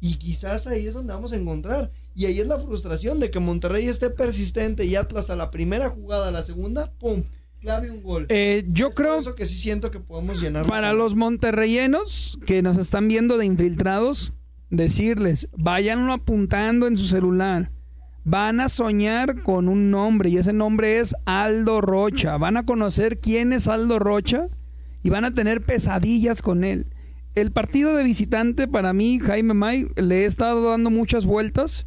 y 0.00 0.16
quizás 0.16 0.66
ahí 0.66 0.86
es 0.86 0.94
donde 0.94 1.12
vamos 1.12 1.32
a 1.32 1.36
encontrar. 1.36 1.90
Y 2.14 2.26
ahí 2.26 2.40
es 2.40 2.46
la 2.46 2.58
frustración 2.58 3.20
de 3.20 3.30
que 3.30 3.38
Monterrey 3.38 3.86
esté 3.88 4.10
persistente 4.10 4.84
y 4.84 4.96
Atlas 4.96 5.30
a 5.30 5.36
la 5.36 5.50
primera 5.50 5.88
jugada, 5.90 6.28
a 6.28 6.32
la 6.32 6.42
segunda, 6.42 6.90
¡pum! 6.98 7.22
Clave 7.60 7.90
un 7.90 8.02
gol. 8.02 8.26
Eh, 8.30 8.64
yo 8.68 8.88
Es 8.88 8.94
por 8.94 9.04
creo 9.04 9.18
eso 9.18 9.34
que 9.34 9.44
sí 9.44 9.54
siento 9.54 9.90
que 9.90 10.00
podemos 10.00 10.40
llenar. 10.40 10.66
para 10.66 10.94
los 10.94 11.14
monterreyenos 11.14 12.38
que 12.46 12.62
nos 12.62 12.78
están 12.78 13.06
viendo 13.08 13.36
de 13.36 13.44
infiltrados, 13.44 14.32
decirles, 14.70 15.48
vayan 15.56 16.08
apuntando 16.10 16.86
en 16.86 16.96
su 16.96 17.06
celular. 17.06 17.70
Van 18.24 18.60
a 18.60 18.68
soñar 18.68 19.42
con 19.42 19.68
un 19.68 19.90
nombre 19.90 20.30
y 20.30 20.36
ese 20.36 20.52
nombre 20.52 21.00
es 21.00 21.14
Aldo 21.24 21.80
Rocha. 21.80 22.36
Van 22.36 22.56
a 22.56 22.64
conocer 22.64 23.18
quién 23.18 23.52
es 23.52 23.66
Aldo 23.66 23.98
Rocha 23.98 24.48
y 25.02 25.10
van 25.10 25.24
a 25.24 25.34
tener 25.34 25.64
pesadillas 25.64 26.42
con 26.42 26.64
él. 26.64 26.86
el 27.36 27.52
partido 27.52 27.94
de 27.94 28.02
visitante 28.02 28.66
para 28.66 28.92
mí, 28.92 29.20
Jaime 29.20 29.54
May, 29.54 29.86
le 29.96 30.22
he 30.22 30.24
estado 30.24 30.70
dando 30.70 30.90
muchas 30.90 31.26
vueltas 31.26 31.86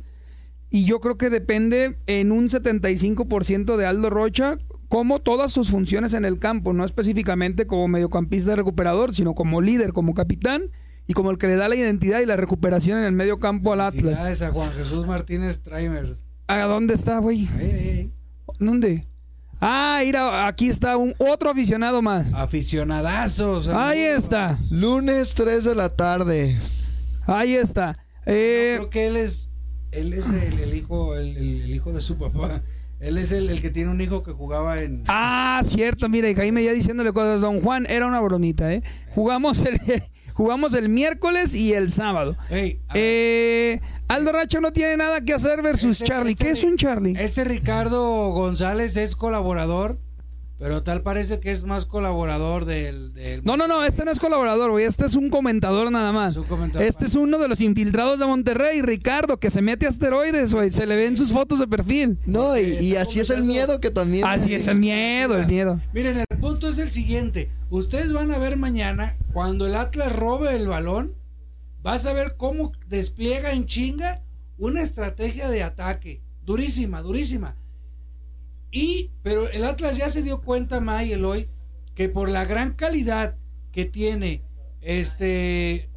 y 0.70 0.86
yo 0.86 1.02
creo 1.02 1.18
que 1.18 1.30
depende 1.30 2.00
en 2.08 2.32
un 2.32 2.50
75% 2.50 3.76
de 3.76 3.86
Aldo 3.86 4.10
Rocha 4.10 4.58
como 4.88 5.20
todas 5.20 5.52
sus 5.52 5.70
funciones 5.70 6.14
en 6.14 6.24
el 6.24 6.40
campo, 6.40 6.72
no 6.72 6.86
específicamente 6.86 7.68
como 7.68 7.90
mediocampista 7.90 8.56
recuperador, 8.56 9.14
sino 9.14 9.36
como 9.36 9.60
líder, 9.60 9.92
como 9.92 10.14
capitán 10.14 10.72
y 11.08 11.14
como 11.14 11.32
el 11.32 11.38
que 11.38 11.48
le 11.48 11.56
da 11.56 11.68
la 11.68 11.76
identidad 11.76 12.20
y 12.22 12.26
la 12.26 12.36
recuperación 12.36 13.00
en 13.00 13.06
el 13.06 13.12
medio 13.12 13.40
campo 13.40 13.74
al 13.74 13.82
Atlas. 13.82 14.42
a 14.42 14.52
Juan 14.52 14.72
Jesús 14.72 15.06
Martínez 15.06 15.62
Traimer. 15.62 16.16
¿A 16.48 16.60
dónde 16.62 16.94
está, 16.94 17.20
güey? 17.20 17.48
¿Dónde? 18.60 19.08
Ah, 19.60 20.02
mira, 20.04 20.48
aquí 20.48 20.68
está 20.68 20.98
un 20.98 21.14
otro 21.18 21.50
aficionado 21.50 22.02
más. 22.02 22.34
Aficionadazos. 22.34 23.70
Ahí 23.70 24.02
está. 24.02 24.58
Lunes 24.70 25.34
3 25.36 25.64
de 25.64 25.76
la 25.76 25.96
tarde. 25.96 26.60
Ahí 27.26 27.54
está. 27.54 27.98
Eh, 28.26 28.74
creo 28.78 28.90
que 28.90 29.08
él 29.08 29.18
es, 29.18 29.50
él 29.92 30.14
es 30.14 30.26
el, 30.28 30.74
hijo, 30.74 31.16
el, 31.16 31.70
hijo 31.70 31.94
de 31.94 32.02
su 32.02 32.18
papá. 32.18 32.62
Él 33.00 33.18
es 33.18 33.32
el, 33.32 33.62
que 33.62 33.70
tiene 33.70 33.92
un 33.92 34.02
hijo 34.02 34.24
que 34.24 34.32
jugaba 34.32 34.82
en. 34.82 35.04
Ah, 35.08 35.62
cierto, 35.64 36.10
mira, 36.10 36.30
y 36.30 36.36
Jaime 36.36 36.64
ya 36.64 36.74
diciéndole 36.74 37.14
cosas. 37.14 37.42
Don 37.42 37.62
Juan, 37.62 37.86
era 37.90 38.06
una 38.06 38.20
bromita, 38.20 38.74
¿eh? 38.74 38.84
Jugamos 39.14 39.62
el, 39.62 39.80
jugamos 40.34 40.74
el 40.74 40.90
miércoles 40.90 41.54
y 41.54 41.74
el 41.74 41.90
sábado. 41.90 42.36
eh, 42.94 43.80
Aldo 44.08 44.32
Racho 44.32 44.62
no 44.62 44.74
tiene 44.74 44.98
nada 44.98 45.22
que 45.22 45.34
hacer 45.34 45.62
versus 45.62 46.02
este, 46.02 46.06
Charlie. 46.06 46.36
¿Qué 46.36 46.52
este 46.52 46.60
es 46.60 46.64
un 46.64 46.78
Charlie? 46.78 47.16
Este 47.18 47.44
Ricardo 47.44 48.30
González 48.32 48.98
es 48.98 49.16
colaborador, 49.16 49.98
pero 50.64 50.82
tal 50.82 51.02
parece 51.02 51.42
que 51.42 51.52
es 51.52 51.66
más 51.66 51.84
colaborador 51.84 52.64
del... 52.64 53.12
No, 53.44 53.58
no, 53.58 53.68
no, 53.68 53.84
este 53.84 54.06
no 54.06 54.12
es 54.12 54.18
colaborador, 54.18 54.72
güey. 54.72 54.86
Este 54.86 55.06
es 55.06 55.18
un 55.18 55.30
comentador 55.30 55.92
nada 55.92 56.14
más. 56.14 56.38
este 56.80 57.04
es 57.04 57.16
uno 57.16 57.38
de 57.38 57.50
los 57.50 57.60
infiltrados 57.60 58.22
de 58.22 58.26
Monterrey, 58.26 58.82
Ricardo, 58.82 59.38
que 59.42 59.50
se 59.50 59.62
mete 59.62 59.88
a 59.88 59.90
asteroides, 59.90 60.54
güey. 60.54 60.72
Se 60.72 60.88
le 60.88 60.96
ven 60.96 61.18
sus 61.18 61.34
fotos 61.34 61.60
de 61.60 61.68
perfil. 61.68 62.18
No, 62.26 62.58
y, 62.58 62.96
así 62.96 63.20
es 63.20 63.30
el 63.30 63.44
miedo 63.44 63.82
que 63.82 63.92
también... 63.92 64.24
Así 64.24 64.56
es 64.56 64.70
el 64.70 64.78
miedo, 64.78 65.38
el 65.38 65.48
miedo. 65.48 65.82
Miren, 65.92 66.20
el 66.20 66.38
punto 66.40 66.70
es 66.70 66.78
el 66.78 66.92
siguiente. 66.92 67.52
Ustedes 67.70 68.14
van 68.14 68.32
a 68.32 68.38
ver 68.38 68.56
mañana, 68.56 69.18
cuando 69.34 69.68
el 69.68 69.76
Atlas 69.76 70.16
robe 70.16 70.56
el 70.56 70.70
balón 70.70 71.14
vas 71.82 72.06
a 72.06 72.14
ver 72.14 72.38
cómo 72.38 72.72
despliega 72.88 73.52
en 73.52 73.66
chinga 73.66 74.24
una 74.58 74.82
estrategia 74.82 75.50
de 75.50 75.62
ataque. 75.62 76.22
Durísima, 76.46 77.02
durísima. 77.02 77.58
Y, 78.74 79.12
pero 79.22 79.50
el 79.50 79.64
Atlas 79.64 79.98
ya 79.98 80.10
se 80.10 80.24
dio 80.24 80.42
cuenta, 80.42 80.80
May, 80.80 81.14
hoy 81.14 81.48
que 81.94 82.10
por 82.10 82.28
la 82.28 82.44
gran 82.44 82.74
calidad 82.74 83.38
que 83.72 83.86
tiene 83.86 84.44
este 84.82 85.90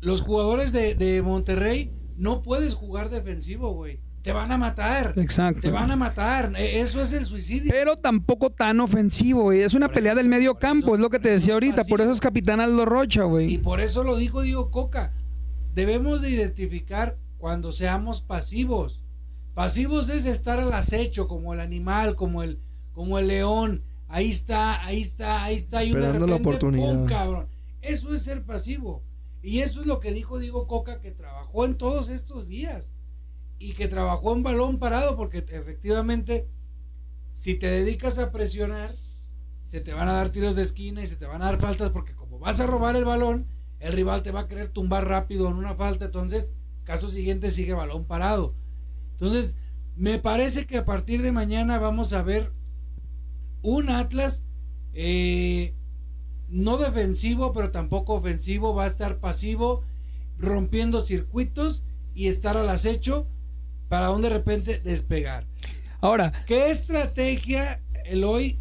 los 0.00 0.22
jugadores 0.22 0.70
de, 0.72 0.94
de 0.94 1.20
Monterrey, 1.22 1.92
no 2.16 2.42
puedes 2.42 2.74
jugar 2.74 3.10
defensivo, 3.10 3.72
güey 3.72 4.00
te 4.28 4.34
van 4.34 4.52
a 4.52 4.58
matar. 4.58 5.14
Exacto. 5.16 5.62
Te 5.62 5.70
van 5.70 5.90
a 5.90 5.96
matar. 5.96 6.52
E, 6.54 6.80
eso 6.80 7.00
es 7.00 7.14
el 7.14 7.24
suicidio. 7.24 7.70
Pero 7.70 7.96
tampoco 7.96 8.50
tan 8.50 8.78
ofensivo, 8.80 9.44
güey. 9.44 9.62
Es 9.62 9.72
una 9.72 9.88
pelea 9.88 10.14
del 10.14 10.28
medio 10.28 10.56
campo, 10.56 10.94
es 10.94 11.00
lo 11.00 11.08
que 11.08 11.18
te 11.18 11.30
decía 11.30 11.54
ahorita. 11.54 11.84
Por 11.84 12.02
eso 12.02 12.10
es 12.10 12.20
capitán 12.20 12.60
Aldo 12.60 12.84
Rocha, 12.84 13.22
güey. 13.22 13.54
Y 13.54 13.58
por 13.58 13.80
eso 13.80 14.04
lo 14.04 14.16
dijo 14.16 14.42
Diego 14.42 14.70
Coca. 14.70 15.14
Debemos 15.74 16.20
de 16.20 16.28
identificar 16.28 17.16
cuando 17.38 17.72
seamos 17.72 18.20
pasivos. 18.20 19.02
Pasivos 19.58 20.08
es 20.08 20.24
estar 20.24 20.60
al 20.60 20.72
acecho, 20.72 21.26
como 21.26 21.52
el 21.52 21.58
animal, 21.58 22.14
como 22.14 22.44
el, 22.44 22.62
como 22.92 23.18
el 23.18 23.26
león. 23.26 23.82
Ahí 24.06 24.30
está, 24.30 24.84
ahí 24.84 25.02
está, 25.02 25.42
ahí 25.42 25.56
está. 25.56 25.82
Esperando 25.82 26.26
y 26.26 26.30
la 26.30 26.36
oportunidad. 26.36 27.06
cabrón. 27.06 27.48
Eso 27.80 28.14
es 28.14 28.22
ser 28.22 28.44
pasivo. 28.44 29.02
Y 29.42 29.58
eso 29.58 29.80
es 29.80 29.88
lo 29.88 29.98
que 29.98 30.12
dijo 30.12 30.38
Diego 30.38 30.68
Coca, 30.68 31.00
que 31.00 31.10
trabajó 31.10 31.64
en 31.64 31.76
todos 31.76 32.08
estos 32.08 32.46
días 32.46 32.92
y 33.58 33.72
que 33.72 33.88
trabajó 33.88 34.32
en 34.32 34.44
balón 34.44 34.78
parado, 34.78 35.16
porque 35.16 35.38
efectivamente, 35.38 36.48
si 37.32 37.56
te 37.56 37.66
dedicas 37.66 38.20
a 38.20 38.30
presionar, 38.30 38.94
se 39.66 39.80
te 39.80 39.92
van 39.92 40.06
a 40.06 40.12
dar 40.12 40.30
tiros 40.30 40.54
de 40.54 40.62
esquina 40.62 41.02
y 41.02 41.08
se 41.08 41.16
te 41.16 41.26
van 41.26 41.42
a 41.42 41.46
dar 41.46 41.60
faltas, 41.60 41.90
porque 41.90 42.14
como 42.14 42.38
vas 42.38 42.60
a 42.60 42.66
robar 42.68 42.94
el 42.94 43.04
balón, 43.04 43.48
el 43.80 43.92
rival 43.92 44.22
te 44.22 44.30
va 44.30 44.42
a 44.42 44.46
querer 44.46 44.68
tumbar 44.68 45.08
rápido 45.08 45.48
en 45.48 45.56
una 45.56 45.74
falta, 45.74 46.04
entonces, 46.04 46.52
caso 46.84 47.08
siguiente 47.08 47.50
sigue 47.50 47.72
balón 47.72 48.04
parado. 48.04 48.54
Entonces, 49.20 49.56
me 49.96 50.18
parece 50.18 50.64
que 50.66 50.76
a 50.76 50.84
partir 50.84 51.22
de 51.22 51.32
mañana 51.32 51.78
vamos 51.78 52.12
a 52.12 52.22
ver 52.22 52.52
un 53.62 53.90
Atlas 53.90 54.44
eh, 54.92 55.74
no 56.48 56.78
defensivo, 56.78 57.52
pero 57.52 57.72
tampoco 57.72 58.14
ofensivo, 58.14 58.76
va 58.76 58.84
a 58.84 58.86
estar 58.86 59.18
pasivo, 59.18 59.82
rompiendo 60.38 61.02
circuitos 61.02 61.82
y 62.14 62.28
estar 62.28 62.56
al 62.56 62.68
acecho 62.68 63.28
para 63.88 64.12
un 64.12 64.22
de 64.22 64.28
repente 64.28 64.78
despegar. 64.78 65.46
Ahora, 66.00 66.32
¿qué 66.46 66.70
estrategia 66.70 67.82
el 68.04 68.22
hoy 68.22 68.60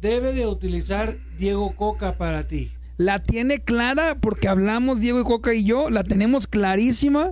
debe 0.00 0.32
de 0.32 0.46
utilizar 0.46 1.16
Diego 1.38 1.76
Coca 1.76 2.18
para 2.18 2.48
ti? 2.48 2.72
La 2.96 3.22
tiene 3.22 3.60
clara 3.60 4.16
porque 4.20 4.48
hablamos 4.48 5.00
Diego 5.00 5.20
y 5.20 5.24
Coca 5.24 5.54
y 5.54 5.64
yo, 5.64 5.88
la 5.88 6.02
tenemos 6.02 6.48
clarísima 6.48 7.30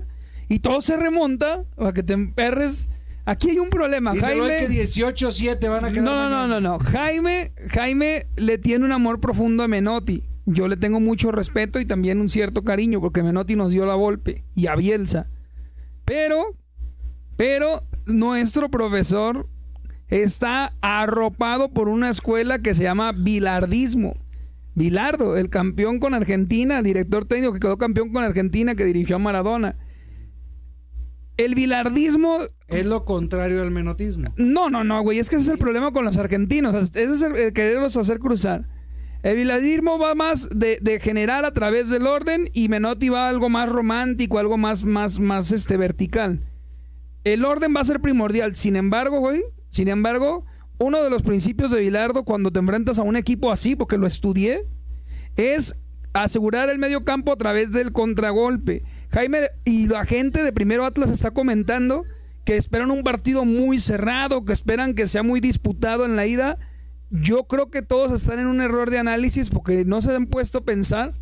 y 0.49 0.61
todo 0.61 0.81
se 0.81 0.97
remonta 0.97 1.65
a 1.77 1.93
que 1.93 2.03
te 2.03 2.13
emperres. 2.13 2.89
Aquí 3.25 3.51
hay 3.51 3.59
un 3.59 3.71
problema, 3.71 4.15
Jaime. 4.15 4.57
que 4.59 4.69
18-7 4.69 5.69
van 5.69 5.85
a 5.85 5.91
quedar. 5.91 6.05
No, 6.05 6.31
no, 6.31 6.47
no, 6.47 6.47
no, 6.47 6.61
no. 6.61 6.79
Jaime, 6.79 7.53
Jaime 7.69 8.27
le 8.37 8.59
tiene 8.59 8.85
un 8.85 8.93
amor 8.93 9.21
profundo 9.21 9.65
a 9.65 9.69
Menotti. 9.69 10.25
Yo 10.45 10.69
le 10.69 10.77
tengo 10.77 11.01
mucho 11.01 11.33
respeto 11.33 11.81
y 11.81 11.87
también 11.87 12.21
un 12.21 12.29
cierto 12.29 12.63
cariño 12.63 13.01
porque 13.01 13.25
Menotti 13.25 13.57
nos 13.57 13.73
dio 13.73 13.85
la 13.85 13.95
golpe 13.95 14.45
y 14.55 14.69
a 14.69 14.77
Bielsa. 14.77 15.29
Pero 16.05 16.55
pero 17.37 17.85
nuestro 18.07 18.71
profesor 18.71 19.47
está 20.09 20.73
arropado 20.81 21.69
por 21.69 21.89
una 21.89 22.09
escuela 22.09 22.61
que 22.61 22.75
se 22.75 22.85
llama 22.85 23.13
Bilardismo. 23.13 24.15
Bilardo, 24.75 25.37
el 25.37 25.49
campeón 25.49 26.01
con 26.01 26.15
Argentina, 26.15 26.79
el 26.79 26.85
director 26.85 27.27
técnico 27.27 27.53
que 27.53 27.61
quedó 27.61 27.79
campeón 27.79 28.13
con 28.13 28.25
Argentina, 28.25 28.75
que 28.75 28.85
dirigió 28.85 29.17
a 29.17 29.19
Maradona. 29.19 29.77
El 31.37 31.55
bilardismo. 31.55 32.39
Es 32.69 32.87
lo 32.87 33.05
contrario 33.05 33.63
al 33.63 33.71
menotismo. 33.71 34.33
No, 34.37 34.71
no, 34.71 34.85
no, 34.85 35.03
güey. 35.03 35.19
Es 35.19 35.29
que 35.29 35.37
ese 35.37 35.45
es 35.45 35.51
el 35.51 35.59
problema 35.59 35.93
con 35.93 36.05
los 36.05 36.17
argentinos. 36.17 36.75
Ese 36.75 37.05
es 37.05 37.23
el, 37.23 37.53
quererlos 37.53 37.97
hacer 37.97 38.19
cruzar. 38.19 38.69
El 39.23 39.37
bilardismo 39.37 39.99
va 39.99 40.15
más 40.15 40.49
de, 40.55 40.79
de, 40.81 41.01
generar 41.01 41.45
a 41.45 41.53
través 41.53 41.91
del 41.91 42.07
orden 42.07 42.49
y 42.53 42.69
Menotti 42.69 43.09
va 43.09 43.29
algo 43.29 43.49
más 43.49 43.71
romántico, 43.71 44.39
algo 44.39 44.57
más, 44.57 44.85
más, 44.85 45.19
más 45.19 45.51
este, 45.53 45.77
vertical. 45.77 46.41
El 47.25 47.45
orden 47.45 47.75
va 47.75 47.81
a 47.81 47.85
ser 47.85 48.01
primordial. 48.01 48.55
Sin 48.55 48.77
embargo, 48.77 49.19
güey, 49.19 49.43
sin 49.69 49.89
embargo, 49.89 50.45
uno 50.79 51.03
de 51.03 51.11
los 51.11 51.23
principios 51.23 51.71
de 51.71 51.81
Bilardo 51.81 52.25
cuando 52.25 52.53
te 52.53 52.61
enfrentas 52.61 52.99
a 52.99 53.03
un 53.03 53.17
equipo 53.17 53.51
así, 53.51 53.75
porque 53.75 53.99
lo 53.99 54.07
estudié, 54.07 54.67
es 55.37 55.75
asegurar 56.13 56.69
el 56.69 56.79
medio 56.79 57.05
campo 57.05 57.33
a 57.33 57.37
través 57.37 57.73
del 57.73 57.93
contragolpe. 57.93 58.85
Jaime 59.17 59.49
y 59.65 59.87
la 59.87 60.05
gente 60.05 60.43
de 60.43 60.53
Primero 60.53 60.85
Atlas 60.85 61.09
está 61.09 61.31
comentando 61.31 62.05
que 62.45 62.59
esperan 62.59 62.91
un 62.91 63.03
partido 63.03 63.47
muy 63.47 63.79
cerrado, 63.79 64.45
que 64.45 64.53
esperan 64.53 64.93
que 64.93 65.07
sea 65.07 65.23
muy 65.23 65.41
disputado 65.41 66.05
en 66.05 66.17
la 66.17 66.27
ida. 66.27 66.59
Yo 67.09 67.45
creo 67.45 67.71
que 67.71 67.81
todos 67.81 68.13
están 68.13 68.41
en 68.41 68.47
un 68.47 68.61
error 68.61 68.91
de 68.91 68.99
análisis 68.99 69.49
porque 69.49 69.87
no 69.87 70.03
se 70.03 70.15
han 70.15 70.27
puesto 70.27 70.59
a 70.59 70.65
pensar 70.67 71.15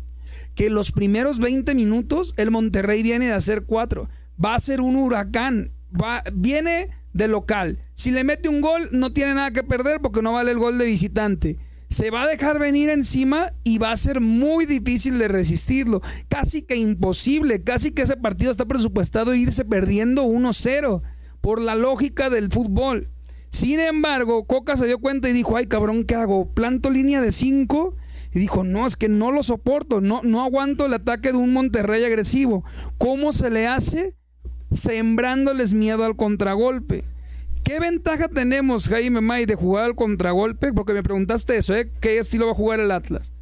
que 0.55 0.69
los 0.69 0.91
primeros 0.91 1.39
20 1.39 1.73
minutos 1.73 2.33
el 2.35 2.51
Monterrey 2.51 3.01
viene 3.01 3.27
de 3.27 3.33
hacer 3.33 3.63
cuatro. 3.63 4.09
Va 4.43 4.55
a 4.55 4.59
ser 4.59 4.81
un 4.81 4.97
huracán 4.97 5.71
viene 6.33 6.89
de 7.13 7.29
local. 7.29 7.79
Si 7.93 8.11
le 8.11 8.25
mete 8.25 8.49
un 8.49 8.59
gol, 8.59 8.89
no 8.91 9.13
tiene 9.13 9.35
nada 9.35 9.51
que 9.51 9.63
perder 9.63 10.01
porque 10.01 10.21
no 10.21 10.33
vale 10.33 10.51
el 10.51 10.59
gol 10.59 10.77
de 10.77 10.83
visitante. 10.83 11.59
Se 11.89 12.09
va 12.09 12.23
a 12.23 12.27
dejar 12.27 12.59
venir 12.59 12.89
encima 12.89 13.53
y 13.63 13.77
va 13.77 13.91
a 13.91 13.97
ser 13.97 14.21
muy 14.21 14.65
difícil 14.65 15.17
de 15.17 15.27
resistirlo. 15.27 16.01
Casi 16.27 16.61
que 16.61 16.75
imposible. 16.75 17.63
Casi 17.63 17.91
que 17.91 18.03
ese 18.03 18.17
partido 18.17 18.51
está 18.51 18.65
presupuestado 18.65 19.33
irse 19.33 19.65
perdiendo 19.65 20.25
1-0 20.25 21.01
por 21.41 21.61
la 21.61 21.75
lógica 21.75 22.29
del 22.29 22.51
fútbol. 22.51 23.09
Sin 23.49 23.79
embargo, 23.79 24.45
Coca 24.45 24.75
se 24.75 24.87
dio 24.87 24.99
cuenta 24.99 25.29
y 25.29 25.33
dijo, 25.33 25.55
ay 25.55 25.67
cabrón, 25.67 26.03
¿qué 26.03 26.15
hago? 26.15 26.53
¿Planto 26.53 26.89
línea 26.89 27.21
de 27.21 27.31
5? 27.31 27.95
Y 28.33 28.39
dijo, 28.39 28.63
no, 28.63 28.85
es 28.85 28.97
que 28.97 29.07
no 29.07 29.31
lo 29.31 29.43
soporto, 29.43 30.01
no, 30.01 30.21
no 30.23 30.43
aguanto 30.43 30.87
el 30.87 30.93
ataque 30.93 31.31
de 31.31 31.37
un 31.37 31.53
Monterrey 31.53 32.03
agresivo. 32.03 32.65
¿Cómo 32.97 33.31
se 33.31 33.49
le 33.49 33.67
hace? 33.67 34.15
sembrándoles 34.71 35.73
miedo 35.73 36.03
al 36.03 36.15
contragolpe. 36.15 37.03
¿Qué 37.65 37.79
ventaja 37.79 38.27
tenemos, 38.27 38.87
Jaime 38.87 39.21
May, 39.21 39.47
de 39.47 39.55
jugar 39.55 39.85
al 39.85 39.95
contragolpe? 39.95 40.71
Porque 40.71 40.93
me 40.93 41.01
preguntaste 41.01 41.57
eso, 41.57 41.75
¿eh? 41.75 41.91
¿Qué 41.99 42.19
estilo 42.19 42.45
va 42.45 42.51
a 42.51 42.55
jugar 42.55 42.79
el 42.79 42.91
Atlas? 42.91 43.33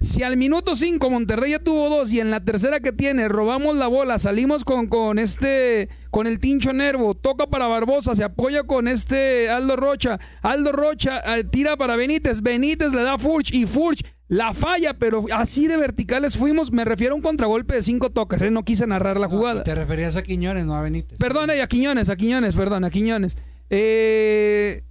Si 0.00 0.22
al 0.22 0.36
minuto 0.36 0.76
5 0.76 1.10
Monterrey 1.10 1.50
ya 1.50 1.58
tuvo 1.58 1.88
dos 1.88 2.12
y 2.12 2.20
en 2.20 2.30
la 2.30 2.44
tercera 2.44 2.78
que 2.78 2.92
tiene 2.92 3.28
robamos 3.28 3.76
la 3.76 3.88
bola, 3.88 4.20
salimos 4.20 4.64
con, 4.64 4.86
con 4.86 5.18
este 5.18 5.88
con 6.10 6.28
el 6.28 6.38
Tincho 6.38 6.72
Nervo, 6.72 7.14
toca 7.14 7.48
para 7.48 7.66
Barbosa, 7.66 8.14
se 8.14 8.22
apoya 8.22 8.62
con 8.62 8.86
este 8.86 9.48
Aldo 9.48 9.74
Rocha, 9.76 10.20
Aldo 10.42 10.70
Rocha 10.72 11.20
eh, 11.36 11.44
tira 11.44 11.76
para 11.76 11.96
Benítez, 11.96 12.42
Benítez 12.42 12.92
le 12.92 13.02
da 13.02 13.18
Furch 13.18 13.52
y 13.52 13.66
Furch 13.66 14.04
La 14.32 14.54
falla, 14.54 14.94
pero 14.94 15.26
así 15.34 15.66
de 15.66 15.76
verticales 15.76 16.38
fuimos. 16.38 16.72
Me 16.72 16.86
refiero 16.86 17.12
a 17.12 17.16
un 17.16 17.20
contragolpe 17.20 17.74
de 17.74 17.82
cinco 17.82 18.08
toques. 18.08 18.40
¿eh? 18.40 18.50
No 18.50 18.64
quise 18.64 18.86
narrar 18.86 19.20
la 19.20 19.28
jugada. 19.28 19.62
Te 19.62 19.74
referías 19.74 20.16
a 20.16 20.22
Quiñones, 20.22 20.64
no 20.64 20.74
a 20.74 20.80
Benítez. 20.80 21.18
Perdón, 21.18 21.50
eh, 21.50 21.60
a 21.60 21.66
Quiñones, 21.66 22.08
a 22.08 22.16
Quiñones, 22.16 22.54
perdón, 22.54 22.82
a 22.84 22.88
Quiñones. 22.88 23.36
Eh, 23.68 24.84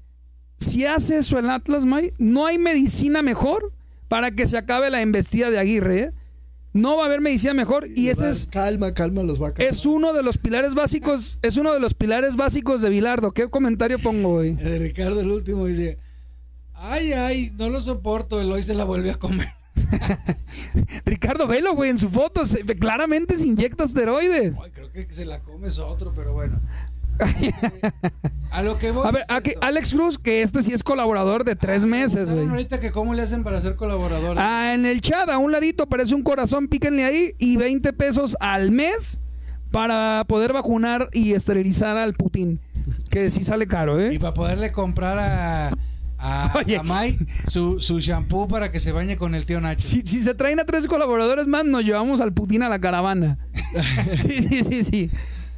si 0.59 0.85
hace 0.85 1.17
eso 1.17 1.39
el 1.39 1.49
Atlas, 1.49 1.85
May, 1.85 2.13
no 2.19 2.45
hay 2.45 2.59
medicina 2.59 3.23
mejor 3.23 3.71
para 4.09 4.29
que 4.29 4.45
se 4.45 4.59
acabe 4.59 4.91
la 4.91 5.01
embestida 5.01 5.49
de 5.49 5.57
Aguirre. 5.57 5.99
¿eh? 6.01 6.11
No 6.73 6.97
va 6.97 7.03
a 7.03 7.05
haber 7.07 7.21
medicina 7.21 7.55
mejor 7.55 7.87
y 7.95 8.09
ese 8.09 8.29
es, 8.29 8.45
Calma, 8.45 8.93
calma, 8.93 9.23
los 9.23 9.41
va 9.41 9.47
a 9.47 9.53
calmar. 9.55 9.73
es 9.73 9.87
uno 9.87 10.13
de 10.13 10.21
los 10.21 10.37
pilares 10.37 10.75
básicos, 10.75 11.39
es 11.41 11.57
uno 11.57 11.73
de 11.73 11.79
los 11.79 11.95
pilares 11.95 12.35
básicos 12.35 12.83
de 12.83 12.89
Bilardo. 12.89 13.31
¿Qué 13.31 13.49
comentario 13.49 13.97
pongo 13.97 14.35
hoy? 14.35 14.49
El 14.49 14.57
de 14.57 14.77
Ricardo, 14.77 15.19
el 15.19 15.31
último, 15.31 15.65
dice: 15.65 15.97
Ay, 16.83 17.13
ay, 17.13 17.51
no 17.57 17.69
lo 17.69 17.81
soporto. 17.81 18.41
El 18.41 18.51
hoy 18.51 18.63
se 18.63 18.73
la 18.73 18.83
vuelve 18.83 19.11
a 19.11 19.15
comer. 19.19 19.49
Ricardo 21.05 21.47
Velo, 21.47 21.73
güey, 21.75 21.89
en 21.91 21.99
su 21.99 22.09
foto 22.09 22.45
se- 22.45 22.63
claramente 22.63 23.35
se 23.35 23.47
inyecta 23.47 23.83
esteroides. 23.83 24.57
Ay, 24.63 24.71
creo 24.71 24.91
que 24.91 25.07
se 25.11 25.25
la 25.25 25.39
come 25.39 25.67
es 25.67 25.79
otro, 25.79 26.11
pero 26.15 26.33
bueno. 26.33 26.59
A 28.51 28.61
lo 28.63 28.77
que 28.79 28.91
voy. 28.91 29.07
A 29.07 29.11
ver, 29.11 29.21
es 29.23 29.29
aquí. 29.29 29.51
Alex 29.61 29.93
Cruz, 29.93 30.17
que 30.17 30.41
este 30.41 30.61
sí 30.63 30.73
es 30.73 30.81
colaborador 30.81 31.43
de 31.43 31.55
tres 31.55 31.85
meses, 31.85 32.31
güey. 32.33 32.47
ahorita 32.47 32.79
que 32.79 32.91
cómo 32.91 33.13
le 33.13 33.21
hacen 33.21 33.43
para 33.43 33.61
ser 33.61 33.75
colaborador. 33.75 34.37
Ah, 34.39 34.73
en 34.73 34.85
el 34.85 35.01
chat, 35.01 35.29
a 35.29 35.37
un 35.37 35.51
ladito 35.51 35.87
parece 35.87 36.15
un 36.15 36.23
corazón, 36.23 36.67
píquenle 36.67 37.05
ahí 37.05 37.33
y 37.37 37.57
20 37.57 37.93
pesos 37.93 38.35
al 38.39 38.71
mes 38.71 39.19
para 39.71 40.23
poder 40.27 40.51
vacunar 40.51 41.09
y 41.13 41.33
esterilizar 41.33 41.95
al 41.97 42.13
Putin. 42.13 42.59
Que 43.09 43.29
sí 43.29 43.43
sale 43.43 43.67
caro, 43.67 44.01
Y 44.11 44.15
¿eh? 44.15 44.19
para 44.19 44.33
poderle 44.33 44.71
comprar 44.71 45.19
a, 45.19 45.71
a, 46.21 46.53
Oye. 46.57 46.77
a 46.77 46.83
Mai 46.83 47.17
su, 47.47 47.81
su 47.81 47.99
shampoo 47.99 48.47
para 48.47 48.71
que 48.71 48.79
se 48.79 48.91
bañe 48.91 49.17
con 49.17 49.35
el 49.35 49.45
tío 49.45 49.59
Nacho. 49.59 49.87
Si, 49.87 50.01
si 50.01 50.21
se 50.21 50.33
traen 50.35 50.59
a 50.59 50.65
tres 50.65 50.87
colaboradores 50.87 51.47
más, 51.47 51.65
nos 51.65 51.83
llevamos 51.83 52.21
al 52.21 52.33
Putin 52.33 52.63
a 52.63 52.69
la 52.69 52.79
caravana. 52.79 53.37
Sí, 54.21 54.41
sí, 54.41 54.63
sí, 54.63 54.83
sí. 54.83 55.11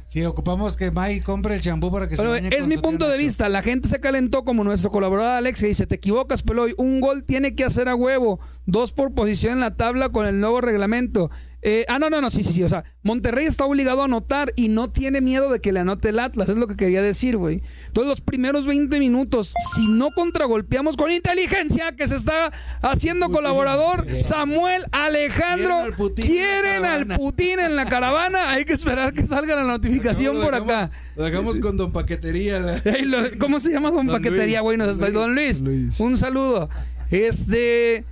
Si 0.06 0.24
ocupamos 0.24 0.76
que 0.76 0.92
Mai 0.92 1.20
compre 1.20 1.56
el 1.56 1.60
shampoo 1.60 1.90
para 1.90 2.08
que 2.08 2.16
Pero 2.16 2.34
se 2.34 2.40
bañe 2.40 2.48
es 2.54 2.60
con 2.60 2.68
mi 2.68 2.74
su 2.76 2.80
tío 2.80 2.90
punto 2.90 3.04
de 3.06 3.12
Nacho. 3.12 3.24
vista. 3.24 3.48
La 3.48 3.62
gente 3.62 3.88
se 3.88 3.98
calentó 3.98 4.44
como 4.44 4.62
nuestro 4.62 4.90
colaborador 4.90 5.32
Alex 5.32 5.60
que 5.60 5.66
dice, 5.66 5.86
te 5.88 5.96
equivocas, 5.96 6.42
Peloy. 6.44 6.72
Un 6.78 7.00
gol 7.00 7.24
tiene 7.24 7.56
que 7.56 7.64
hacer 7.64 7.88
a 7.88 7.96
huevo. 7.96 8.38
Dos 8.64 8.92
por 8.92 9.12
posición 9.14 9.54
en 9.54 9.60
la 9.60 9.74
tabla 9.76 10.10
con 10.10 10.26
el 10.26 10.38
nuevo 10.38 10.60
reglamento. 10.60 11.30
Eh, 11.66 11.86
ah, 11.88 11.98
no, 11.98 12.10
no, 12.10 12.20
no, 12.20 12.28
sí, 12.28 12.42
sí, 12.44 12.52
sí. 12.52 12.62
O 12.62 12.68
sea, 12.68 12.84
Monterrey 13.02 13.46
está 13.46 13.64
obligado 13.64 14.02
a 14.02 14.04
anotar 14.04 14.52
y 14.54 14.68
no 14.68 14.90
tiene 14.90 15.22
miedo 15.22 15.50
de 15.50 15.60
que 15.60 15.72
le 15.72 15.80
anote 15.80 16.10
el 16.10 16.18
Atlas. 16.18 16.50
Es 16.50 16.58
lo 16.58 16.66
que 16.66 16.76
quería 16.76 17.00
decir, 17.00 17.38
güey. 17.38 17.62
Entonces, 17.86 18.08
los 18.08 18.20
primeros 18.20 18.66
20 18.66 18.98
minutos, 18.98 19.54
si 19.74 19.86
no 19.88 20.10
contragolpeamos 20.14 20.96
con 20.98 21.10
inteligencia, 21.10 21.92
que 21.96 22.06
se 22.06 22.16
está 22.16 22.52
haciendo 22.82 23.30
colaborador, 23.30 24.06
Samuel 24.22 24.84
Alejandro, 24.92 25.74
Quieren 25.76 25.84
al 25.84 25.94
Putin 25.96 26.24
en 26.24 26.26
la 26.26 26.26
quieren 26.26 26.84
al 26.84 26.90
caravana. 27.06 27.16
Putin 27.16 27.60
en 27.60 27.76
la 27.76 27.84
caravana. 27.86 28.50
Hay 28.50 28.64
que 28.66 28.74
esperar 28.74 29.14
que 29.14 29.26
salga 29.26 29.54
la 29.56 29.64
notificación 29.64 30.36
por 30.42 30.52
dejamos- 30.52 30.70
acá. 30.70 30.90
Lo 31.16 31.24
dejamos 31.24 31.60
con 31.60 31.76
Don 31.78 31.92
Paquetería. 31.92 32.60
la- 32.60 32.82
¿Cómo 33.38 33.58
se 33.60 33.70
llama 33.70 33.90
Don, 33.90 34.06
Don 34.06 34.16
Paquetería, 34.16 34.60
güey? 34.60 34.76
Nos 34.76 34.88
está 34.90 35.10
Don 35.10 35.34
Luis. 35.34 35.62
Luis. 35.62 35.98
Un 35.98 36.18
saludo. 36.18 36.68
Este, 37.10 38.04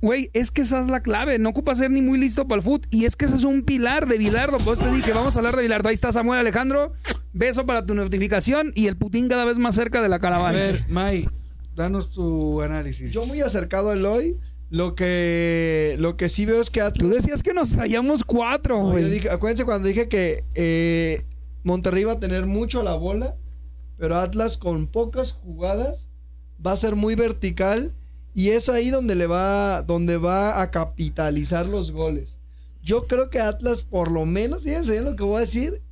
güey, 0.00 0.30
es 0.32 0.50
que 0.50 0.62
esa 0.62 0.80
es 0.80 0.88
la 0.88 1.00
clave. 1.00 1.38
No 1.38 1.50
ocupa 1.50 1.74
ser 1.74 1.90
ni 1.90 2.00
muy 2.02 2.18
listo 2.18 2.46
para 2.46 2.58
el 2.58 2.62
foot. 2.62 2.86
Y 2.90 3.04
es 3.04 3.16
que 3.16 3.24
ese 3.26 3.36
es 3.36 3.44
un 3.44 3.62
pilar 3.62 4.06
de 4.06 4.18
Bilardo. 4.18 4.58
Pues 4.58 4.78
te 4.78 4.90
dije, 4.90 5.12
vamos 5.12 5.36
a 5.36 5.40
hablar 5.40 5.56
de 5.56 5.62
Bilardo. 5.62 5.88
Ahí 5.88 5.94
está 5.94 6.12
Samuel 6.12 6.40
Alejandro. 6.40 6.92
Beso 7.32 7.66
para 7.66 7.84
tu 7.84 7.94
notificación. 7.94 8.72
Y 8.74 8.86
el 8.86 8.96
Putin 8.96 9.28
cada 9.28 9.44
vez 9.44 9.58
más 9.58 9.74
cerca 9.74 10.00
de 10.02 10.08
la 10.08 10.16
A 10.16 10.20
caravana. 10.20 10.56
ver, 10.58 10.84
Mai, 10.88 11.26
danos 11.74 12.10
tu 12.10 12.62
análisis. 12.62 13.10
Yo 13.12 13.26
muy 13.26 13.40
acercado 13.40 13.90
al 13.90 14.04
hoy. 14.06 14.38
Lo 14.70 14.94
que, 14.94 15.96
lo 15.98 16.18
que 16.18 16.28
sí 16.28 16.44
veo 16.44 16.60
es 16.60 16.68
que 16.68 16.82
Atlas 16.82 16.98
Tú 16.98 17.08
decías 17.08 17.42
que 17.42 17.54
nos 17.54 17.70
traíamos 17.70 18.22
cuatro, 18.22 18.78
güey. 18.90 19.26
acuérdense 19.28 19.64
cuando 19.64 19.88
dije 19.88 20.10
que 20.10 20.44
eh, 20.54 21.24
Monterrey 21.64 22.04
va 22.04 22.12
a 22.12 22.20
tener 22.20 22.44
mucho 22.44 22.82
la 22.82 22.92
bola, 22.94 23.34
pero 23.96 24.16
Atlas 24.16 24.58
con 24.58 24.86
pocas 24.86 25.32
jugadas 25.32 26.10
va 26.64 26.72
a 26.72 26.76
ser 26.76 26.96
muy 26.96 27.14
vertical 27.14 27.94
y 28.38 28.50
es 28.50 28.68
ahí 28.68 28.90
donde 28.90 29.14
le 29.16 29.26
va 29.26 29.82
donde 29.82 30.16
va 30.16 30.60
a 30.62 30.70
capitalizar 30.70 31.66
los 31.66 31.90
goles. 31.92 32.38
Yo 32.82 33.06
creo 33.06 33.30
que 33.30 33.40
Atlas 33.40 33.82
por 33.82 34.10
lo 34.12 34.24
menos, 34.26 34.62
fíjense 34.62 34.92
bien 34.92 35.04
lo 35.04 35.16
que 35.16 35.24
voy 35.24 35.36
a 35.38 35.40
decir 35.40 35.82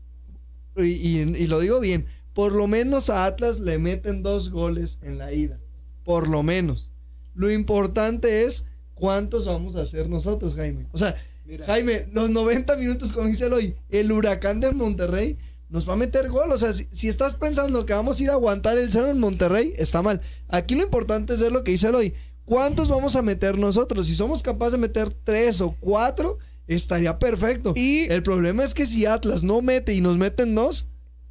y, 0.77 0.83
y- 0.83 1.19
y 1.21 1.47
lo 1.49 1.59
digo 1.61 1.81
bien, 1.81 2.07
por 2.35 2.53
lo 2.53 2.67
menos 2.67 3.11
a 3.11 3.25
Atlas 3.25 3.59
le 3.61 3.79
meten 3.79 4.23
dos 4.23 4.51
goles 4.51 4.99
en 5.03 5.19
la 5.19 5.33
ida, 5.33 5.59
por 6.05 6.29
lo 6.29 6.43
menos. 6.43 6.91
Lo 7.35 7.51
importante 7.51 8.45
es 8.45 8.67
cuántos 8.95 9.47
vamos 9.47 9.77
a 9.77 9.83
hacer 9.83 10.09
nosotros, 10.09 10.55
Jaime. 10.55 10.87
O 10.93 10.99
sea, 10.99 11.17
Mira. 11.45 11.65
Jaime, 11.67 12.07
los 12.13 12.31
90 12.31 12.77
minutos, 12.77 13.13
como 13.13 13.27
dice 13.29 13.47
hoy, 13.47 13.75
el 13.91 14.11
huracán 14.13 14.61
de 14.61 14.71
Monterrey 14.73 15.39
nos 15.69 15.89
va 15.89 15.95
a 15.95 15.97
meter 15.97 16.29
gol. 16.29 16.51
O 16.53 16.59
sea, 16.59 16.73
si, 16.73 16.87
si 16.91 17.09
estás 17.09 17.35
pensando 17.37 17.87
que 17.87 17.93
vamos 17.95 18.19
a 18.19 18.23
ir 18.25 18.31
a 18.31 18.35
aguantar 18.35 18.79
el 18.79 18.91
cero 18.91 19.09
en 19.11 19.19
Monterrey, 19.19 19.73
está 19.77 20.01
mal. 20.03 20.21
Aquí 20.49 20.75
lo 20.75 20.83
importante 20.85 21.35
es 21.35 21.41
ver 21.41 21.53
lo 21.53 21.63
que 21.65 21.73
dice 21.73 21.89
hoy. 21.89 22.15
¿Cuántos 22.47 22.89
vamos 22.89 23.15
a 23.17 23.23
meter 23.23 23.59
nosotros? 23.59 24.07
Si 24.07 24.15
somos 24.15 24.43
capaces 24.43 24.73
de 24.73 24.79
meter 24.79 25.13
tres 25.13 25.61
o 25.61 25.77
cuatro, 25.79 26.39
estaría 26.67 27.19
perfecto. 27.19 27.75
Y- 27.77 28.07
el 28.11 28.23
problema 28.23 28.65
es 28.65 28.73
que 28.73 28.87
si 28.87 29.05
Atlas 29.05 29.45
no 29.45 29.61
mete 29.61 29.93
y 29.93 30.01
nos 30.01 30.17
meten 30.17 30.55
dos, 30.55 30.89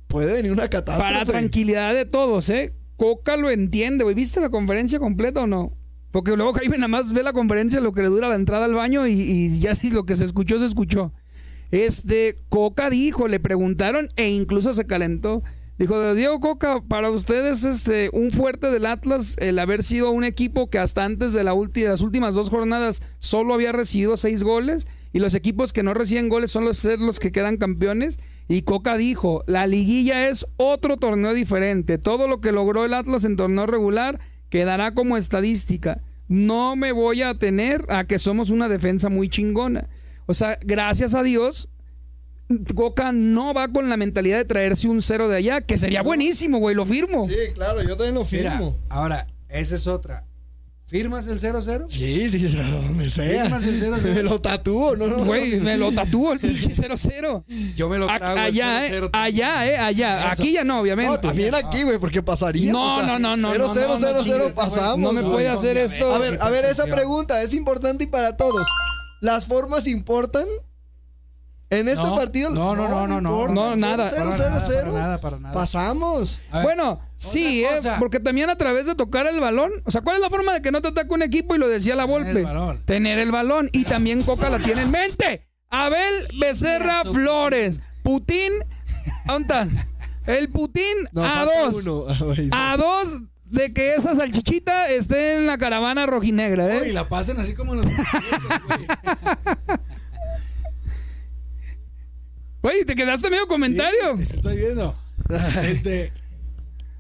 puede 0.08 0.32
venir 0.34 0.52
una 0.52 0.70
catástrofe. 0.70 1.12
Para 1.14 1.26
tranquilidad 1.26 1.96
de 1.96 2.06
todos, 2.06 2.50
¿eh? 2.50 2.76
Coca 2.98 3.36
lo 3.38 3.50
entiende, 3.50 4.04
güey. 4.04 4.14
¿Viste 4.16 4.40
la 4.40 4.50
conferencia 4.50 5.00
completa 5.00 5.42
o 5.42 5.48
no? 5.48 5.72
Porque 6.12 6.36
luego 6.36 6.54
Jaime 6.54 6.78
nada 6.78 6.88
más 6.88 7.12
ve 7.12 7.24
la 7.24 7.34
conferencia 7.34 7.80
lo 7.82 7.92
que 7.92 8.02
le 8.02 8.08
dura 8.08 8.30
la 8.30 8.36
entrada 8.36 8.66
al 8.66 8.74
baño 8.74 9.08
y, 9.08 9.14
y 9.20 9.60
ya 9.60 9.74
si 9.76 9.90
lo 9.92 10.06
que 10.06 10.16
se 10.16 10.24
escuchó, 10.26 10.60
se 10.60 10.66
escuchó. 10.66 11.12
Este, 11.72 12.38
Coca 12.50 12.90
dijo, 12.90 13.28
le 13.28 13.40
preguntaron 13.40 14.08
e 14.16 14.30
incluso 14.30 14.72
se 14.74 14.86
calentó. 14.86 15.44
Dijo, 15.78 16.14
Diego 16.14 16.40
Coca, 16.40 16.82
para 16.88 17.10
ustedes 17.10 17.66
este, 17.66 18.10
un 18.14 18.32
fuerte 18.32 18.72
del 18.72 18.86
Atlas 18.86 19.36
el 19.40 19.60
haber 19.60 19.84
sido 19.84 20.12
un 20.12 20.24
equipo 20.24 20.70
que 20.70 20.80
hasta 20.80 21.04
antes 21.04 21.34
de 21.34 21.44
la 21.44 21.54
las 21.54 22.02
últimas 22.02 22.34
dos 22.34 22.50
jornadas 22.50 23.02
solo 23.20 23.54
había 23.54 23.74
recibido 23.74 24.16
seis 24.16 24.46
goles 24.46 24.88
y 25.12 25.20
los 25.20 25.36
equipos 25.36 25.74
que 25.74 25.84
no 25.84 25.94
reciben 25.94 26.30
goles 26.30 26.52
son 26.52 26.64
los, 26.64 26.86
los 26.86 27.20
que 27.20 27.34
quedan 27.34 27.58
campeones. 27.58 28.20
Y 28.48 28.62
Coca 28.62 28.96
dijo, 28.96 29.44
la 29.48 29.68
liguilla 29.68 30.30
es 30.30 30.46
otro 30.56 30.96
torneo 30.96 31.34
diferente. 31.34 31.98
Todo 31.98 32.30
lo 32.30 32.40
que 32.40 32.54
logró 32.54 32.86
el 32.86 32.94
Atlas 32.94 33.26
en 33.26 33.36
torneo 33.36 33.66
regular 33.66 34.22
quedará 34.50 34.94
como 34.94 35.18
estadística. 35.18 36.02
No 36.30 36.78
me 36.78 36.94
voy 36.94 37.22
a 37.22 37.32
atener 37.32 37.84
a 37.90 38.06
que 38.06 38.18
somos 38.18 38.50
una 38.50 38.70
defensa 38.70 39.10
muy 39.10 39.28
chingona. 39.28 39.90
O 40.26 40.34
sea, 40.34 40.58
gracias 40.62 41.16
a 41.16 41.24
Dios, 41.24 41.70
Coca 42.76 43.12
no 43.12 43.54
va 43.54 43.68
con 43.70 43.90
la 43.90 43.98
mentalidad 43.98 44.38
de 44.38 44.46
traerse 44.46 44.88
un 44.88 45.02
cero 45.02 45.28
de 45.28 45.38
allá, 45.38 45.62
que 45.62 45.78
sería 45.78 46.04
buenísimo, 46.04 46.60
güey, 46.60 46.76
lo 46.76 46.86
firmo. 46.86 47.28
Sí, 47.28 47.36
claro, 47.54 47.82
yo 47.82 47.98
también 47.98 48.16
lo 48.16 48.26
Mira, 48.32 48.52
firmo. 48.52 48.78
ahora, 48.90 49.28
esa 49.50 49.76
es 49.76 49.88
otra. 49.88 50.26
¿Firmas 50.88 51.26
el 51.26 51.40
0-0? 51.42 51.88
Sí, 51.90 52.30
sí, 52.30 52.38
donde 52.48 53.10
sea. 53.10 53.44
Firmas 53.46 53.64
el 53.64 53.82
0-0. 53.82 54.02
Me 54.14 54.22
lo 54.22 54.40
tatúo, 54.40 54.96
no, 54.96 55.08
no. 55.08 55.26
Güey, 55.26 55.60
me 55.60 55.78
lo 55.78 55.92
tatúo 55.92 56.32
el 56.34 56.40
pinche 56.42 56.70
0-0. 56.74 57.44
Yo 57.76 57.90
me 57.90 57.98
lo 57.98 58.06
trago. 58.06 58.34
el 58.34 58.40
Allá, 58.40 58.86
eh, 58.86 58.92
0-0 59.02 59.10
allá, 59.12 59.66
eh, 59.68 59.78
allá. 59.78 60.18
Eso. 60.32 60.42
Aquí 60.44 60.54
ya 60.54 60.64
no, 60.64 60.76
No, 60.76 60.82
obviamente. 60.82 61.18
también 61.18 61.56
aquí, 61.56 61.82
güey, 61.82 61.98
porque 61.98 62.22
pasaría. 62.22 62.72
No, 62.72 62.98
o 62.98 63.04
sea, 63.04 63.18
no, 63.18 63.20
no, 63.20 63.36
no, 63.36 63.52
cero, 63.52 63.66
no, 63.68 63.74
cero, 63.74 63.88
no, 63.94 63.98
cero, 63.98 64.14
no 64.20 64.24
cero, 64.24 64.38
chingues, 64.42 64.56
pasamos. 64.56 65.00
no 65.00 65.12
me 65.12 65.24
puede 65.28 65.48
hacer 65.48 65.76
esto. 65.78 66.14
A 66.14 66.20
ver, 66.20 66.38
a 66.40 66.50
ver, 66.52 66.66
esa 66.66 66.86
pregunta 66.86 67.42
es 67.42 67.56
importante 67.56 68.04
y 68.04 68.08
para 68.08 68.38
todos. 68.38 68.68
¿Las 69.22 69.48
formas 69.48 69.88
importan? 69.88 70.46
En 71.72 71.90
este 71.90 72.04
No, 72.04 72.16
partido. 72.16 72.50
no, 72.52 72.76
no, 72.76 72.88
no, 72.88 73.08
no, 73.08 73.22
no. 73.22 73.48
No, 73.48 73.76
nada. 73.76 74.08
cero, 74.10 74.26
Para 74.26 74.38
cero, 74.38 74.50
nada, 74.52 74.62
cero. 74.68 74.92
para 74.92 75.00
nada, 75.02 75.22
para 75.22 75.38
nada. 75.40 75.54
Pasamos. 75.54 76.40
Ver, 76.54 76.64
Bueno, 76.64 77.00
sí, 77.16 77.64
eh, 77.64 77.80
porque 78.00 78.20
también 78.20 78.50
a 78.52 78.56
través 78.56 78.86
de 78.86 78.94
tocar 78.96 79.26
el 79.28 79.40
balón, 79.40 79.72
o 79.84 79.92
sea, 79.92 80.02
¿cuál 80.02 80.18
es 80.18 80.22
la 80.22 80.30
forma 80.30 80.54
de 80.54 80.62
que 80.62 80.72
no 80.72 80.82
te 80.82 80.90
ataque 80.90 81.14
un 81.14 81.24
equipo? 81.24 81.56
Y 81.56 81.58
lo 81.58 81.68
decía 81.68 81.96
la 81.96 82.04
Tener 82.06 82.20
Volpe. 82.24 82.40
el 82.40 82.46
balón. 82.46 82.86
Tener 82.86 83.20
el 83.20 83.32
balón. 83.32 83.70
Y 83.74 83.84
también 83.86 84.22
Coca 84.24 84.50
la 84.50 84.60
tiene 84.60 84.84
en 84.84 84.92
mente. 84.92 85.48
Abel 85.70 86.28
Becerra 86.40 87.02
Eso, 87.02 87.14
Flores. 87.14 87.80
Putin. 88.04 88.52
¿Dónde? 89.26 89.66
El 90.28 90.50
Putin 90.50 90.84
No, 91.12 91.24
a 91.26 91.46
dos. 91.46 91.86
uno. 91.88 92.06
A 92.52 92.78
dos 92.78 93.22
de 93.46 93.74
que 93.74 93.96
esa 93.96 94.14
salchichita 94.16 94.90
esté 94.90 95.34
en 95.36 95.48
la 95.48 95.58
caravana 95.58 96.06
rojinegra, 96.06 96.86
y 96.86 96.90
¿eh? 96.90 96.94
la 96.94 97.08
pasen 97.10 97.40
así 97.40 97.54
como 97.54 97.76
los. 97.76 97.86
güey. 102.66 102.86
Te 102.86 102.96
quedaste 102.96 103.30
medio 103.30 103.48
comentario. 103.48 104.18
Sí, 104.18 104.26
te 104.26 104.36
estoy 104.38 104.58
viendo. 104.58 104.96
Este, 105.64 106.12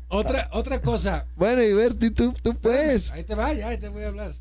otra, 0.07 0.49
otra 0.51 0.82
cosa. 0.82 1.28
Bueno, 1.36 1.61
y 1.61 1.74
ver, 1.74 1.93
tú, 1.93 2.34
tú, 2.41 2.55
puedes. 2.55 3.11
Ahí 3.11 3.24
te 3.24 3.36
va, 3.36 3.53
ya, 3.53 3.70
ahí 3.70 3.78
te 3.78 3.89
voy 3.89 4.03
a 4.03 4.07
hablar. 4.07 4.36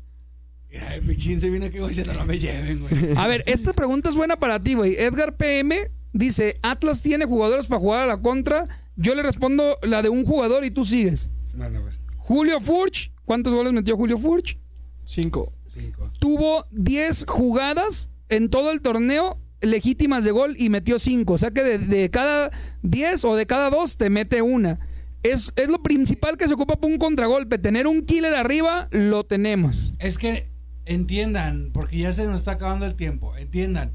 Ay, 0.87 1.01
mi 1.01 1.15
chin 1.15 1.39
se 1.39 1.49
viene 1.49 1.67
aquí, 1.67 1.79
güey, 1.79 1.93
se 1.93 2.03
no 2.05 2.25
me 2.25 2.39
lleven, 2.39 2.79
güey. 2.79 3.15
A 3.15 3.27
ver, 3.27 3.43
esta 3.47 3.73
pregunta 3.73 4.09
es 4.09 4.15
buena 4.15 4.37
para 4.37 4.61
ti, 4.61 4.73
güey. 4.73 4.95
Edgar 4.95 5.37
PM 5.37 5.91
dice, 6.13 6.57
Atlas 6.63 7.01
tiene 7.01 7.25
jugadores 7.25 7.67
para 7.67 7.79
jugar 7.79 8.01
a 8.01 8.05
la 8.07 8.21
contra. 8.21 8.67
Yo 8.95 9.13
le 9.13 9.21
respondo 9.21 9.77
la 9.83 10.01
de 10.01 10.09
un 10.09 10.25
jugador 10.25 10.65
y 10.65 10.71
tú 10.71 10.83
sigues. 10.83 11.29
Bueno, 11.53 11.79
a 11.79 11.83
ver. 11.83 11.93
Julio 12.17 12.59
Furch. 12.59 13.11
¿Cuántos 13.23 13.53
goles 13.53 13.71
metió 13.73 13.95
Julio 13.95 14.17
Furch? 14.17 14.57
Cinco. 15.05 15.53
Cinco. 15.67 16.11
tuvo 16.19 16.65
10 16.71 17.25
jugadas 17.27 18.09
en 18.29 18.49
todo 18.49 18.71
el 18.71 18.81
torneo 18.81 19.39
legítimas 19.61 20.23
de 20.23 20.31
gol 20.31 20.55
y 20.57 20.69
metió 20.69 20.99
5. 20.99 21.33
O 21.33 21.37
sea 21.37 21.51
que 21.51 21.63
de, 21.63 22.09
cada 22.09 22.51
10 22.83 23.25
o 23.25 23.35
de 23.35 23.45
cada 23.45 23.69
2 23.69 23.97
te 23.97 24.09
mete 24.09 24.41
una. 24.41 24.79
Es, 25.23 25.51
es 25.55 25.69
lo 25.69 25.81
principal 25.81 26.37
que 26.37 26.47
se 26.47 26.53
ocupa 26.53 26.75
para 26.75 26.91
un 26.93 26.99
contragolpe. 26.99 27.57
Tener 27.57 27.87
un 27.87 28.05
killer 28.05 28.35
arriba, 28.35 28.87
lo 28.91 29.23
tenemos. 29.25 29.93
Es 29.99 30.17
que 30.17 30.49
entiendan, 30.85 31.71
porque 31.73 31.97
ya 31.99 32.13
se 32.13 32.25
nos 32.25 32.35
está 32.35 32.51
acabando 32.53 32.85
el 32.85 32.95
tiempo, 32.95 33.35
entiendan. 33.37 33.91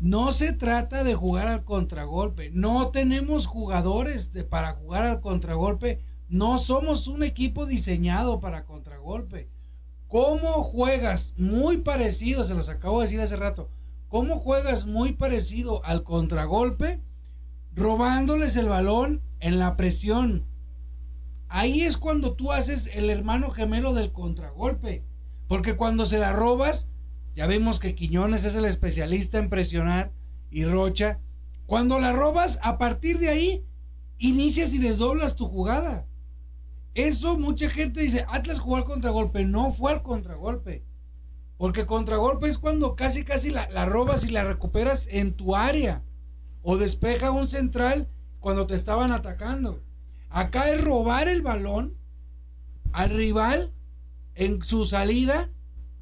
No 0.00 0.32
se 0.32 0.52
trata 0.52 1.04
de 1.04 1.14
jugar 1.14 1.48
al 1.48 1.64
contragolpe. 1.64 2.50
No 2.52 2.88
tenemos 2.90 3.46
jugadores 3.46 4.32
de- 4.32 4.44
para 4.44 4.72
jugar 4.72 5.04
al 5.04 5.20
contragolpe. 5.20 6.00
No 6.28 6.58
somos 6.58 7.08
un 7.08 7.22
equipo 7.24 7.66
diseñado 7.66 8.40
para 8.40 8.64
contragolpe. 8.64 9.48
¿Cómo 10.06 10.62
juegas 10.62 11.34
muy 11.36 11.78
parecido? 11.78 12.44
Se 12.44 12.54
los 12.54 12.68
acabo 12.68 13.00
de 13.00 13.06
decir 13.06 13.20
hace 13.20 13.36
rato. 13.36 13.68
¿Cómo 14.10 14.40
juegas 14.40 14.86
muy 14.86 15.12
parecido 15.12 15.84
al 15.84 16.02
contragolpe? 16.02 17.00
Robándoles 17.76 18.56
el 18.56 18.68
balón 18.68 19.22
en 19.38 19.60
la 19.60 19.76
presión. 19.76 20.48
Ahí 21.48 21.82
es 21.82 21.96
cuando 21.96 22.34
tú 22.34 22.50
haces 22.50 22.90
el 22.92 23.08
hermano 23.08 23.52
gemelo 23.52 23.94
del 23.94 24.10
contragolpe. 24.10 25.04
Porque 25.46 25.76
cuando 25.76 26.06
se 26.06 26.18
la 26.18 26.32
robas, 26.32 26.88
ya 27.36 27.46
vimos 27.46 27.78
que 27.78 27.94
Quiñones 27.94 28.42
es 28.42 28.56
el 28.56 28.64
especialista 28.64 29.38
en 29.38 29.48
presionar 29.48 30.12
y 30.50 30.64
Rocha. 30.64 31.20
Cuando 31.66 32.00
la 32.00 32.12
robas, 32.12 32.58
a 32.64 32.78
partir 32.78 33.20
de 33.20 33.28
ahí, 33.28 33.64
inicias 34.18 34.74
y 34.74 34.78
desdoblas 34.78 35.36
tu 35.36 35.46
jugada. 35.46 36.04
Eso 36.94 37.38
mucha 37.38 37.70
gente 37.70 38.00
dice, 38.00 38.26
Atlas 38.28 38.58
jugó 38.58 38.74
al 38.74 38.84
contragolpe. 38.84 39.44
No 39.44 39.72
fue 39.72 39.92
al 39.92 40.02
contragolpe. 40.02 40.82
Porque 41.60 41.84
contragolpe 41.84 42.48
es 42.48 42.56
cuando 42.56 42.96
casi 42.96 43.22
casi 43.22 43.50
la, 43.50 43.68
la 43.68 43.84
robas 43.84 44.24
y 44.24 44.30
la 44.30 44.44
recuperas 44.44 45.06
en 45.10 45.34
tu 45.34 45.54
área. 45.54 46.02
O 46.62 46.78
despeja 46.78 47.32
un 47.32 47.48
central 47.48 48.08
cuando 48.38 48.66
te 48.66 48.74
estaban 48.74 49.12
atacando. 49.12 49.82
Acá 50.30 50.70
es 50.70 50.82
robar 50.82 51.28
el 51.28 51.42
balón 51.42 51.98
al 52.92 53.10
rival 53.10 53.74
en 54.34 54.62
su 54.62 54.86
salida 54.86 55.50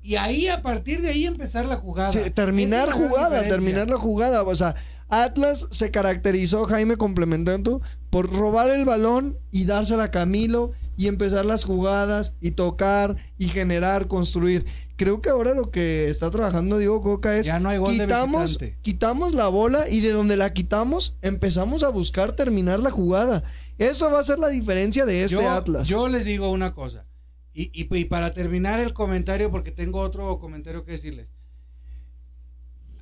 y 0.00 0.14
ahí 0.14 0.46
a 0.46 0.62
partir 0.62 1.02
de 1.02 1.08
ahí 1.08 1.26
empezar 1.26 1.66
la 1.66 1.74
jugada. 1.74 2.12
Sí, 2.12 2.30
terminar 2.30 2.90
es 2.90 2.94
jugada, 2.94 3.42
terminar 3.42 3.90
la 3.90 3.98
jugada. 3.98 4.44
O 4.44 4.54
sea, 4.54 4.76
Atlas 5.08 5.66
se 5.72 5.90
caracterizó, 5.90 6.66
Jaime 6.66 6.96
complementando, 6.96 7.82
por 8.10 8.32
robar 8.32 8.70
el 8.70 8.84
balón 8.84 9.36
y 9.50 9.64
dársela 9.64 10.04
a 10.04 10.10
Camilo 10.12 10.70
y 10.96 11.08
empezar 11.08 11.44
las 11.44 11.64
jugadas 11.64 12.36
y 12.40 12.52
tocar 12.52 13.16
y 13.38 13.48
generar, 13.48 14.06
construir. 14.06 14.66
Creo 14.98 15.22
que 15.22 15.30
ahora 15.30 15.54
lo 15.54 15.70
que 15.70 16.08
está 16.10 16.28
trabajando 16.30 16.76
Diego 16.76 17.00
Coca 17.00 17.38
es 17.38 17.46
Ya 17.46 17.60
no 17.60 17.68
hay 17.68 17.78
gol 17.78 17.96
de 17.96 18.04
quitamos, 18.04 18.58
quitamos 18.82 19.32
la 19.32 19.46
bola 19.48 19.88
y 19.88 20.00
de 20.00 20.10
donde 20.10 20.36
la 20.36 20.52
quitamos 20.52 21.16
empezamos 21.22 21.84
a 21.84 21.88
buscar 21.88 22.34
terminar 22.34 22.80
la 22.80 22.90
jugada. 22.90 23.44
Esa 23.78 24.08
va 24.08 24.18
a 24.18 24.24
ser 24.24 24.40
la 24.40 24.48
diferencia 24.48 25.06
de 25.06 25.22
este 25.22 25.36
yo, 25.36 25.48
Atlas. 25.48 25.86
yo 25.88 26.08
les 26.08 26.24
digo 26.24 26.50
una 26.50 26.74
cosa. 26.74 27.06
Y, 27.54 27.70
y- 27.72 27.88
y 27.96 28.04
para 28.06 28.32
terminar 28.32 28.80
el 28.80 28.92
comentario, 28.92 29.50
porque 29.52 29.70
tengo 29.70 30.00
otro 30.00 30.38
comentario 30.40 30.84
que 30.84 30.92
decirles. 30.92 31.32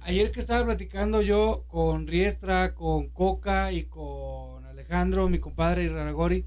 Ayer 0.02 0.30
que 0.30 0.40
estaba 0.40 0.64
platicando 0.64 1.20
yo 1.22 1.64
con 1.66 2.06
Riestra, 2.06 2.74
con 2.74 3.08
Coca 3.08 3.72
y 3.72 3.84
con 3.84 4.64
Alejandro, 4.66 5.28
mi 5.28 5.38
compadre 5.40 5.84
y 5.84 5.88
Raragori, 5.88 6.46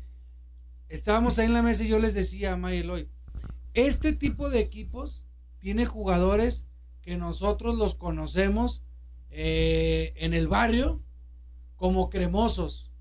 estábamos 0.87 1.39
ahí 1.39 1.47
en 1.47 1.53
la 1.53 1.61
mesa 1.63 1.83
y 1.83 1.87
yo 1.87 1.99
les 1.99 2.13
decía 2.13 2.53
a 2.53 2.57
May 2.57 2.77
y 2.77 2.79
Eloy, 2.81 3.09
este 3.73 4.13
tipo 4.13 4.49
de 4.49 4.59
equipos 4.59 5.25
tiene 5.59 5.85
jugadores 5.85 6.65
que 7.01 7.17
nosotros 7.17 7.77
los 7.77 7.95
conocemos 7.95 8.83
eh, 9.29 10.13
en 10.17 10.33
el 10.33 10.47
barrio 10.47 11.01
como 11.75 12.09
cremosos, 12.09 12.91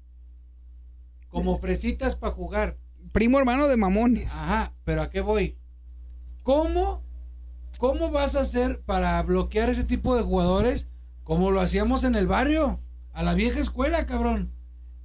como 1.29 1.59
fresitas 1.59 2.15
para 2.15 2.33
jugar. 2.33 2.79
Primo 3.13 3.39
hermano 3.39 3.67
de 3.69 3.77
mamones. 3.77 4.33
Ajá, 4.33 4.75
pero 4.85 5.03
¿a 5.03 5.11
qué 5.11 5.21
voy? 5.21 5.57
¿Cómo, 6.43 7.03
¿Cómo 7.79 8.11
vas 8.11 8.35
a 8.35 8.41
hacer 8.41 8.81
para 8.83 9.23
bloquear 9.23 9.69
ese 9.69 9.85
tipo 9.85 10.17
de 10.17 10.23
jugadores 10.23 10.89
como 11.25 11.51
lo 11.51 11.61
hacíamos 11.61 12.05
en 12.05 12.15
el 12.15 12.27
barrio? 12.27 12.81
A 13.13 13.23
la 13.23 13.35
vieja 13.35 13.61
escuela, 13.61 14.07
cabrón. 14.07 14.53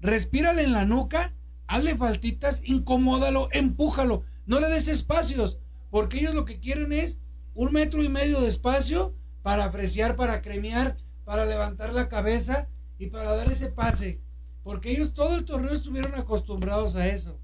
Respírale 0.01 0.63
en 0.63 0.73
la 0.73 0.85
nuca, 0.85 1.33
hazle 1.67 1.95
faltitas, 1.95 2.61
incomódalo, 2.65 3.49
empújalo. 3.51 4.23
No 4.45 4.59
le 4.59 4.69
des 4.69 4.87
espacios, 4.87 5.59
porque 5.89 6.19
ellos 6.19 6.35
lo 6.35 6.45
que 6.45 6.59
quieren 6.59 6.91
es 6.91 7.19
un 7.55 7.71
metro 7.71 8.03
y 8.03 8.09
medio 8.09 8.41
de 8.41 8.47
espacio 8.47 9.13
para 9.41 9.65
apreciar, 9.65 10.15
para 10.15 10.41
cremear, 10.41 10.97
para 11.25 11.45
levantar 11.45 11.93
la 11.93 12.09
cabeza 12.09 12.67
y 12.97 13.07
para 13.07 13.35
dar 13.35 13.51
ese 13.51 13.67
pase. 13.71 14.19
Porque 14.63 14.91
ellos 14.91 15.13
todo 15.13 15.35
el 15.35 15.45
torneo 15.45 15.73
estuvieron 15.73 16.15
acostumbrados 16.15 16.95
a 16.95 17.07
eso. 17.07 17.37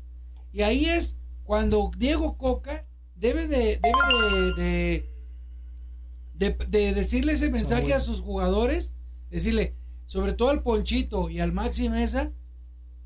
Y 0.53 0.62
ahí 0.62 0.86
es 0.86 1.18
cuando 1.43 1.91
Diego 1.97 2.38
Coca 2.38 2.86
debe 3.16 3.47
de, 3.47 3.80
debe 3.82 4.64
de, 4.64 5.10
de, 6.36 6.55
de- 6.55 6.66
de 6.68 6.93
decirle 6.93 7.34
ese 7.34 7.49
mensaje 7.49 7.93
a 7.93 7.99
sus 7.99 8.22
jugadores, 8.22 8.93
decirle, 9.30 9.76
sobre 10.05 10.34
todo 10.34 10.49
al 10.49 10.64
Ponchito 10.64 11.30
y 11.30 11.39
al 11.39 11.51
Maxi 11.51 11.89
Mesa, 11.89 12.32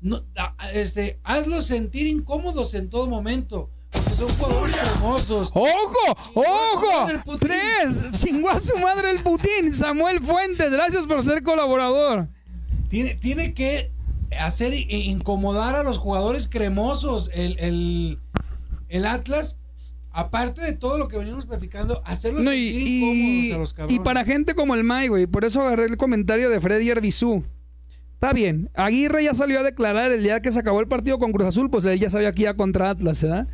no, 0.00 0.24
este, 0.72 1.18
hazlos 1.24 1.64
sentir 1.66 2.06
incómodos 2.06 2.74
en 2.74 2.90
todo 2.90 3.08
momento, 3.08 3.70
son 4.16 4.28
jugadores 4.30 4.76
hermosos. 4.76 5.50
¡Ojo! 5.54 6.16
¡Ojo! 6.34 7.36
¡Tres! 7.40 8.04
¡Chingó 8.12 8.50
a 8.50 8.60
su 8.60 8.76
madre 8.78 9.10
el 9.10 9.20
Putin! 9.20 9.72
Samuel 9.72 10.20
Fuentes, 10.22 10.72
gracias 10.72 11.06
por 11.06 11.22
ser 11.22 11.42
colaborador. 11.42 12.28
Tiene, 12.88 13.14
tiene 13.16 13.54
que 13.54 13.90
hacer 14.40 14.74
incomodar 14.74 15.74
a 15.74 15.82
los 15.82 15.98
jugadores 15.98 16.48
cremosos. 16.48 17.30
El, 17.34 17.58
el, 17.58 18.18
el 18.88 19.06
Atlas, 19.06 19.56
aparte 20.12 20.60
de 20.62 20.72
todo 20.72 20.98
lo 20.98 21.08
que 21.08 21.18
venimos 21.18 21.46
platicando, 21.46 22.02
hacerlos 22.04 22.42
No, 22.42 22.52
y, 22.54 23.52
a 23.52 23.58
los 23.58 23.72
cabrones. 23.74 23.96
y 23.96 24.00
para 24.00 24.24
gente 24.24 24.54
como 24.54 24.74
el 24.74 24.84
May, 24.84 25.08
güey, 25.08 25.26
por 25.26 25.44
eso 25.44 25.62
agarré 25.62 25.86
el 25.86 25.96
comentario 25.96 26.50
de 26.50 26.60
Freddy 26.60 26.88
Herbizú. 26.90 27.44
Está 28.14 28.32
bien, 28.32 28.70
Aguirre 28.74 29.24
ya 29.24 29.34
salió 29.34 29.60
a 29.60 29.62
declarar 29.62 30.10
el 30.10 30.22
día 30.22 30.40
que 30.40 30.50
se 30.50 30.58
acabó 30.58 30.80
el 30.80 30.88
partido 30.88 31.18
con 31.18 31.30
Cruz 31.32 31.46
Azul, 31.48 31.68
pues 31.68 31.84
él 31.84 31.98
ya 31.98 32.08
sabía 32.08 32.32
que 32.32 32.42
iba 32.42 32.54
contra 32.54 32.88
Atlas, 32.90 33.22
¿verdad? 33.22 33.46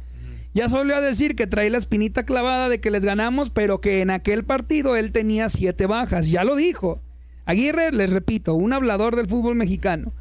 Ya 0.53 0.69
salió 0.69 0.97
a 0.97 1.01
decir 1.01 1.37
que 1.37 1.47
trae 1.47 1.71
la 1.71 1.79
espinita 1.79 2.25
clavada 2.25 2.69
de 2.69 2.81
que 2.81 2.91
les 2.91 3.05
ganamos, 3.05 3.51
pero 3.51 3.81
que 3.81 4.01
en 4.01 4.11
aquel 4.11 4.45
partido 4.45 4.97
él 4.97 5.13
tenía 5.13 5.49
siete 5.49 5.87
bajas. 5.87 6.29
Ya 6.29 6.43
lo 6.45 6.57
dijo. 6.57 7.01
Aguirre, 7.45 7.93
les 7.93 8.11
repito, 8.11 8.55
un 8.55 8.73
hablador 8.73 9.17
del 9.17 9.29
fútbol 9.29 9.55
mexicano. 9.55 10.13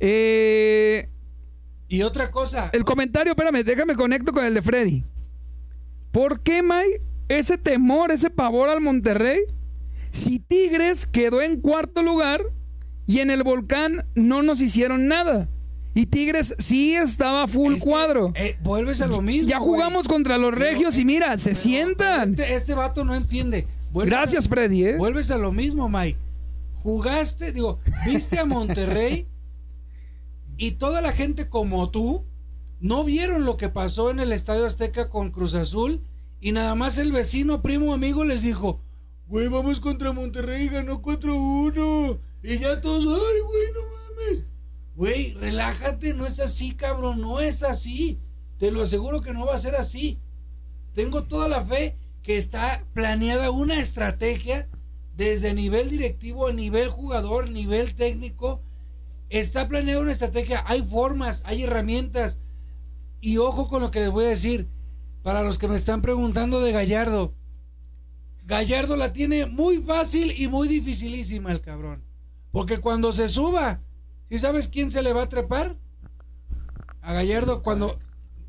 Eh, 0.00 1.08
Y 1.88 2.02
otra 2.02 2.30
cosa, 2.30 2.70
el 2.72 2.84
comentario, 2.84 3.32
espérame, 3.32 3.62
déjame 3.62 3.94
conecto 3.94 4.32
con 4.32 4.44
el 4.44 4.54
de 4.54 4.62
Freddy. 4.62 5.04
¿Por 6.12 6.40
qué, 6.40 6.62
May, 6.62 6.88
ese 7.28 7.58
temor, 7.58 8.10
ese 8.10 8.30
pavor 8.30 8.68
al 8.70 8.80
Monterrey? 8.80 9.40
Si 10.10 10.38
Tigres 10.38 11.06
quedó 11.06 11.42
en 11.42 11.60
cuarto 11.60 12.02
lugar 12.02 12.40
y 13.06 13.18
en 13.18 13.30
el 13.30 13.42
volcán 13.42 14.06
no 14.14 14.42
nos 14.42 14.60
hicieron 14.60 15.08
nada. 15.08 15.48
Y 15.94 16.06
Tigres 16.06 16.54
sí 16.58 16.94
estaba 16.94 17.46
full 17.46 17.76
cuadro. 17.78 18.32
eh, 18.34 18.56
vuelves 18.62 19.00
a 19.00 19.06
lo 19.06 19.22
mismo. 19.22 19.48
ya 19.48 19.58
güey. 19.58 19.70
jugamos 19.70 20.08
contra 20.08 20.36
los 20.38 20.50
Pero, 20.54 20.64
regios 20.64 20.98
y 20.98 21.04
mira, 21.04 21.38
se 21.38 21.50
pero- 21.50 21.60
sientan. 21.60 22.30
Este, 22.30 22.54
este 22.54 22.74
vato 22.74 23.04
no 23.04 23.14
entiende. 23.14 23.66
Vuelves 23.92 24.12
a- 24.12 24.16
Gracias, 24.18 24.48
Freddy, 24.48 24.84
¿eh? 24.86 24.96
Vuelves 24.96 25.30
a 25.30 25.38
lo 25.38 25.52
mismo, 25.52 25.88
Mike. 25.88 26.18
Jugaste, 26.82 27.52
digo, 27.52 27.78
viste 28.06 28.38
a 28.40 28.44
Monterrey 28.44 29.26
y 30.56 30.72
toda 30.72 31.00
la 31.00 31.12
gente 31.12 31.48
como 31.48 31.88
tú 31.90 32.24
no 32.80 33.04
vieron 33.04 33.44
lo 33.44 33.56
que 33.56 33.68
pasó 33.68 34.10
en 34.10 34.20
el 34.20 34.32
Estadio 34.32 34.66
Azteca 34.66 35.08
con 35.08 35.30
Cruz 35.30 35.54
Azul 35.54 36.02
y 36.40 36.52
nada 36.52 36.74
más 36.74 36.98
el 36.98 37.12
vecino, 37.12 37.62
primo, 37.62 37.94
amigo 37.94 38.24
les 38.24 38.42
dijo, 38.42 38.80
güey, 39.28 39.48
vamos 39.48 39.80
contra 39.80 40.12
Monterrey, 40.12 40.68
ganó 40.68 41.00
4-1 41.00 42.18
y 42.42 42.58
ya 42.58 42.80
todos, 42.82 43.04
ay, 43.04 43.40
güey, 43.46 43.64
no 43.72 43.80
mames. 44.34 44.44
Güey, 44.96 45.34
relájate, 45.34 46.14
no 46.14 46.26
es 46.26 46.38
así, 46.38 46.74
cabrón, 46.74 47.20
no 47.20 47.40
es 47.40 47.62
así. 47.62 48.20
Te 48.58 48.70
lo 48.70 48.82
aseguro 48.82 49.20
que 49.20 49.32
no 49.32 49.46
va 49.46 49.54
a 49.54 49.58
ser 49.58 49.74
así. 49.74 50.20
Tengo 50.94 51.24
toda 51.24 51.48
la 51.48 51.64
fe 51.64 51.96
que 52.22 52.38
está 52.38 52.86
planeada 52.94 53.50
una 53.50 53.80
estrategia 53.80 54.68
desde 55.16 55.54
nivel 55.54 55.90
directivo, 55.90 56.50
nivel 56.52 56.88
jugador, 56.88 57.50
nivel 57.50 57.94
técnico. 57.94 58.62
Está 59.28 59.68
planeada 59.68 60.00
una 60.00 60.12
estrategia. 60.12 60.62
Hay 60.66 60.82
formas, 60.82 61.42
hay 61.44 61.64
herramientas. 61.64 62.38
Y 63.20 63.38
ojo 63.38 63.68
con 63.68 63.82
lo 63.82 63.90
que 63.90 64.00
les 64.00 64.10
voy 64.10 64.26
a 64.26 64.28
decir. 64.28 64.68
Para 65.22 65.42
los 65.42 65.58
que 65.58 65.68
me 65.68 65.76
están 65.76 66.02
preguntando 66.02 66.60
de 66.60 66.72
Gallardo. 66.72 67.34
Gallardo 68.44 68.94
la 68.94 69.12
tiene 69.12 69.46
muy 69.46 69.78
fácil 69.78 70.34
y 70.36 70.48
muy 70.48 70.68
dificilísima 70.68 71.50
el 71.50 71.62
cabrón. 71.62 72.04
Porque 72.52 72.78
cuando 72.78 73.12
se 73.12 73.28
suba, 73.28 73.82
¿sí 74.30 74.38
sabes 74.38 74.68
quién 74.68 74.92
se 74.92 75.02
le 75.02 75.12
va 75.12 75.22
a 75.22 75.28
trepar? 75.28 75.76
A 77.02 77.12
Gallardo 77.12 77.62
cuando, 77.62 77.98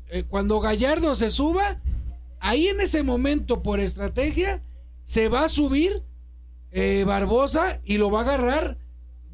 eh, 0.08 0.24
cuando 0.24 0.60
Gallardo 0.60 1.14
se 1.14 1.30
suba, 1.30 1.80
Ahí 2.40 2.68
en 2.68 2.80
ese 2.80 3.02
momento, 3.02 3.62
por 3.62 3.80
estrategia, 3.80 4.62
se 5.04 5.28
va 5.28 5.44
a 5.44 5.48
subir 5.48 6.04
eh, 6.70 7.04
Barbosa 7.06 7.80
y 7.84 7.98
lo 7.98 8.10
va 8.10 8.20
a 8.20 8.22
agarrar 8.22 8.78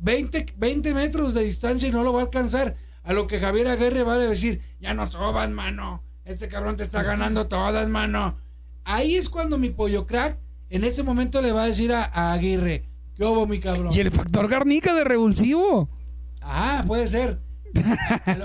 20, 0.01 0.55
20 0.57 0.95
metros 0.95 1.35
de 1.35 1.45
distancia 1.45 1.89
y 1.89 1.93
no 1.93 2.05
lo 2.05 2.13
va 2.13 2.21
a 2.21 2.25
alcanzar. 2.25 2.77
A 3.05 3.13
lo 3.13 3.27
que 3.27 3.41
Javier 3.41 3.67
Aguirre 3.67 4.05
va 4.05 4.15
a 4.15 4.19
decir, 4.19 4.63
ya 4.81 4.95
no 4.95 5.11
sobas, 5.11 5.51
mano. 5.51 6.03
Este 6.25 6.49
cabrón 6.49 6.77
te 6.77 6.85
está 6.85 7.03
ganando 7.03 7.49
todas, 7.49 7.89
mano. 7.89 8.39
Ahí 8.85 9.17
es 9.17 9.29
cuando 9.29 9.59
mi 9.59 9.71
pollo 9.71 10.07
crack, 10.07 10.39
en 10.71 10.85
ese 10.85 11.03
momento 11.03 11.43
le 11.43 11.53
va 11.53 11.65
a 11.65 11.67
decir 11.67 11.93
a, 11.93 12.33
Aguirre, 12.33 12.89
¿qué 13.17 13.25
hubo, 13.25 13.47
mi 13.47 13.59
cabrón? 13.59 13.93
Y 13.93 13.99
el 13.99 14.11
factor 14.11 14.49
Garnica 14.49 14.95
de 14.95 15.05
revulsivo. 15.05 15.91
Ah, 16.43 16.85
puede 16.87 17.09
ser. 17.09 17.41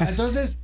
Entonces, 0.07 0.59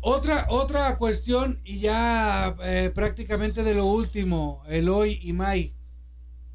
otra, 0.00 0.46
otra 0.48 0.98
cuestión, 0.98 1.60
y 1.64 1.80
ya 1.80 2.56
eh, 2.62 2.92
prácticamente 2.94 3.64
de 3.64 3.74
lo 3.74 3.86
último, 3.86 4.62
Eloy 4.68 5.18
y 5.22 5.32
Mai. 5.32 5.74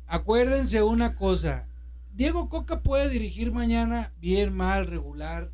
Acuérdense 0.08 0.84
una 0.84 1.16
cosa. 1.16 1.68
Diego 2.14 2.50
Coca 2.50 2.82
puede 2.82 3.10
dirigir 3.10 3.52
mañana 3.52 4.14
bien, 4.20 4.56
mal, 4.56 4.88
regular. 4.88 5.52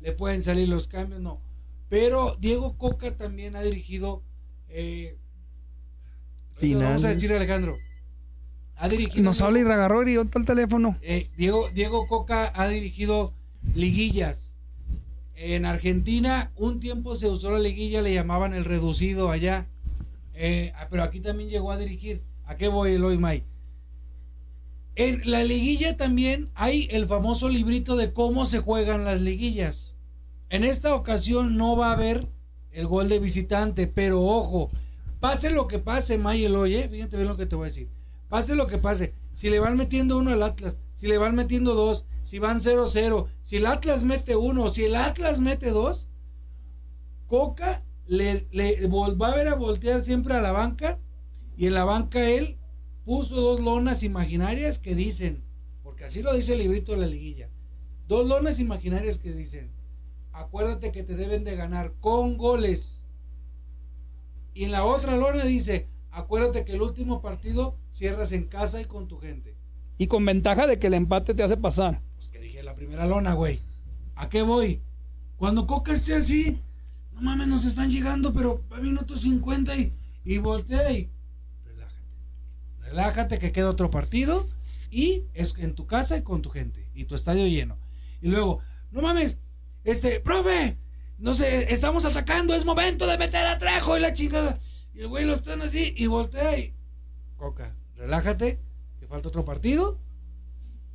Le 0.00 0.12
pueden 0.12 0.42
salir 0.42 0.68
los 0.68 0.88
cambios, 0.88 1.20
no. 1.20 1.40
Pero 1.88 2.36
Diego 2.38 2.76
Coca 2.76 3.16
también 3.16 3.56
ha 3.56 3.62
dirigido. 3.62 4.22
Eh, 4.68 5.18
vamos 6.60 7.04
a 7.04 7.08
decir, 7.08 7.32
Alejandro. 7.32 7.76
Ha 8.78 8.88
dirigido. 8.88 9.24
Nos 9.24 9.40
habla 9.40 9.58
Irragarror 9.58 10.08
y 10.08 10.16
otro 10.16 10.40
el 10.40 10.46
teléfono. 10.46 10.96
Eh, 11.02 11.28
Diego, 11.36 11.68
Diego 11.74 12.06
Coca 12.06 12.52
ha 12.54 12.68
dirigido 12.68 13.32
liguillas. 13.74 14.54
En 15.34 15.66
Argentina, 15.66 16.52
un 16.56 16.80
tiempo 16.80 17.16
se 17.16 17.28
usó 17.28 17.50
la 17.50 17.58
liguilla, 17.58 18.02
le 18.02 18.14
llamaban 18.14 18.54
el 18.54 18.64
reducido 18.64 19.30
allá. 19.30 19.66
Eh, 20.34 20.72
pero 20.90 21.02
aquí 21.02 21.20
también 21.20 21.50
llegó 21.50 21.72
a 21.72 21.76
dirigir. 21.76 22.22
¿A 22.46 22.56
qué 22.56 22.68
voy, 22.68 22.92
Eloy 22.92 23.18
May? 23.18 23.42
En 24.94 25.22
la 25.30 25.44
liguilla 25.44 25.96
también 25.96 26.50
hay 26.54 26.88
el 26.90 27.06
famoso 27.06 27.48
librito 27.48 27.96
de 27.96 28.12
cómo 28.12 28.46
se 28.46 28.60
juegan 28.60 29.04
las 29.04 29.20
liguillas. 29.20 29.94
En 30.50 30.64
esta 30.64 30.94
ocasión 30.94 31.56
no 31.56 31.76
va 31.76 31.90
a 31.90 31.92
haber 31.92 32.26
el 32.72 32.86
gol 32.86 33.08
de 33.08 33.18
visitante, 33.18 33.86
pero 33.86 34.22
ojo, 34.22 34.70
pase 35.20 35.50
lo 35.50 35.68
que 35.68 35.78
pase, 35.78 36.18
May 36.18 36.44
Eloy, 36.44 36.74
¿eh? 36.74 36.88
fíjate 36.88 37.16
bien 37.16 37.28
lo 37.28 37.36
que 37.36 37.46
te 37.46 37.54
voy 37.54 37.66
a 37.66 37.68
decir. 37.68 37.88
Pase 38.28 38.54
lo 38.54 38.66
que 38.66 38.78
pase, 38.78 39.14
si 39.32 39.48
le 39.50 39.58
van 39.58 39.76
metiendo 39.76 40.18
uno 40.18 40.30
al 40.30 40.42
Atlas, 40.42 40.80
si 40.94 41.06
le 41.06 41.18
van 41.18 41.34
metiendo 41.34 41.74
dos, 41.74 42.06
si 42.22 42.38
van 42.38 42.60
0-0, 42.60 43.26
si 43.42 43.56
el 43.56 43.66
Atlas 43.66 44.04
mete 44.04 44.36
uno, 44.36 44.68
si 44.68 44.84
el 44.84 44.96
Atlas 44.96 45.40
mete 45.40 45.70
dos, 45.70 46.08
Coca 47.26 47.84
le, 48.06 48.46
le 48.52 48.86
va 48.88 49.28
a 49.28 49.34
ver 49.34 49.48
a 49.48 49.54
voltear 49.54 50.02
siempre 50.02 50.34
a 50.34 50.40
la 50.40 50.52
banca 50.52 50.98
y 51.56 51.66
en 51.66 51.74
la 51.74 51.84
banca 51.84 52.28
él 52.28 52.58
puso 53.04 53.36
dos 53.36 53.60
lonas 53.60 54.02
imaginarias 54.02 54.78
que 54.78 54.94
dicen, 54.94 55.42
porque 55.82 56.04
así 56.04 56.22
lo 56.22 56.34
dice 56.34 56.52
el 56.52 56.58
librito 56.58 56.92
de 56.92 56.98
la 56.98 57.06
liguilla, 57.06 57.48
dos 58.06 58.26
lonas 58.26 58.60
imaginarias 58.60 59.18
que 59.18 59.32
dicen, 59.32 59.70
acuérdate 60.32 60.92
que 60.92 61.02
te 61.02 61.16
deben 61.16 61.44
de 61.44 61.56
ganar 61.56 61.94
con 62.00 62.36
goles. 62.36 63.00
Y 64.54 64.64
en 64.64 64.72
la 64.72 64.84
otra 64.84 65.16
lona 65.16 65.44
dice, 65.44 65.88
acuérdate 66.18 66.64
que 66.64 66.72
el 66.72 66.82
último 66.82 67.20
partido 67.22 67.76
cierras 67.92 68.32
en 68.32 68.44
casa 68.44 68.80
y 68.80 68.84
con 68.84 69.08
tu 69.08 69.18
gente. 69.18 69.56
Y 69.96 70.06
con 70.06 70.24
ventaja 70.24 70.66
de 70.66 70.78
que 70.78 70.88
el 70.88 70.94
empate 70.94 71.34
te 71.34 71.42
hace 71.42 71.56
pasar. 71.56 72.00
Pues 72.16 72.28
que 72.28 72.38
dije 72.38 72.62
la 72.62 72.74
primera 72.74 73.06
lona, 73.06 73.32
güey. 73.34 73.60
¿A 74.14 74.28
qué 74.28 74.42
voy? 74.42 74.82
Cuando 75.36 75.66
Coca 75.66 75.92
esté 75.92 76.14
así, 76.14 76.60
no 77.12 77.20
mames, 77.22 77.48
nos 77.48 77.64
están 77.64 77.90
llegando, 77.90 78.32
pero 78.32 78.62
a 78.70 78.78
minuto 78.78 79.16
50 79.16 79.76
y, 79.76 79.94
y 80.24 80.38
voltea 80.38 80.90
y 80.92 81.10
relájate. 81.64 82.02
Relájate 82.80 83.38
que 83.38 83.52
queda 83.52 83.70
otro 83.70 83.90
partido 83.90 84.48
y 84.90 85.24
es 85.34 85.54
en 85.58 85.74
tu 85.74 85.86
casa 85.86 86.16
y 86.16 86.22
con 86.22 86.42
tu 86.42 86.50
gente 86.50 86.88
y 86.94 87.04
tu 87.04 87.14
estadio 87.14 87.46
lleno. 87.46 87.78
Y 88.20 88.28
luego, 88.28 88.60
no 88.90 89.02
mames, 89.02 89.36
este, 89.84 90.20
profe, 90.20 90.76
no 91.18 91.34
sé, 91.34 91.72
estamos 91.72 92.04
atacando, 92.04 92.54
es 92.54 92.64
momento 92.64 93.06
de 93.06 93.18
meter 93.18 93.46
a 93.46 93.58
Trejo 93.58 93.96
y 93.96 94.00
la 94.00 94.12
chingada. 94.12 94.58
Y 94.98 95.02
el 95.02 95.06
güey 95.06 95.24
lo 95.24 95.32
están 95.32 95.62
así 95.62 95.94
y 95.96 96.08
voltea 96.08 96.58
y. 96.58 96.74
Coca, 97.36 97.76
relájate, 97.94 98.60
que 98.98 99.06
falta 99.06 99.28
otro 99.28 99.44
partido 99.44 100.00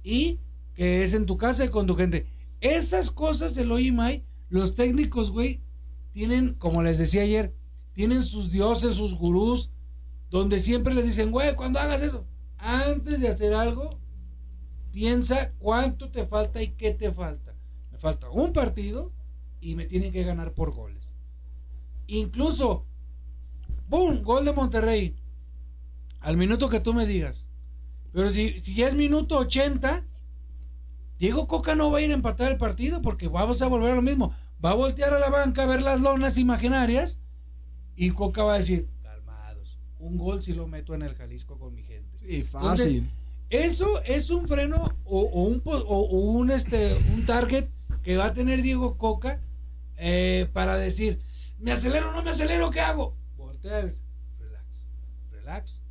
y 0.03 0.41
que 0.73 1.05
es 1.05 1.13
en 1.13 1.25
tu 1.25 1.37
casa 1.37 1.63
y 1.63 1.69
con 1.69 1.87
tu 1.87 1.95
gente. 1.95 2.27
Esas 2.59 3.11
cosas, 3.11 3.55
el 3.55 3.93
Mai, 3.93 4.25
los 4.49 4.75
técnicos, 4.75 5.31
güey, 5.31 5.61
tienen, 6.11 6.55
como 6.55 6.83
les 6.83 6.97
decía 6.97 7.21
ayer, 7.21 7.55
tienen 7.93 8.23
sus 8.23 8.51
dioses, 8.51 8.95
sus 8.95 9.15
gurús, 9.15 9.71
donde 10.29 10.59
siempre 10.59 10.93
le 10.93 11.03
dicen, 11.03 11.31
güey, 11.31 11.55
cuando 11.55 11.79
hagas 11.79 12.01
eso, 12.01 12.27
antes 12.57 13.21
de 13.21 13.29
hacer 13.29 13.53
algo, 13.53 13.89
piensa 14.91 15.53
cuánto 15.59 16.11
te 16.11 16.25
falta 16.25 16.61
y 16.61 16.75
qué 16.75 16.93
te 16.93 17.09
falta. 17.09 17.55
Me 17.89 17.97
falta 17.99 18.29
un 18.29 18.51
partido 18.51 19.13
y 19.61 19.75
me 19.75 19.85
tienen 19.85 20.11
que 20.11 20.25
ganar 20.25 20.53
por 20.53 20.73
goles. 20.73 21.13
Incluso, 22.07 22.85
¡boom! 23.93 24.23
Gol 24.23 24.43
de 24.43 24.53
Monterrey. 24.53 25.15
Al 26.19 26.35
minuto 26.35 26.67
que 26.67 26.79
tú 26.79 26.95
me 26.95 27.05
digas. 27.05 27.45
Pero 28.11 28.31
si, 28.31 28.59
si 28.59 28.73
ya 28.73 28.87
es 28.87 28.95
minuto 28.95 29.37
80, 29.37 30.03
Diego 31.19 31.47
Coca 31.47 31.75
no 31.75 31.91
va 31.91 31.99
a 31.99 32.01
ir 32.01 32.09
a 32.09 32.15
empatar 32.15 32.51
el 32.51 32.57
partido 32.57 33.03
porque 33.03 33.27
vamos 33.27 33.61
a 33.61 33.67
volver 33.67 33.91
a 33.91 33.95
lo 33.95 34.01
mismo. 34.01 34.35
Va 34.63 34.71
a 34.71 34.73
voltear 34.73 35.13
a 35.13 35.19
la 35.19 35.29
banca 35.29 35.63
a 35.63 35.67
ver 35.67 35.83
las 35.83 36.01
lonas 36.01 36.39
imaginarias 36.39 37.19
y 37.95 38.09
Coca 38.09 38.43
va 38.43 38.55
a 38.55 38.57
decir, 38.57 38.89
calmados, 39.03 39.77
un 39.99 40.17
gol 40.17 40.41
si 40.41 40.53
lo 40.53 40.65
meto 40.65 40.95
en 40.95 41.03
el 41.03 41.13
Jalisco 41.13 41.59
con 41.59 41.75
mi 41.75 41.83
gente. 41.83 42.17
Sí, 42.17 42.41
fácil. 42.41 42.63
Entonces, 42.71 43.03
eso 43.51 44.01
es 44.05 44.31
un 44.31 44.47
freno 44.47 44.91
o, 45.03 45.19
o 45.19 45.43
un, 45.43 45.61
o, 45.65 46.03
un, 46.05 46.49
este, 46.49 46.95
un 47.13 47.27
target 47.27 47.69
que 48.01 48.17
va 48.17 48.25
a 48.25 48.33
tener 48.33 48.63
Diego 48.63 48.97
Coca 48.97 49.39
eh, 49.97 50.49
para 50.51 50.77
decir, 50.77 51.19
me 51.59 51.71
acelero, 51.71 52.11
no 52.11 52.23
me 52.23 52.31
acelero, 52.31 52.71
¿qué 52.71 52.81
hago? 52.81 53.15
Voltea, 53.63 53.81
relax, 54.39 54.85
relax, 55.31 55.81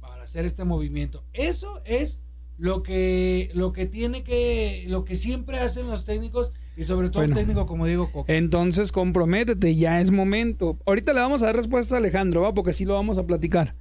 para 0.00 0.24
hacer 0.24 0.44
este 0.44 0.64
movimiento. 0.64 1.24
Eso 1.32 1.80
es 1.84 2.20
lo 2.58 2.82
que, 2.82 3.50
lo 3.54 3.72
que 3.72 3.86
tiene 3.86 4.24
que, 4.24 4.86
lo 4.88 5.04
que 5.04 5.14
siempre 5.14 5.58
hacen 5.58 5.88
los 5.88 6.04
técnicos 6.04 6.52
y 6.76 6.84
sobre 6.84 7.10
todo 7.10 7.20
Bueno. 7.22 7.34
el 7.34 7.38
técnico 7.46 7.66
como 7.66 7.86
Coca. 8.10 8.32
Entonces 8.34 8.90
comprométete, 8.90 9.76
ya 9.76 10.00
es 10.00 10.10
momento. 10.10 10.78
Ahorita 10.84 11.12
le 11.12 11.20
vamos 11.20 11.42
a 11.42 11.46
dar 11.46 11.56
respuesta 11.56 11.94
a 11.94 11.98
Alejandro, 11.98 12.42
¿va? 12.42 12.54
Porque 12.54 12.72
sí 12.72 12.84
lo 12.84 12.94
vamos 12.94 13.18
a 13.18 13.26
platicar. 13.26 13.76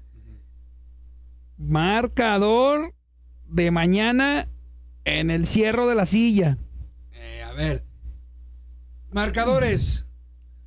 Marcador 1.58 2.94
de 3.48 3.72
mañana 3.72 4.48
en 5.04 5.32
el 5.32 5.48
cierro 5.48 5.88
de 5.88 5.96
la 5.96 6.06
silla. 6.06 6.58
Eh, 7.14 7.42
a 7.44 7.54
ver, 7.54 7.84
marcadores, 9.12 10.06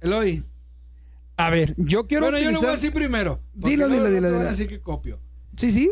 Eloy. 0.01 0.45
A 1.37 1.51
ver, 1.51 1.75
yo 1.77 2.07
quiero 2.07 2.27
bueno, 2.27 2.39
yo 2.39 2.51
lo 2.53 2.61
voy 2.61 2.69
a 2.69 2.73
decir 2.73 2.93
primero. 2.93 3.41
Dilo, 3.55 3.89
dilo, 3.89 4.09
dilo, 4.11 4.29
van 4.29 4.35
a 4.35 4.39
dilo. 4.39 4.51
decir 4.51 4.69
que 4.69 4.81
copio. 4.81 5.21
Sí, 5.57 5.73
sí. 5.73 5.91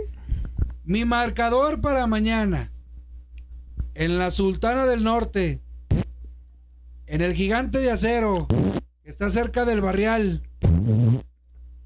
Mi 0.84 1.04
marcador 1.04 1.80
para 1.80 2.06
mañana. 2.06 2.72
En 3.94 4.18
la 4.18 4.30
Sultana 4.30 4.86
del 4.86 5.02
Norte. 5.02 5.62
En 7.06 7.20
el 7.22 7.34
Gigante 7.34 7.78
de 7.78 7.90
Acero. 7.90 8.46
Que 9.02 9.10
está 9.10 9.30
cerca 9.30 9.64
del 9.64 9.80
Barrial. 9.80 10.42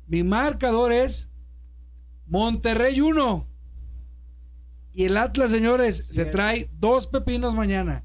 Mi 0.07 0.23
marcador 0.23 0.93
es 0.93 1.31
Monterrey 2.27 3.01
1. 3.01 3.47
Y 4.93 5.05
el 5.05 5.17
Atlas, 5.17 5.51
señores, 5.51 6.09
se 6.13 6.25
trae 6.27 6.71
dos 6.79 7.07
pepinos 7.07 7.55
mañana. 7.55 8.05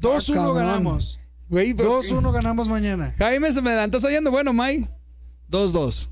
2-1 0.00 0.34
cabrón. 0.34 0.56
ganamos. 0.56 1.20
Güey, 1.52 1.74
pero- 1.74 2.00
2-1 2.02 2.32
ganamos 2.32 2.66
mañana. 2.68 3.14
Jaime 3.18 3.52
se 3.52 3.60
me 3.62 3.70
adelantó 3.70 4.00
saliendo. 4.00 4.30
Bueno, 4.30 4.52
May. 4.52 4.88
2-2. 5.50 6.08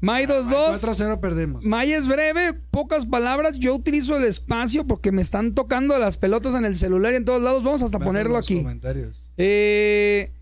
May 0.00 0.24
2-2. 0.26 0.80
4-0 0.80 1.20
perdemos. 1.20 1.64
May 1.66 1.92
es 1.92 2.08
breve, 2.08 2.54
pocas 2.70 3.04
palabras. 3.04 3.58
Yo 3.58 3.74
utilizo 3.74 4.16
el 4.16 4.24
espacio 4.24 4.86
porque 4.86 5.12
me 5.12 5.20
están 5.20 5.54
tocando 5.54 5.98
las 5.98 6.16
pelotas 6.16 6.54
en 6.54 6.64
el 6.64 6.74
celular 6.74 7.12
y 7.12 7.16
en 7.16 7.26
todos 7.26 7.42
lados. 7.42 7.62
Vamos 7.62 7.82
hasta 7.82 7.98
Vean 7.98 8.08
ponerlo 8.08 8.32
los 8.38 8.46
aquí. 8.46 8.62
comentarios. 8.62 9.28
Eh, 9.36 10.32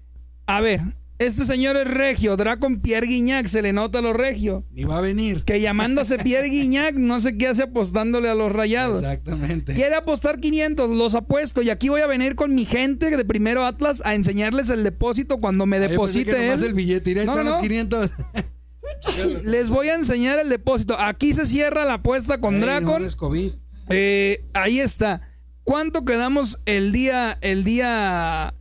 a 0.46 0.60
ver, 0.60 0.80
este 1.18 1.44
señor 1.44 1.76
es 1.76 1.88
regio. 1.88 2.36
Dracon 2.36 2.80
Pierre 2.80 3.06
Guignac, 3.06 3.46
se 3.46 3.60
le 3.62 3.72
nota 3.72 4.00
lo 4.00 4.12
regio. 4.12 4.64
Ni 4.70 4.84
va 4.84 4.98
a 4.98 5.00
venir. 5.00 5.44
Que 5.44 5.60
llamándose 5.60 6.18
Pierre 6.18 6.48
Guignac, 6.48 6.94
no 6.94 7.18
sé 7.18 7.36
qué 7.36 7.48
hace 7.48 7.64
apostándole 7.64 8.28
a 8.28 8.34
los 8.34 8.52
rayados. 8.52 9.00
Exactamente. 9.00 9.74
Quiere 9.74 9.96
apostar 9.96 10.38
500, 10.38 10.90
los 10.90 11.14
apuesto. 11.14 11.62
Y 11.62 11.70
aquí 11.70 11.88
voy 11.88 12.02
a 12.02 12.06
venir 12.06 12.36
con 12.36 12.54
mi 12.54 12.64
gente 12.64 13.16
de 13.16 13.24
primero 13.24 13.64
Atlas 13.64 14.02
a 14.04 14.14
enseñarles 14.14 14.70
el 14.70 14.84
depósito 14.84 15.38
cuando 15.38 15.66
me 15.66 15.78
yo 15.78 16.00
pensé 16.00 16.24
que 16.24 16.34
deposite 16.34 16.66
el 16.66 16.74
billete. 16.74 17.14
No, 17.26 17.34
no, 17.34 17.42
los 17.42 17.54
no. 17.56 17.60
500. 17.60 18.10
Les 19.44 19.70
voy 19.70 19.88
a 19.88 19.94
enseñar 19.94 20.38
el 20.38 20.48
depósito. 20.48 20.98
Aquí 20.98 21.32
se 21.32 21.46
cierra 21.46 21.84
la 21.84 21.94
apuesta 21.94 22.40
con 22.40 22.60
Dracon. 22.60 23.02
no 23.02 23.08
es 23.08 23.16
COVID. 23.16 23.52
Eh, 23.90 24.44
ahí 24.54 24.80
está. 24.80 25.22
¿Cuánto 25.64 26.04
quedamos 26.04 26.60
el 26.64 26.92
día, 26.92 27.36
el 27.40 27.64
día 27.64 28.54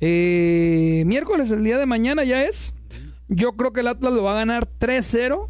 eh, 0.00 1.02
miércoles, 1.06 1.50
el 1.50 1.62
día 1.64 1.78
de 1.78 1.86
mañana 1.86 2.24
ya 2.24 2.42
es? 2.44 2.74
Yo 3.28 3.52
creo 3.52 3.72
que 3.72 3.80
el 3.80 3.88
Atlas 3.88 4.12
lo 4.12 4.22
va 4.22 4.32
a 4.32 4.36
ganar 4.36 4.68
3-0, 4.78 5.48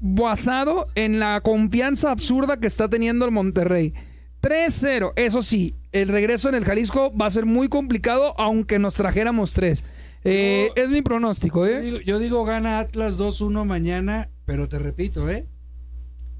basado 0.00 0.86
en 0.94 1.18
la 1.18 1.40
confianza 1.40 2.10
absurda 2.10 2.58
que 2.58 2.66
está 2.66 2.88
teniendo 2.88 3.24
el 3.24 3.32
Monterrey. 3.32 3.92
3-0, 4.40 5.12
eso 5.16 5.42
sí, 5.42 5.74
el 5.92 6.08
regreso 6.08 6.48
en 6.48 6.54
el 6.54 6.64
Jalisco 6.64 7.12
va 7.16 7.26
a 7.26 7.30
ser 7.30 7.44
muy 7.44 7.68
complicado, 7.68 8.34
aunque 8.40 8.78
nos 8.78 8.94
trajéramos 8.94 9.52
3. 9.54 9.84
Eh, 10.24 10.68
Yo- 10.76 10.82
es 10.82 10.90
mi 10.90 11.02
pronóstico, 11.02 11.66
Yo 11.66 11.72
¿eh? 11.72 11.80
digo, 11.80 11.98
yo 12.00 12.18
digo 12.18 12.44
gana 12.44 12.78
Atlas 12.78 13.18
2-1 13.18 13.64
mañana, 13.64 14.30
pero 14.46 14.68
te 14.68 14.78
repito, 14.78 15.28
¿eh? 15.30 15.46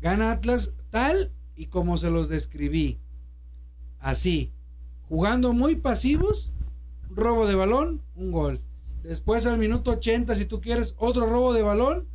Gana 0.01 0.31
Atlas 0.31 0.73
tal 0.91 1.33
y 1.57 1.67
como 1.67 1.99
se 1.99 2.11
los 2.11 2.29
describí. 2.29 2.99
Así. 3.99 4.53
Jugando 5.09 5.53
muy 5.53 5.75
pasivos, 5.77 6.53
robo 7.19 7.47
de 7.47 7.55
balón, 7.55 8.03
un 8.17 8.31
gol. 8.33 8.61
Después 9.03 9.47
al 9.47 9.59
minuto 9.59 9.93
80, 9.93 10.35
si 10.35 10.45
tú 10.47 10.61
quieres, 10.61 10.95
otro 10.99 11.27
robo 11.27 11.53
de 11.53 11.63
balón, 11.63 12.07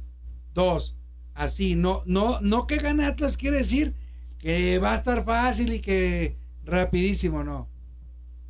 dos. 0.53 0.95
Así, 1.33 1.75
no, 1.75 2.03
no, 2.05 2.39
no 2.41 2.67
que 2.67 2.77
gane 2.77 3.05
Atlas 3.05 3.37
quiere 3.37 3.57
decir 3.57 3.95
que 4.37 4.77
va 4.79 4.93
a 4.93 4.97
estar 4.97 5.23
fácil 5.25 5.73
y 5.73 5.79
que 5.79 6.37
rapidísimo, 6.65 7.43
no. 7.43 7.67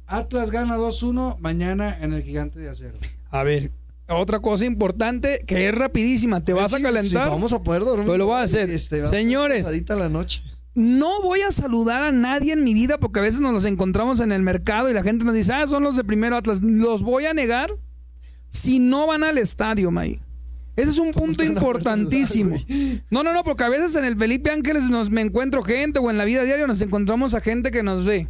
Atlas 0.05 0.51
gana 0.51 0.77
2-1 0.77 1.37
mañana 1.39 1.97
en 2.01 2.13
el 2.13 2.21
gigante 2.23 2.59
de 2.59 2.69
acero. 2.69 2.97
A 3.29 3.43
ver, 3.43 3.71
otra 4.09 4.39
cosa 4.41 4.65
importante 4.65 5.39
que 5.47 5.69
es 5.69 5.75
rapidísima, 5.75 6.43
te 6.43 6.51
vas 6.53 6.73
a 6.73 6.77
Sí, 6.77 6.83
calentar. 6.83 7.29
vamos 7.29 7.53
a 7.53 7.63
poder 7.63 7.83
dormir. 7.85 8.05
Pues 8.05 8.17
lo 8.19 8.25
voy 8.25 8.35
a 8.35 8.41
hacer. 8.41 8.69
va 8.69 8.73
a 8.73 8.75
estar 8.75 9.05
Señores. 9.07 9.59
pesadita 9.59 9.95
la 9.95 10.09
noche. 10.09 10.43
No 10.75 11.21
voy 11.21 11.41
a 11.41 11.51
saludar 11.51 12.03
a 12.03 12.11
nadie 12.11 12.53
en 12.53 12.63
mi 12.63 12.73
vida 12.73 12.97
porque 12.97 13.19
a 13.19 13.23
veces 13.23 13.41
nos 13.41 13.53
los 13.53 13.65
encontramos 13.65 14.19
en 14.19 14.31
el 14.31 14.41
mercado 14.41 14.89
y 14.89 14.93
la 14.93 15.03
gente 15.03 15.23
nos 15.23 15.35
dice, 15.35 15.53
ah, 15.53 15.67
son 15.67 15.83
los 15.83 15.95
de 15.95 16.03
primero 16.03 16.35
Atlas. 16.35 16.61
Los 16.61 17.03
voy 17.03 17.25
a 17.25 17.33
negar 17.33 17.75
si 18.49 18.79
no 18.79 19.07
van 19.07 19.23
al 19.23 19.37
estadio, 19.37 19.91
May. 19.91 20.19
Ese 20.75 20.89
es 20.89 20.97
un 20.97 21.13
punto 21.13 21.43
importantísimo. 21.43 22.57
No, 23.11 23.23
no, 23.23 23.33
no, 23.33 23.43
porque 23.43 23.63
a 23.63 23.69
veces 23.69 23.95
en 23.95 24.05
el 24.05 24.17
Felipe 24.17 24.49
Ángeles 24.49 24.89
nos 24.89 25.11
me 25.11 25.21
encuentro 25.21 25.61
gente 25.61 25.99
o 25.99 26.09
en 26.09 26.17
la 26.17 26.25
vida 26.25 26.43
diaria 26.43 26.65
nos 26.65 26.81
encontramos 26.81 27.35
a 27.35 27.41
gente 27.41 27.69
que 27.69 27.83
nos 27.83 28.05
ve. 28.05 28.27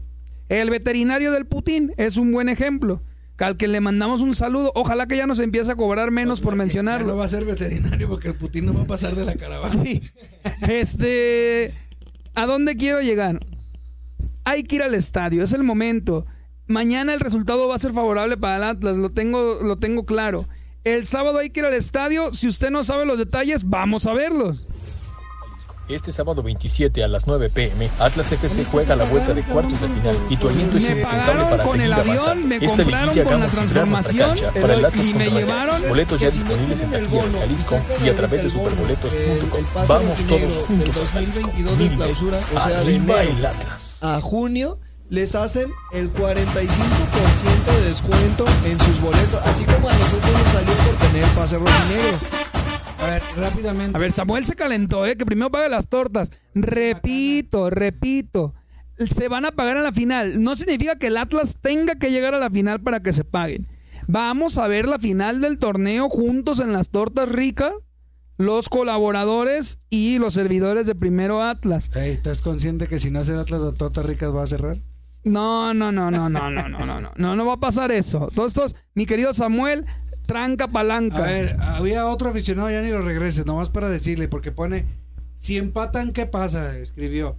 El 0.49 0.69
veterinario 0.69 1.31
del 1.31 1.45
Putin 1.45 1.93
es 1.95 2.17
un 2.17 2.33
buen 2.33 2.49
ejemplo. 2.49 3.01
Al 3.39 3.57
que 3.57 3.67
le 3.67 3.81
mandamos 3.81 4.21
un 4.21 4.35
saludo. 4.35 4.71
Ojalá 4.73 5.05
que 5.05 5.17
ya 5.17 5.27
nos 5.27 5.39
empiece 5.39 5.69
a 5.69 5.75
cobrar 5.75 6.11
menos 6.11 6.39
por 6.39 6.53
Ya 6.53 6.55
no 6.55 6.63
mencionarlo. 6.63 7.17
va 7.17 7.25
a 7.25 7.27
ser 7.27 7.43
veterinario 7.43 8.07
porque 8.07 8.29
el 8.29 8.35
Putin 8.35 8.67
no 8.67 8.73
va 8.73 8.83
a 8.83 8.85
pasar 8.85 9.15
de 9.15 9.25
la 9.25 9.35
caravana. 9.35 9.69
Sí. 9.69 10.01
Este. 10.69 11.73
¿A 12.36 12.45
dónde 12.45 12.77
quiero 12.77 13.01
llegar? 13.01 13.39
Hay 14.43 14.63
que 14.63 14.77
ir 14.77 14.84
al 14.84 14.95
estadio, 14.95 15.43
es 15.43 15.53
el 15.53 15.63
momento. 15.63 16.25
Mañana 16.67 17.13
el 17.13 17.19
resultado 17.19 17.67
va 17.67 17.75
a 17.75 17.79
ser 17.79 17.93
favorable 17.93 18.38
para 18.38 18.57
el 18.57 18.63
Atlas, 18.63 18.97
lo 18.97 19.11
tengo, 19.11 19.59
lo 19.61 19.77
tengo 19.77 20.05
claro. 20.05 20.47
El 20.84 21.05
sábado 21.05 21.38
hay 21.38 21.49
que 21.49 21.61
ir 21.61 21.65
al 21.65 21.73
estadio. 21.73 22.34
Si 22.34 22.47
usted 22.47 22.71
no 22.71 22.84
sabe 22.84 23.05
los 23.05 23.17
detalles, 23.17 23.69
vamos 23.69 24.05
a 24.05 24.13
verlos. 24.13 24.65
Este 25.89 26.13
sábado 26.13 26.41
27 26.41 27.03
a 27.03 27.09
las 27.09 27.27
9 27.27 27.49
pm, 27.49 27.89
Atlas 27.99 28.31
FC 28.31 28.63
juega 28.63 28.95
la 28.95 29.03
vuelta 29.03 29.34
de 29.34 29.43
cuartos 29.43 29.81
de 29.81 29.88
final 29.89 30.17
y 30.29 30.38
tu 30.38 30.47
aliento 30.47 30.77
es 30.77 30.86
indispensable 30.86 31.43
para 31.43 31.63
con 31.63 31.73
seguir 31.73 31.86
el 31.88 31.93
avión, 31.93 32.19
avanzando. 32.19 32.47
me 32.47 32.55
Esta 32.55 32.84
liguilla 32.84 33.23
la 33.23 33.38
nuestra 33.38 33.65
transformación, 33.65 34.29
cancha 34.29 34.51
para 34.61 34.73
el 34.75 34.86
Atlas 34.86 35.05
y 35.05 35.13
me 35.13 35.29
llevaron-. 35.29 35.89
Boletos 35.89 36.21
ya 36.21 36.29
disponibles 36.31 36.79
en 36.79 36.91
taquilla 36.91 37.09
bono, 37.09 37.39
Jalisco 37.39 37.81
y 38.03 38.09
a 38.09 38.15
través 38.15 38.43
de 38.43 38.49
superboletos.com. 38.49 39.63
pase 39.73 39.88
Vamos 39.93 40.17
todos 40.25 40.67
juntos 40.67 40.97
al 40.97 41.07
Jalisco. 41.07 41.47
2022 41.47 41.77
de 41.77 41.84
Mil 41.84 41.95
clausura, 41.97 42.38
veces. 42.38 42.53
de 42.53 42.75
Arriba 42.75 43.23
el 43.23 43.45
Atlas. 43.45 43.97
A 44.01 44.21
junio 44.21 44.79
les 45.09 45.36
hacen 45.36 45.69
el 45.91 46.13
45% 46.13 46.45
de 47.75 47.86
descuento 47.89 48.45
en 48.65 48.79
sus 48.79 49.01
boletos, 49.01 49.41
así 49.45 49.65
como 49.65 49.89
a 49.89 49.93
nosotros 49.93 50.31
nos 50.31 50.53
salió 50.53 50.73
por 50.75 50.95
tener 51.09 51.25
pase 51.36 51.57
rojinegro. 51.57 52.42
A 53.03 53.07
ver, 53.07 53.23
rápidamente. 53.35 53.97
A 53.97 53.99
ver, 53.99 54.11
Samuel 54.11 54.45
se 54.45 54.55
calentó, 54.55 55.05
¿eh? 55.05 55.17
Que 55.17 55.25
primero 55.25 55.51
pague 55.51 55.69
las 55.69 55.89
tortas. 55.89 56.31
Repito, 56.55 57.69
repito. 57.69 58.53
Se 58.97 59.27
van 59.27 59.45
a 59.45 59.51
pagar 59.51 59.77
en 59.77 59.83
la 59.83 59.91
final. 59.91 60.41
No 60.41 60.55
significa 60.55 60.95
que 60.95 61.07
el 61.07 61.17
Atlas 61.17 61.57
tenga 61.59 61.95
que 61.95 62.11
llegar 62.11 62.33
a 62.33 62.39
la 62.39 62.49
final 62.49 62.81
para 62.81 63.01
que 63.01 63.11
se 63.11 63.23
paguen. 63.23 63.67
Vamos 64.07 64.57
a 64.57 64.67
ver 64.67 64.87
la 64.87 64.99
final 64.99 65.41
del 65.41 65.57
torneo 65.57 66.09
juntos 66.09 66.59
en 66.59 66.71
las 66.71 66.89
tortas 66.89 67.29
ricas. 67.29 67.73
Los 68.37 68.67
colaboradores 68.69 69.79
y 69.89 70.17
los 70.17 70.33
servidores 70.33 70.87
de 70.87 70.95
Primero 70.95 71.43
Atlas. 71.43 71.91
Ey, 71.95 72.11
¿Estás 72.11 72.41
consciente 72.41 72.87
que 72.87 72.99
si 72.99 73.11
no 73.11 73.19
hace 73.19 73.33
Atlas 73.33 73.61
de 73.63 73.73
Tortas 73.73 74.05
Ricas 74.05 74.33
va 74.33 74.43
a 74.43 74.47
cerrar? 74.47 74.81
No, 75.23 75.73
no, 75.73 75.91
no, 75.91 76.11
no, 76.11 76.29
no, 76.29 76.49
no, 76.49 76.67
no, 76.67 76.79
no, 76.85 76.99
no. 76.99 77.11
No, 77.15 77.35
no 77.35 77.45
va 77.45 77.53
a 77.53 77.59
pasar 77.59 77.91
eso. 77.91 78.29
Todos 78.33 78.51
estos, 78.51 78.75
mi 78.95 79.05
querido 79.05 79.33
Samuel, 79.33 79.85
tranca 80.26 80.67
palanca. 80.67 81.17
A 81.17 81.28
ver, 81.28 81.57
había 81.59 82.07
otro 82.07 82.30
aficionado, 82.30 82.69
ya 82.69 82.82
ni 82.82 82.89
lo 82.89 83.01
regrese, 83.01 83.43
nomás 83.45 83.69
para 83.69 83.89
decirle, 83.89 84.28
porque 84.28 84.51
pone, 84.51 84.86
si 85.36 85.57
empatan, 85.57 86.13
¿qué 86.13 86.26
pasa? 86.26 86.78
Escribió. 86.78 87.38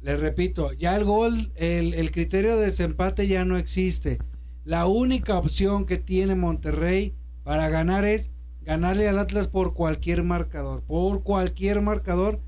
Le 0.00 0.16
repito, 0.16 0.72
ya 0.72 0.96
el 0.96 1.04
gol, 1.04 1.52
el, 1.54 1.94
el 1.94 2.10
criterio 2.10 2.56
de 2.56 2.66
desempate 2.66 3.28
ya 3.28 3.44
no 3.44 3.56
existe. 3.56 4.18
La 4.64 4.86
única 4.86 5.38
opción 5.38 5.86
que 5.86 5.98
tiene 5.98 6.34
Monterrey 6.34 7.14
para 7.44 7.68
ganar 7.68 8.04
es 8.04 8.30
ganarle 8.62 9.08
al 9.08 9.18
Atlas 9.18 9.48
por 9.48 9.74
cualquier 9.74 10.22
marcador. 10.22 10.82
Por 10.82 11.22
cualquier 11.22 11.80
marcador. 11.82 12.40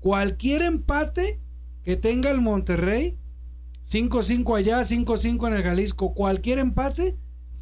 Cualquier 0.00 0.62
empate 0.62 1.40
que 1.84 1.96
tenga 1.96 2.30
el 2.30 2.40
Monterrey, 2.40 3.18
5-5 3.84 4.56
allá, 4.56 4.80
5-5 4.80 5.48
en 5.48 5.54
el 5.54 5.62
Jalisco, 5.62 6.14
cualquier 6.14 6.58
empate, 6.58 7.16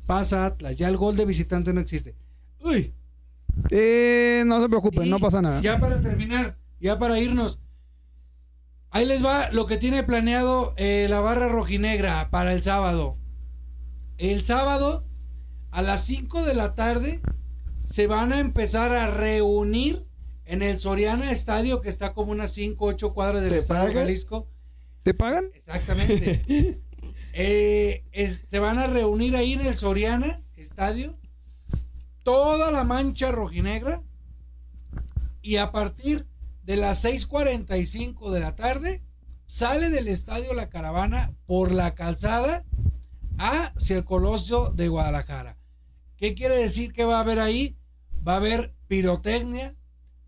pasa 0.09 0.47
Atlas. 0.47 0.77
Ya 0.77 0.89
el 0.89 0.97
gol 0.97 1.15
de 1.17 1.25
visitante 1.27 1.73
no 1.73 1.81
existe. 1.81 2.17
Uy, 2.61 2.93
Eh, 3.71 4.43
no 4.47 4.61
se 4.63 4.69
preocupen, 4.69 5.07
y 5.07 5.11
no 5.11 5.19
pasa 5.21 5.41
nada. 5.43 5.61
Ya 5.61 5.79
para 5.79 6.01
terminar, 6.01 6.57
ya 6.81 6.99
para 6.99 7.21
irnos. 7.21 7.61
Ahí 8.91 9.05
les 9.05 9.23
va 9.25 9.51
lo 9.53 9.67
que 9.67 9.77
tiene 9.77 10.03
planeado 10.03 10.73
eh, 10.79 11.07
la 11.11 11.21
barra 11.21 11.49
rojinegra 11.49 12.31
para 12.31 12.53
el 12.55 12.63
sábado. 12.63 13.17
El 14.17 14.43
sábado 14.45 15.05
a 15.71 15.83
las 15.83 16.05
5 16.07 16.45
de 16.45 16.55
la 16.55 16.75
tarde 16.75 17.21
se 17.85 18.07
van 18.07 18.33
a 18.33 18.39
empezar 18.41 18.93
a 18.93 19.09
reunir 19.09 20.07
en 20.47 20.63
el 20.63 20.79
Soriana 20.81 21.31
Estadio 21.31 21.83
que 21.83 21.91
está 21.91 22.15
como 22.15 22.33
unas 22.33 22.53
5 22.53 22.85
8 22.87 23.13
cuadras 23.13 23.43
del 23.43 23.53
¿Te 23.53 23.59
Estadio 23.59 23.89
pagan? 23.89 24.03
Jalisco. 24.05 24.49
¿Te 25.03 25.13
pagan? 25.15 25.51
Exactamente. 25.55 26.41
Eh, 27.41 28.05
es- 28.11 28.43
se 28.49 28.59
van 28.59 28.81
a 28.81 28.89
reunir 28.89 29.37
ahí 29.37 29.53
en 29.53 29.61
el 29.61 29.77
Soriana 29.77 30.43
Estadio 30.57 31.17
toda 32.25 32.73
la 32.73 32.83
mancha 32.83 33.31
rojinegra 33.31 34.03
y 35.41 35.59
a 35.59 35.71
partir 35.71 36.27
de 36.65 36.77
las 36.77 36.99
6:45 36.99 38.33
de 38.33 38.41
la 38.41 38.57
tarde 38.57 39.05
sale 39.47 39.89
del 39.89 40.09
estadio 40.09 40.53
la 40.53 40.69
caravana 40.69 41.33
por 41.47 41.71
la 41.71 41.95
calzada 41.95 42.65
hacia 43.39 43.99
el 43.99 44.05
Colosio 44.05 44.71
de 44.71 44.89
Guadalajara. 44.89 45.57
¿Qué 46.17 46.35
quiere 46.35 46.57
decir 46.57 46.93
que 46.93 47.05
va 47.05 47.19
a 47.19 47.21
haber 47.21 47.39
ahí? 47.39 47.79
Va 48.27 48.33
a 48.33 48.39
haber 48.39 48.75
pirotecnia, 48.89 49.77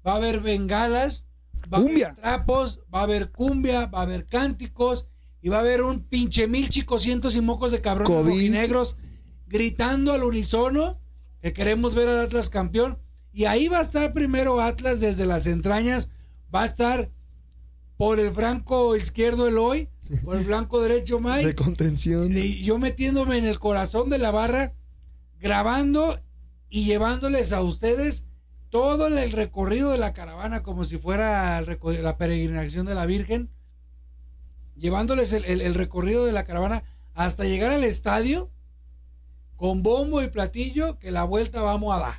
va 0.07 0.13
a 0.13 0.17
haber 0.17 0.43
bengalas, 0.43 1.27
va 1.75 1.79
a 1.79 1.83
Cumbia. 1.83 2.07
haber 2.11 2.21
trapos, 2.21 2.79
va 2.95 3.01
a 3.01 3.03
haber 3.03 3.33
cumbia, 3.33 3.87
va 3.87 3.99
a 3.99 4.03
haber 4.03 4.27
cánticos 4.27 5.09
y 5.43 5.49
va 5.49 5.59
a 5.59 5.61
haber 5.61 5.83
un 5.83 6.05
pinche 6.05 6.47
mil 6.47 6.69
chicocientos 6.69 7.37
y 7.37 7.41
mocos 7.41 7.73
de 7.73 7.81
cabrones 7.81 8.25
rojinegros 8.25 8.97
gritando 9.47 10.13
al 10.13 10.23
unísono 10.23 11.01
que 11.41 11.53
queremos 11.53 11.95
ver 11.95 12.09
al 12.09 12.21
Atlas 12.21 12.51
campeón. 12.51 12.99
Y 13.33 13.45
ahí 13.45 13.69
va 13.69 13.79
a 13.79 13.83
estar 13.83 14.13
primero 14.13 14.61
Atlas 14.61 15.01
desde 15.01 15.25
las 15.25 15.47
entrañas, 15.47 16.11
va 16.55 16.63
a 16.63 16.67
estar 16.67 17.11
por 17.97 18.19
el 18.19 18.33
franco 18.33 18.97
izquierdo 18.97 19.47
Eloy, 19.47 19.89
por 20.25 20.37
el 20.37 20.45
blanco 20.45 20.81
derecho 20.81 21.21
De 21.21 21.23
Mike, 21.23 21.55
contención. 21.55 22.37
y 22.37 22.63
yo 22.63 22.79
metiéndome 22.79 23.39
en 23.39 23.47
el 23.47 23.59
corazón 23.59 24.11
de 24.11 24.19
la 24.19 24.31
barra, 24.31 24.75
grabando 25.41 26.21
y 26.69 26.85
llevándoles 26.85 27.53
a 27.53 27.63
ustedes 27.63 28.25
todo 28.71 29.09
el 29.09 29.33
recorrido 29.33 29.91
de 29.91 29.99
la 29.99 30.13
caravana 30.13 30.63
como 30.63 30.85
si 30.85 30.99
fuera 30.99 31.61
la 31.61 32.19
peregrinación 32.19 32.87
de 32.87 32.95
la 32.95 33.07
Virgen, 33.07 33.51
llevándoles 34.81 35.33
el, 35.33 35.45
el- 35.45 35.61
el 35.61 35.75
recorrido 35.75 36.25
de 36.25 36.33
la 36.33 36.45
caravana 36.45 36.83
hasta 37.15 37.45
llegar 37.45 37.71
al 37.71 37.85
estadio 37.85 38.51
con 39.57 39.83
bombo 39.83 40.23
y 40.23 40.29
platillo 40.29 40.99
que 40.99 41.11
la 41.11 41.25
vuelta 41.25 41.61
vamos 41.61 41.95
a 41.95 41.99
dar. 42.01 42.15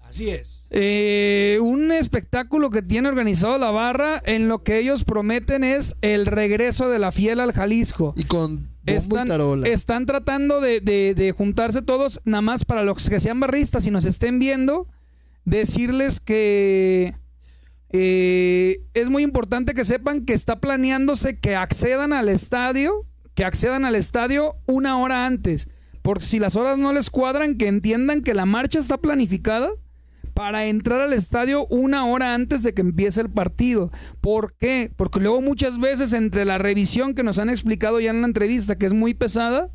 Así 0.00 0.30
es. 0.30 0.64
Eh, 0.70 1.58
un 1.62 1.92
espectáculo 1.92 2.70
que 2.70 2.82
tiene 2.82 3.08
organizado 3.08 3.58
la 3.58 3.70
barra 3.70 4.20
en 4.24 4.48
lo 4.48 4.62
que 4.62 4.78
ellos 4.78 5.04
prometen 5.04 5.62
es 5.64 5.96
el 6.00 6.26
regreso 6.26 6.88
de 6.88 6.98
la 6.98 7.12
fiel 7.12 7.38
al 7.40 7.52
Jalisco. 7.52 8.14
Y 8.16 8.24
con 8.24 8.56
bombo 8.56 8.70
y 8.86 8.90
Están, 8.92 9.28
tarola. 9.28 9.68
están 9.68 10.06
tratando 10.06 10.60
de, 10.60 10.80
de- 10.80 11.14
de 11.14 11.32
juntarse 11.32 11.82
todos, 11.82 12.20
nada 12.24 12.42
más 12.42 12.64
para 12.64 12.82
los 12.82 13.08
que 13.08 13.20
sean 13.20 13.38
barristas 13.40 13.86
y 13.86 13.90
nos 13.92 14.04
estén 14.04 14.38
viendo, 14.40 14.88
decirles 15.44 16.20
que 16.20 17.14
eh, 17.92 18.82
es 18.94 19.10
muy 19.10 19.22
importante 19.22 19.74
que 19.74 19.84
sepan 19.84 20.24
que 20.24 20.34
está 20.34 20.60
planeándose 20.60 21.38
que 21.38 21.56
accedan 21.56 22.12
al 22.12 22.28
estadio, 22.28 23.06
que 23.34 23.44
accedan 23.44 23.84
al 23.84 23.96
estadio 23.96 24.56
una 24.66 24.98
hora 24.98 25.26
antes. 25.26 25.68
Por 26.02 26.22
si 26.22 26.38
las 26.38 26.56
horas 26.56 26.78
no 26.78 26.92
les 26.92 27.10
cuadran, 27.10 27.56
que 27.56 27.68
entiendan 27.68 28.22
que 28.22 28.34
la 28.34 28.46
marcha 28.46 28.78
está 28.78 28.98
planificada 28.98 29.70
para 30.34 30.66
entrar 30.66 31.00
al 31.00 31.12
estadio 31.12 31.66
una 31.66 32.06
hora 32.06 32.34
antes 32.34 32.62
de 32.62 32.72
que 32.72 32.80
empiece 32.80 33.20
el 33.20 33.30
partido. 33.30 33.90
¿Por 34.20 34.54
qué? 34.54 34.90
Porque 34.96 35.20
luego 35.20 35.42
muchas 35.42 35.78
veces 35.78 36.12
entre 36.12 36.44
la 36.44 36.58
revisión 36.58 37.14
que 37.14 37.22
nos 37.22 37.38
han 37.38 37.50
explicado 37.50 38.00
ya 38.00 38.10
en 38.10 38.22
la 38.22 38.26
entrevista, 38.26 38.78
que 38.78 38.86
es 38.86 38.94
muy 38.94 39.14
pesada, 39.14 39.70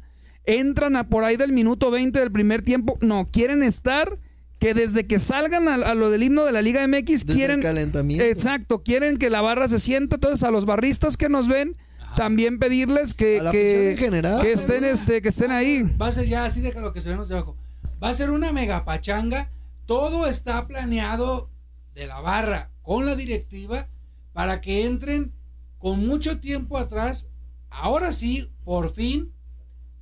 entran 0.46 0.96
a 0.96 1.10
por 1.10 1.24
ahí 1.24 1.38
del 1.38 1.52
minuto 1.52 1.92
20 1.92 2.18
del 2.18 2.32
primer 2.32 2.64
tiempo. 2.64 2.98
No, 3.02 3.26
quieren 3.26 3.62
estar 3.62 4.18
que 4.66 4.74
desde 4.74 5.06
que 5.06 5.20
salgan 5.20 5.68
a, 5.68 5.76
a 5.76 5.94
lo 5.94 6.10
del 6.10 6.24
himno 6.24 6.44
de 6.44 6.52
la 6.52 6.64
Liga 6.64 6.88
MX 6.88 7.06
Desde 7.06 7.34
quieren... 7.34 7.60
el 7.60 7.64
calentamiento. 7.64 8.26
Exacto, 8.26 8.82
quieren 8.82 9.18
que 9.18 9.30
la 9.30 9.42
barra 9.42 9.68
se 9.68 9.78
sienta. 9.78 10.16
Entonces 10.16 10.44
a 10.44 10.50
los 10.50 10.66
barristas 10.66 11.18
que 11.18 11.30
nos 11.30 11.48
ven, 11.48 11.78
también 12.16 12.58
pedirles 12.58 13.14
que, 13.14 13.42
que, 13.52 13.96
general. 14.00 14.44
estén, 14.44 14.84
este, 14.84 15.22
que 15.22 15.30
estén 15.30 15.52
ahí. 15.52 15.84
Va 16.02 16.08
a 16.08 16.12
ser 16.12 16.28
ya 16.28 16.46
así, 16.46 16.62
déjalo 16.62 16.94
que 16.94 17.02
se 17.02 17.10
de 17.10 17.16
abajo. 17.16 17.56
Va 18.04 18.10
a 18.10 18.14
ser 18.16 18.32
una 18.32 18.52
mega 18.54 18.86
pachanga. 18.86 19.52
Todo 19.86 20.26
está 20.26 20.66
planeado 20.66 21.52
de 21.94 22.08
la 22.08 22.20
barra 22.22 22.72
con 22.82 23.06
la 23.06 23.16
directiva 23.16 23.88
para 24.34 24.62
que 24.62 24.88
entren 24.88 25.32
con 25.78 26.08
mucho 26.08 26.40
tiempo 26.40 26.80
atrás. 26.80 27.30
Ahora 27.70 28.12
sí, 28.12 28.50
por 28.64 28.96
fin, 28.96 29.32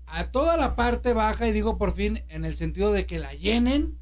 a 0.05 0.32
toda 0.32 0.55
la 0.55 0.78
parte 0.78 1.11
baja, 1.11 1.49
y 1.49 1.51
digo 1.51 1.78
por 1.78 1.93
fin 1.93 2.24
en 2.30 2.45
el 2.45 2.55
sentido 2.55 2.93
de 2.93 3.05
que 3.05 3.20
la 3.20 3.34
llenen. 3.34 4.01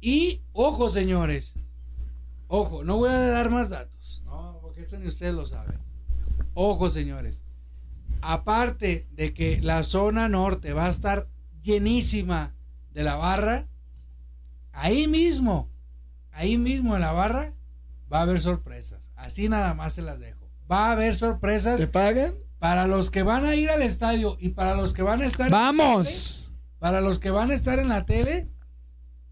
Y 0.00 0.42
ojo, 0.52 0.88
señores, 0.90 1.54
ojo, 2.48 2.84
no 2.84 2.96
voy 2.96 3.10
a 3.10 3.18
dar 3.18 3.50
más 3.50 3.68
datos, 3.68 4.22
no, 4.24 4.58
porque 4.62 4.82
esto 4.82 4.98
ni 4.98 5.06
ustedes 5.08 5.34
lo 5.34 5.46
saben. 5.46 5.78
Ojo, 6.54 6.90
señores, 6.90 7.44
aparte 8.22 9.06
de 9.12 9.34
que 9.34 9.60
la 9.60 9.82
zona 9.82 10.28
norte 10.28 10.72
va 10.72 10.86
a 10.86 10.90
estar 10.90 11.28
llenísima 11.62 12.54
de 12.92 13.02
la 13.04 13.16
barra, 13.16 13.68
ahí 14.72 15.06
mismo, 15.06 15.68
ahí 16.32 16.56
mismo 16.56 16.94
en 16.94 17.02
la 17.02 17.12
barra, 17.12 17.54
va 18.12 18.20
a 18.20 18.22
haber 18.22 18.40
sorpresas. 18.40 19.10
Así 19.16 19.48
nada 19.48 19.74
más 19.74 19.92
se 19.92 20.02
las 20.02 20.18
dejo. 20.18 20.48
Va 20.70 20.88
a 20.88 20.92
haber 20.92 21.14
sorpresas 21.14 21.78
¿Te 21.78 21.86
pagan? 21.86 22.34
para 22.58 22.86
los 22.86 23.10
que 23.10 23.22
van 23.22 23.44
a 23.44 23.54
ir 23.54 23.70
al 23.70 23.82
estadio 23.82 24.36
y 24.40 24.50
para 24.50 24.74
los 24.74 24.92
que 24.92 25.02
van 25.02 25.20
a 25.22 25.26
estar 25.26 25.46
en 25.46 25.52
la 25.52 25.58
¡Vamos! 25.58 26.08
tele, 26.46 26.56
para 26.78 27.00
los 27.00 27.18
que 27.18 27.30
van 27.30 27.50
a 27.50 27.54
estar 27.54 27.78
en 27.78 27.88
la 27.88 28.06
tele 28.06 28.48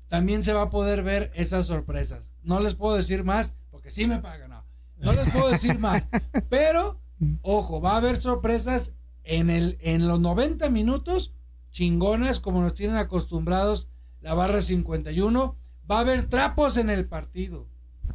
también 0.09 0.43
se 0.43 0.53
va 0.53 0.63
a 0.63 0.71
poder 0.71 1.03
ver 1.03 1.31
esas 1.35 1.67
sorpresas. 1.67 2.33
No 2.43 2.61
les 2.61 2.75
puedo 2.75 2.97
decir 2.97 3.25
más 3.25 3.55
porque 3.71 3.91
sí 3.91 4.07
me 4.07 4.19
pagan 4.19 4.51
no, 4.51 4.65
no 4.99 5.13
les 5.13 5.31
puedo 5.31 5.49
decir 5.51 5.79
más 5.79 6.05
pero 6.51 7.01
ojo 7.43 7.81
va 7.81 7.93
a 7.93 7.97
haber 7.99 8.17
sorpresas 8.17 8.95
en 9.25 9.51
el 9.51 9.79
en 9.83 10.09
los 10.09 10.21
90 10.21 10.69
minutos 10.71 11.33
chingonas 11.71 12.41
como 12.41 12.63
nos 12.63 12.75
tienen 12.75 12.97
acostumbrados 12.97 13.89
la 14.21 14.35
barra 14.35 14.63
51 14.63 15.57
va 15.91 15.97
a 15.99 16.01
haber 16.01 16.29
trapos 16.29 16.77
en 16.77 16.91
el 16.91 17.07
partido. 17.07 17.67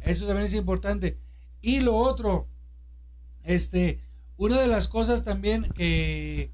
Eso 0.02 0.26
también 0.26 0.46
es 0.46 0.54
importante. 0.54 1.18
Y 1.60 1.80
lo 1.80 1.96
otro 1.96 2.46
este, 3.42 4.00
una 4.36 4.60
de 4.60 4.66
las 4.68 4.88
cosas 4.88 5.24
también 5.24 5.70
que, 5.74 6.52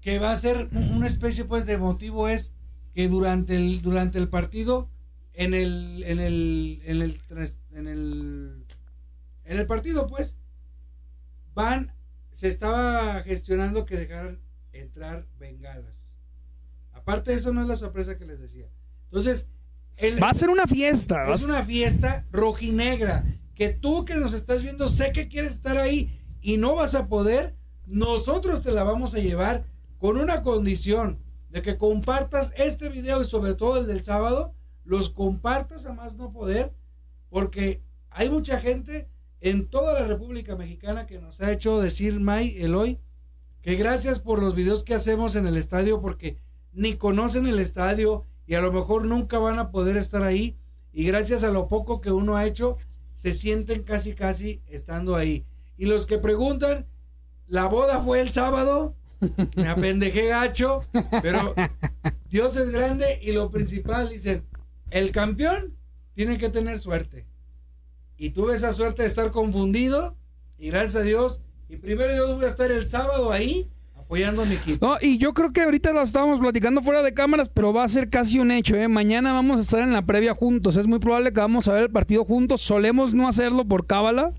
que 0.00 0.18
va 0.18 0.32
a 0.32 0.36
ser 0.36 0.68
un- 0.72 0.92
una 0.92 1.06
especie 1.06 1.44
pues 1.44 1.66
de 1.66 1.78
motivo 1.78 2.28
es 2.28 2.52
que 2.96 3.10
durante 3.10 3.54
el, 3.56 3.82
durante 3.82 4.16
el 4.16 4.30
partido, 4.30 4.88
en 5.34 5.52
el, 5.52 6.02
en 6.04 6.18
el, 6.18 6.80
en 6.86 7.02
el, 7.02 7.20
en 7.72 7.88
el, 7.88 8.64
en 9.44 9.58
el 9.58 9.66
partido 9.66 10.06
pues, 10.06 10.38
van, 11.52 11.92
se 12.32 12.48
estaba 12.48 13.22
gestionando 13.22 13.84
que 13.84 13.98
dejaran 13.98 14.40
entrar 14.72 15.26
bengalas. 15.38 16.00
Aparte 16.94 17.32
de 17.32 17.36
eso 17.36 17.52
no 17.52 17.60
es 17.60 17.68
la 17.68 17.76
sorpresa 17.76 18.16
que 18.16 18.24
les 18.24 18.40
decía. 18.40 18.70
Entonces, 19.10 19.46
el, 19.98 20.22
Va 20.22 20.30
a 20.30 20.34
ser 20.34 20.48
una 20.48 20.66
fiesta. 20.66 21.16
va 21.24 21.32
a 21.32 21.34
es 21.34 21.44
una 21.44 21.64
fiesta 21.64 22.24
rojinegra. 22.32 23.26
Que 23.54 23.68
tú 23.68 24.06
que 24.06 24.16
nos 24.16 24.32
estás 24.32 24.62
viendo, 24.62 24.88
sé 24.88 25.12
que 25.12 25.28
quieres 25.28 25.52
estar 25.52 25.76
ahí 25.76 26.18
y 26.40 26.56
no 26.56 26.74
vas 26.76 26.94
a 26.94 27.08
poder. 27.08 27.56
Nosotros 27.84 28.62
te 28.62 28.72
la 28.72 28.84
vamos 28.84 29.14
a 29.14 29.18
llevar 29.18 29.66
con 29.98 30.16
una 30.16 30.40
condición 30.40 31.25
de 31.50 31.62
que 31.62 31.76
compartas 31.76 32.52
este 32.56 32.88
video 32.88 33.22
y 33.22 33.26
sobre 33.26 33.54
todo 33.54 33.78
el 33.78 33.86
del 33.86 34.04
sábado, 34.04 34.54
los 34.84 35.10
compartas 35.10 35.86
a 35.86 35.92
más 35.92 36.16
no 36.16 36.32
poder, 36.32 36.72
porque 37.30 37.82
hay 38.10 38.30
mucha 38.30 38.60
gente 38.60 39.08
en 39.40 39.68
toda 39.68 39.94
la 39.94 40.06
República 40.06 40.56
Mexicana 40.56 41.06
que 41.06 41.18
nos 41.18 41.40
ha 41.40 41.52
hecho 41.52 41.80
decir, 41.80 42.18
May, 42.18 42.56
Eloy, 42.62 42.98
que 43.62 43.74
gracias 43.74 44.20
por 44.20 44.40
los 44.40 44.54
videos 44.54 44.84
que 44.84 44.94
hacemos 44.94 45.36
en 45.36 45.46
el 45.46 45.56
estadio, 45.56 46.00
porque 46.00 46.38
ni 46.72 46.94
conocen 46.94 47.46
el 47.46 47.58
estadio 47.58 48.24
y 48.46 48.54
a 48.54 48.60
lo 48.60 48.72
mejor 48.72 49.06
nunca 49.06 49.38
van 49.38 49.58
a 49.58 49.70
poder 49.70 49.96
estar 49.96 50.22
ahí. 50.22 50.56
Y 50.92 51.04
gracias 51.04 51.42
a 51.42 51.50
lo 51.50 51.68
poco 51.68 52.00
que 52.00 52.12
uno 52.12 52.36
ha 52.36 52.46
hecho, 52.46 52.78
se 53.14 53.34
sienten 53.34 53.82
casi, 53.82 54.14
casi 54.14 54.62
estando 54.66 55.16
ahí. 55.16 55.44
Y 55.76 55.86
los 55.86 56.06
que 56.06 56.18
preguntan, 56.18 56.86
la 57.48 57.66
boda 57.66 58.00
fue 58.00 58.20
el 58.20 58.32
sábado, 58.32 58.94
me 59.56 59.68
apendejé 59.68 60.28
gacho, 60.28 60.80
pero 61.22 61.54
Dios 62.30 62.56
es 62.56 62.70
grande 62.70 63.18
y 63.22 63.32
lo 63.32 63.50
principal, 63.50 64.08
dicen, 64.08 64.44
el 64.90 65.12
campeón 65.12 65.74
tiene 66.14 66.38
que 66.38 66.48
tener 66.48 66.78
suerte. 66.78 67.26
Y 68.16 68.30
tuve 68.30 68.54
esa 68.54 68.72
suerte 68.72 69.02
de 69.02 69.08
estar 69.08 69.30
confundido 69.30 70.16
y 70.58 70.68
gracias 70.68 70.96
a 70.96 71.02
Dios, 71.02 71.42
y 71.68 71.76
primero 71.76 72.14
yo 72.14 72.36
voy 72.36 72.44
a 72.44 72.48
estar 72.48 72.70
el 72.70 72.88
sábado 72.88 73.32
ahí 73.32 73.70
apoyando 73.94 74.42
a 74.42 74.44
mi 74.46 74.54
equipo. 74.54 74.96
Y 75.00 75.18
yo 75.18 75.34
creo 75.34 75.52
que 75.52 75.62
ahorita 75.62 75.92
lo 75.92 76.00
estábamos 76.02 76.38
platicando 76.38 76.80
fuera 76.80 77.02
de 77.02 77.12
cámaras, 77.12 77.48
pero 77.48 77.72
va 77.72 77.84
a 77.84 77.88
ser 77.88 78.08
casi 78.08 78.38
un 78.38 78.52
hecho, 78.52 78.76
¿eh? 78.76 78.88
Mañana 78.88 79.32
vamos 79.32 79.58
a 79.58 79.62
estar 79.62 79.80
en 79.80 79.92
la 79.92 80.06
previa 80.06 80.34
juntos. 80.34 80.76
Es 80.76 80.86
muy 80.86 81.00
probable 81.00 81.32
que 81.32 81.40
vamos 81.40 81.66
a 81.66 81.72
ver 81.72 81.84
el 81.84 81.90
partido 81.90 82.24
juntos. 82.24 82.60
Solemos 82.60 83.14
no 83.14 83.26
hacerlo 83.28 83.64
por 83.64 83.86
cábala, 83.86 84.32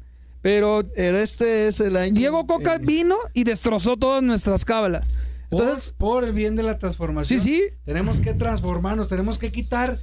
pero 0.47 0.87
Pero 0.95 1.17
este 1.17 1.67
es 1.67 1.81
el 1.81 1.97
año. 1.97 2.13
Diego 2.13 2.47
Coca 2.47 2.75
eh, 2.75 2.79
vino 2.81 3.17
y 3.33 3.43
destrozó 3.43 3.97
todas 3.97 4.23
nuestras 4.23 4.63
cábalas. 4.63 5.11
Por, 5.49 5.61
Entonces, 5.61 5.93
por 5.97 6.23
el 6.23 6.31
bien 6.31 6.55
de 6.55 6.63
la 6.63 6.77
transformación. 6.79 7.37
Sí, 7.37 7.49
sí. 7.49 7.63
Tenemos 7.83 8.21
que 8.21 8.33
transformarnos, 8.33 9.09
tenemos 9.09 9.39
que 9.39 9.51
quitar. 9.51 9.99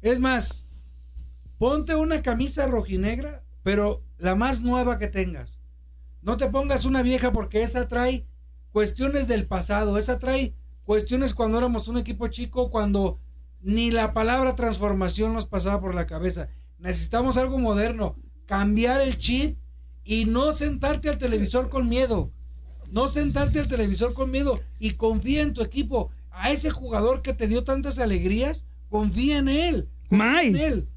Es 0.00 0.20
más, 0.20 0.64
ponte 1.58 1.96
una 1.96 2.22
camisa 2.22 2.68
rojinegra, 2.68 3.42
pero 3.64 4.04
la 4.18 4.36
más 4.36 4.60
nueva 4.60 5.00
que 5.00 5.08
tengas. 5.08 5.58
No 6.20 6.36
te 6.36 6.46
pongas 6.46 6.84
una 6.84 7.02
vieja 7.02 7.32
porque 7.32 7.64
esa 7.64 7.88
trae 7.88 8.24
cuestiones 8.70 9.26
del 9.26 9.48
pasado, 9.48 9.98
esa 9.98 10.20
trae 10.20 10.54
cuestiones 10.84 11.34
cuando 11.34 11.58
éramos 11.58 11.88
un 11.88 11.96
equipo 11.96 12.28
chico, 12.28 12.70
cuando 12.70 13.18
ni 13.60 13.90
la 13.90 14.14
palabra 14.14 14.54
transformación 14.54 15.34
nos 15.34 15.46
pasaba 15.46 15.80
por 15.80 15.92
la 15.92 16.06
cabeza. 16.06 16.48
Necesitamos 16.78 17.36
algo 17.36 17.58
moderno, 17.58 18.14
cambiar 18.46 19.00
el 19.00 19.18
chip 19.18 19.58
y 20.04 20.24
no 20.24 20.52
sentarte 20.52 21.08
al 21.08 21.18
televisor 21.18 21.68
con 21.68 21.88
miedo. 21.88 22.30
No 22.90 23.08
sentarte 23.08 23.60
al 23.60 23.68
televisor 23.68 24.12
con 24.14 24.30
miedo 24.30 24.60
y 24.78 24.92
confía 24.92 25.42
en 25.42 25.54
tu 25.54 25.62
equipo. 25.62 26.10
A 26.30 26.50
ese 26.50 26.70
jugador 26.70 27.22
que 27.22 27.32
te 27.34 27.46
dio 27.48 27.64
tantas 27.64 27.98
alegrías, 27.98 28.64
confía 28.90 29.38
en 29.38 29.48
él. 29.48 29.88
confía 30.08 30.26
May. 30.26 30.46
en 30.48 30.56
él. 30.56 30.88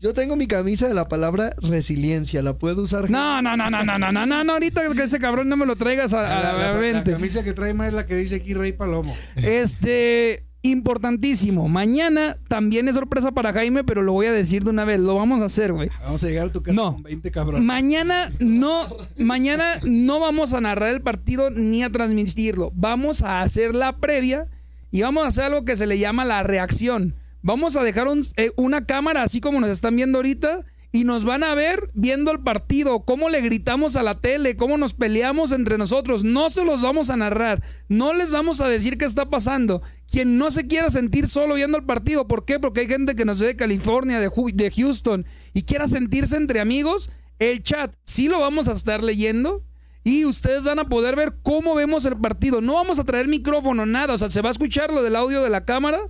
Yo 0.00 0.14
tengo 0.14 0.34
mi 0.34 0.46
camisa 0.48 0.88
de 0.88 0.94
la 0.94 1.06
palabra 1.08 1.50
resiliencia. 1.58 2.42
¿La 2.42 2.58
puedo 2.58 2.82
usar? 2.82 3.08
no, 3.08 3.40
no, 3.40 3.56
no, 3.56 3.70
no, 3.70 3.84
no, 3.84 3.98
no, 3.98 4.10
no, 4.12 4.26
no, 4.26 4.42
no, 4.44 4.52
ahorita 4.54 4.82
que 4.96 5.02
ese 5.04 5.18
cabrón 5.20 5.48
no 5.48 5.56
me 5.56 5.64
lo 5.64 5.76
traigas 5.76 6.12
a, 6.12 6.20
a 6.20 6.42
La, 6.42 6.52
la, 6.52 6.58
la- 6.58 6.72
la 6.74 6.80
mente. 6.80 7.12
camisa 7.12 7.44
que 7.44 7.52
trae 7.52 7.72
más 7.74 7.88
es 7.88 7.94
la 7.94 8.04
que 8.04 8.16
dice 8.16 8.34
aquí 8.36 8.52
Rey 8.54 8.72
Palomo. 8.72 9.14
Este, 9.36 10.44
importantísimo. 10.62 11.68
Mañana 11.68 12.36
también 12.48 12.88
es 12.88 12.94
sorpresa 12.94 13.32
para 13.32 13.52
Jaime, 13.52 13.84
pero 13.84 14.02
lo 14.02 14.12
voy 14.12 14.26
a 14.26 14.32
decir 14.32 14.64
de 14.64 14.70
una 14.70 14.84
vez. 14.84 15.00
Lo 15.00 15.14
vamos 15.16 15.42
a 15.42 15.46
hacer, 15.46 15.72
güey. 15.72 15.90
Vamos 16.02 16.22
a 16.24 16.28
llegar 16.28 16.48
a 16.48 16.52
tu 16.52 16.62
casa 16.62 16.74
No. 16.74 16.94
con 16.94 17.02
20 17.02 17.30
cabrones. 17.30 17.62
Mañana 17.62 18.32
no, 18.40 18.86
mañana 19.18 19.74
no 19.84 20.20
vamos 20.20 20.54
a 20.54 20.60
narrar 20.60 20.90
el 20.90 21.02
partido 21.02 21.50
ni 21.50 21.82
a 21.82 21.90
transmitirlo. 21.90 22.72
Vamos 22.74 23.22
a 23.22 23.42
hacer 23.42 23.74
la 23.74 23.92
previa 23.92 24.46
y 24.90 25.02
vamos 25.02 25.24
a 25.24 25.28
hacer 25.28 25.44
algo 25.44 25.64
que 25.64 25.76
se 25.76 25.86
le 25.86 25.98
llama 25.98 26.24
la 26.24 26.42
reacción. 26.42 27.14
Vamos 27.42 27.76
a 27.76 27.82
dejar 27.82 28.06
un- 28.08 28.24
eh, 28.36 28.50
una 28.56 28.86
cámara 28.86 29.22
así 29.22 29.40
como 29.40 29.60
nos 29.60 29.70
están 29.70 29.96
viendo 29.96 30.18
ahorita 30.18 30.60
y 30.94 31.04
nos 31.04 31.24
van 31.24 31.42
a 31.42 31.54
ver 31.54 31.88
viendo 31.94 32.30
el 32.30 32.40
partido, 32.40 33.04
cómo 33.04 33.30
le 33.30 33.40
gritamos 33.40 33.96
a 33.96 34.02
la 34.02 34.20
tele, 34.20 34.56
cómo 34.56 34.76
nos 34.76 34.92
peleamos 34.92 35.50
entre 35.52 35.78
nosotros. 35.78 36.22
No 36.22 36.50
se 36.50 36.66
los 36.66 36.82
vamos 36.82 37.08
a 37.08 37.16
narrar, 37.16 37.62
no 37.88 38.12
les 38.12 38.30
vamos 38.30 38.60
a 38.60 38.68
decir 38.68 38.98
qué 38.98 39.06
está 39.06 39.30
pasando. 39.30 39.80
Quien 40.10 40.36
no 40.36 40.50
se 40.50 40.66
quiera 40.66 40.90
sentir 40.90 41.28
solo 41.28 41.54
viendo 41.54 41.78
el 41.78 41.84
partido, 41.84 42.28
¿por 42.28 42.44
qué? 42.44 42.60
Porque 42.60 42.80
hay 42.80 42.88
gente 42.88 43.16
que 43.16 43.24
nos 43.24 43.40
ve 43.40 43.46
de 43.48 43.56
California, 43.56 44.20
de, 44.20 44.30
de 44.52 44.70
Houston 44.70 45.24
y 45.54 45.62
quiera 45.62 45.86
sentirse 45.86 46.36
entre 46.36 46.60
amigos. 46.60 47.10
El 47.38 47.62
chat 47.62 47.94
sí 48.04 48.28
lo 48.28 48.38
vamos 48.38 48.68
a 48.68 48.72
estar 48.72 49.02
leyendo. 49.02 49.64
Y 50.04 50.24
ustedes 50.24 50.64
van 50.64 50.80
a 50.80 50.88
poder 50.88 51.14
ver 51.14 51.36
cómo 51.42 51.76
vemos 51.76 52.04
el 52.06 52.16
partido. 52.16 52.60
No 52.60 52.74
vamos 52.74 52.98
a 52.98 53.04
traer 53.04 53.28
micrófono, 53.28 53.86
nada. 53.86 54.14
O 54.14 54.18
sea, 54.18 54.28
se 54.30 54.42
va 54.42 54.48
a 54.48 54.52
escuchar 54.52 54.92
lo 54.92 55.02
del 55.02 55.14
audio 55.14 55.42
de 55.42 55.50
la 55.50 55.64
cámara. 55.64 56.00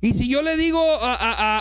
Y 0.00 0.14
si 0.14 0.28
yo 0.30 0.40
le 0.42 0.56
digo 0.56 0.80
a, 0.80 1.14
a- 1.14 1.32
a- 1.34 1.60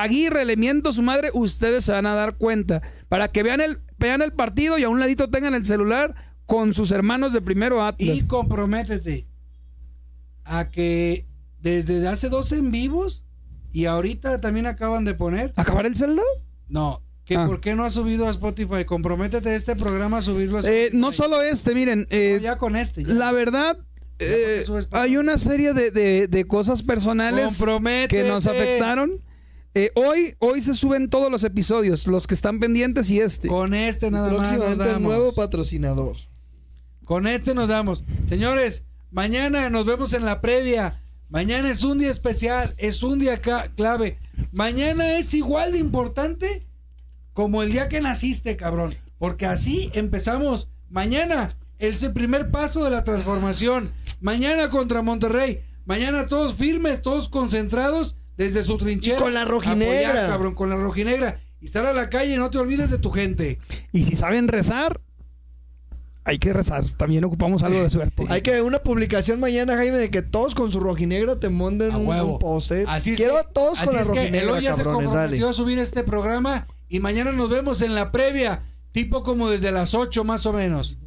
a- 0.00 0.02
Aguirre, 0.02 0.44
le 0.44 0.56
miento 0.56 0.88
a 0.88 0.92
su 0.92 1.02
madre, 1.02 1.30
ustedes 1.34 1.84
se 1.84 1.92
van 1.92 2.06
a 2.06 2.14
dar 2.14 2.36
cuenta. 2.36 2.82
Para 3.08 3.28
que 3.28 3.42
vean 3.42 3.60
el, 3.60 3.78
vean 3.98 4.22
el 4.22 4.32
partido 4.32 4.76
y 4.78 4.82
a 4.84 4.88
un 4.88 4.98
ladito 5.00 5.30
tengan 5.30 5.54
el 5.54 5.64
celular 5.64 6.14
con 6.46 6.74
sus 6.74 6.90
hermanos 6.90 7.32
de 7.32 7.42
primero 7.42 7.82
Atlas. 7.84 8.16
Y 8.16 8.26
comprométete 8.26 9.26
a 10.44 10.68
que 10.70 11.26
desde 11.60 12.06
hace 12.08 12.28
dos 12.28 12.52
en 12.52 12.70
vivos 12.70 13.24
Y 13.72 13.84
ahorita 13.86 14.40
también 14.40 14.66
acaban 14.66 15.04
de 15.04 15.12
poner. 15.14 15.52
¿Acabar 15.56 15.84
el 15.86 15.96
Zelda? 15.96 16.22
No, 16.68 17.02
que 17.26 17.36
Ah. 17.36 17.46
por 17.46 17.60
qué 17.60 17.74
no 17.74 17.84
ha 17.84 17.90
subido 17.90 18.26
a 18.26 18.30
Spotify. 18.30 18.86
Comprométete 18.86 19.54
este 19.54 19.76
programa 19.76 20.18
a 20.18 20.22
subirlo 20.22 20.56
a 20.58 20.60
Spotify. 20.60 20.86
Eh, 20.86 20.90
no 20.94 21.12
solo 21.12 21.42
este, 21.42 21.74
miren, 21.74 22.06
eh, 22.10 22.36
No, 22.38 22.42
ya 22.42 22.56
con 22.56 22.74
este. 22.74 23.04
ya. 23.04 23.12
la 23.12 23.32
verdad, 23.32 23.76
eh, 24.18 24.64
hay 24.92 25.16
una 25.16 25.38
serie 25.38 25.72
de, 25.74 25.90
de- 25.90 26.26
de 26.28 26.44
cosas 26.46 26.82
personales 26.82 27.62
que 28.08 28.24
nos 28.24 28.46
afectaron. 28.46 29.22
Eh, 29.74 29.90
hoy, 29.94 30.34
hoy 30.38 30.62
se 30.62 30.72
suben 30.74 31.10
todos 31.10 31.30
los 31.30 31.44
episodios, 31.44 32.06
los 32.06 32.26
que 32.26 32.32
están 32.34 32.60
pendientes 32.60 33.10
y 33.10 33.20
este. 33.20 33.48
Con 33.48 33.74
este 33.74 34.10
nada 34.10 34.30
más 34.32 34.54
Próximamente 34.54 35.00
nuevo 35.00 35.34
patrocinador. 35.34 36.16
Con 37.04 37.26
este 37.26 37.54
nos 37.54 37.68
damos. 37.68 38.04
Señores, 38.28 38.84
mañana 39.10 39.68
nos 39.68 39.84
vemos 39.84 40.12
en 40.14 40.24
la 40.24 40.40
previa. 40.40 41.02
Mañana 41.28 41.70
es 41.70 41.84
un 41.84 41.98
día 41.98 42.10
especial, 42.10 42.74
es 42.78 43.02
un 43.02 43.18
día 43.18 43.38
clave. 43.40 44.18
Mañana 44.52 45.18
es 45.18 45.34
igual 45.34 45.72
de 45.72 45.78
importante 45.78 46.66
como 47.34 47.62
el 47.62 47.70
día 47.70 47.88
que 47.88 48.00
naciste, 48.00 48.56
cabrón. 48.56 48.94
Porque 49.18 49.44
así 49.44 49.90
empezamos. 49.92 50.70
Mañana 50.88 51.56
es 51.78 52.02
el 52.02 52.12
primer 52.12 52.50
paso 52.50 52.84
de 52.84 52.90
la 52.90 53.04
transformación. 53.04 53.92
Mañana 54.20 54.70
contra 54.70 55.02
Monterrey. 55.02 55.60
Mañana 55.84 56.26
todos 56.26 56.54
firmes, 56.54 57.02
todos 57.02 57.28
concentrados 57.28 58.16
desde 58.36 58.62
su 58.62 58.76
trinchera. 58.76 59.18
Y 59.18 59.22
con 59.22 59.34
la 59.34 59.44
rojinegra. 59.44 60.08
Apoyar, 60.10 60.28
cabrón, 60.28 60.54
con 60.54 60.70
la 60.70 60.76
rojinegra. 60.76 61.38
Y 61.60 61.68
sal 61.68 61.86
a 61.86 61.92
la 61.92 62.10
calle 62.10 62.34
y 62.34 62.36
no 62.36 62.50
te 62.50 62.58
olvides 62.58 62.90
de 62.90 62.98
tu 62.98 63.10
gente. 63.10 63.58
Y 63.92 64.04
si 64.04 64.16
saben 64.16 64.48
rezar, 64.48 65.00
hay 66.24 66.38
que 66.38 66.52
rezar. 66.52 66.84
También 66.96 67.24
ocupamos 67.24 67.62
algo 67.62 67.82
de 67.82 67.88
suerte. 67.88 68.24
Hay 68.28 68.42
que 68.42 68.50
ver 68.50 68.62
una 68.62 68.80
publicación 68.80 69.38
mañana, 69.38 69.76
Jaime, 69.76 69.96
de 69.96 70.10
que 70.10 70.22
todos 70.22 70.56
con 70.56 70.72
su 70.72 70.80
rojinegro 70.80 71.38
te 71.38 71.48
monten 71.48 71.92
A 71.92 71.98
un, 71.98 72.06
huevo. 72.08 72.32
un 72.34 72.38
post. 72.40 72.72
¿eh? 72.72 72.84
Así 72.88 73.12
es 73.12 73.16
Quiero 73.16 73.34
que- 73.34 73.40
a 73.40 73.44
todos 73.44 73.78
con 73.78 73.88
así 73.88 73.94
la 73.96 74.02
es 74.02 74.08
que 74.08 74.14
rojinegra, 74.18 74.40
Eloy 74.42 74.62
ya 74.64 74.72
se 74.74 74.82
cabrones, 74.82 75.06
comprometió 75.06 75.44
dale. 75.46 75.50
a 75.50 75.54
subir 75.54 75.78
este 75.78 76.02
programa 76.02 76.66
y 76.88 76.98
mañana 76.98 77.30
nos 77.30 77.48
vemos 77.48 77.80
en 77.80 77.94
la 77.94 78.10
previa, 78.10 78.64
tipo 78.90 79.22
como 79.22 79.48
desde 79.50 79.70
las 79.70 79.94
8 79.94 80.24
más 80.24 80.46
o 80.46 80.52
menos. 80.52 80.98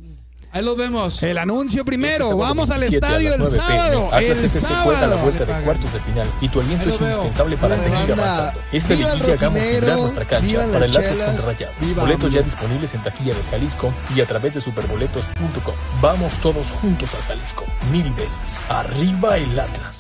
Ahí 0.51 0.63
los 0.63 0.75
vemos. 0.77 1.21
El 1.21 1.37
anuncio 1.37 1.85
primero. 1.85 2.13
Este 2.13 2.23
sábado 2.25 2.37
Vamos 2.37 2.71
al 2.71 2.79
27 2.79 3.05
a 3.05 3.09
estadio 3.09 3.33
el 3.33 3.39
9 3.39 3.55
p.m. 3.55 3.67
sábado. 3.67 4.09
El 4.13 4.83
juega 4.83 5.01
la 5.01 5.09
sábado. 5.09 5.17
vuelta 5.23 5.45
de 5.45 5.63
cuartos 5.63 5.93
de 5.93 5.99
final 5.99 6.27
y 6.41 6.49
tu 6.49 6.59
aliento 6.61 6.89
es 6.89 7.01
indispensable 7.01 7.57
para 7.57 7.75
Viva 7.75 7.87
seguir 7.87 8.13
avanzando. 8.13 8.59
Esta 8.71 8.93
Viva 8.95 9.11
el 9.11 9.19
liguilla 9.19 9.33
hagamos 9.35 9.61
vibrar 9.61 9.97
nuestra 9.99 10.25
cancha 10.25 10.47
Viva 10.47 10.65
para 10.73 10.85
el 10.85 10.97
Atlas 10.97 11.17
contra 11.17 11.45
Rayados. 11.45 11.75
Boletos 11.95 12.33
ya 12.33 12.41
disponibles 12.41 12.93
en 12.93 13.03
taquilla 13.03 13.33
del 13.35 13.43
Jalisco 13.51 13.93
y 14.15 14.21
a 14.21 14.25
través 14.25 14.53
de 14.55 14.61
superboletos.com. 14.61 15.75
Vamos 16.01 16.33
todos 16.41 16.71
juntos 16.71 17.13
al 17.13 17.21
Jalisco. 17.21 17.65
Mil 17.91 18.09
veces. 18.13 18.57
Arriba 18.69 19.37
el 19.37 19.59
Atlas. 19.59 19.98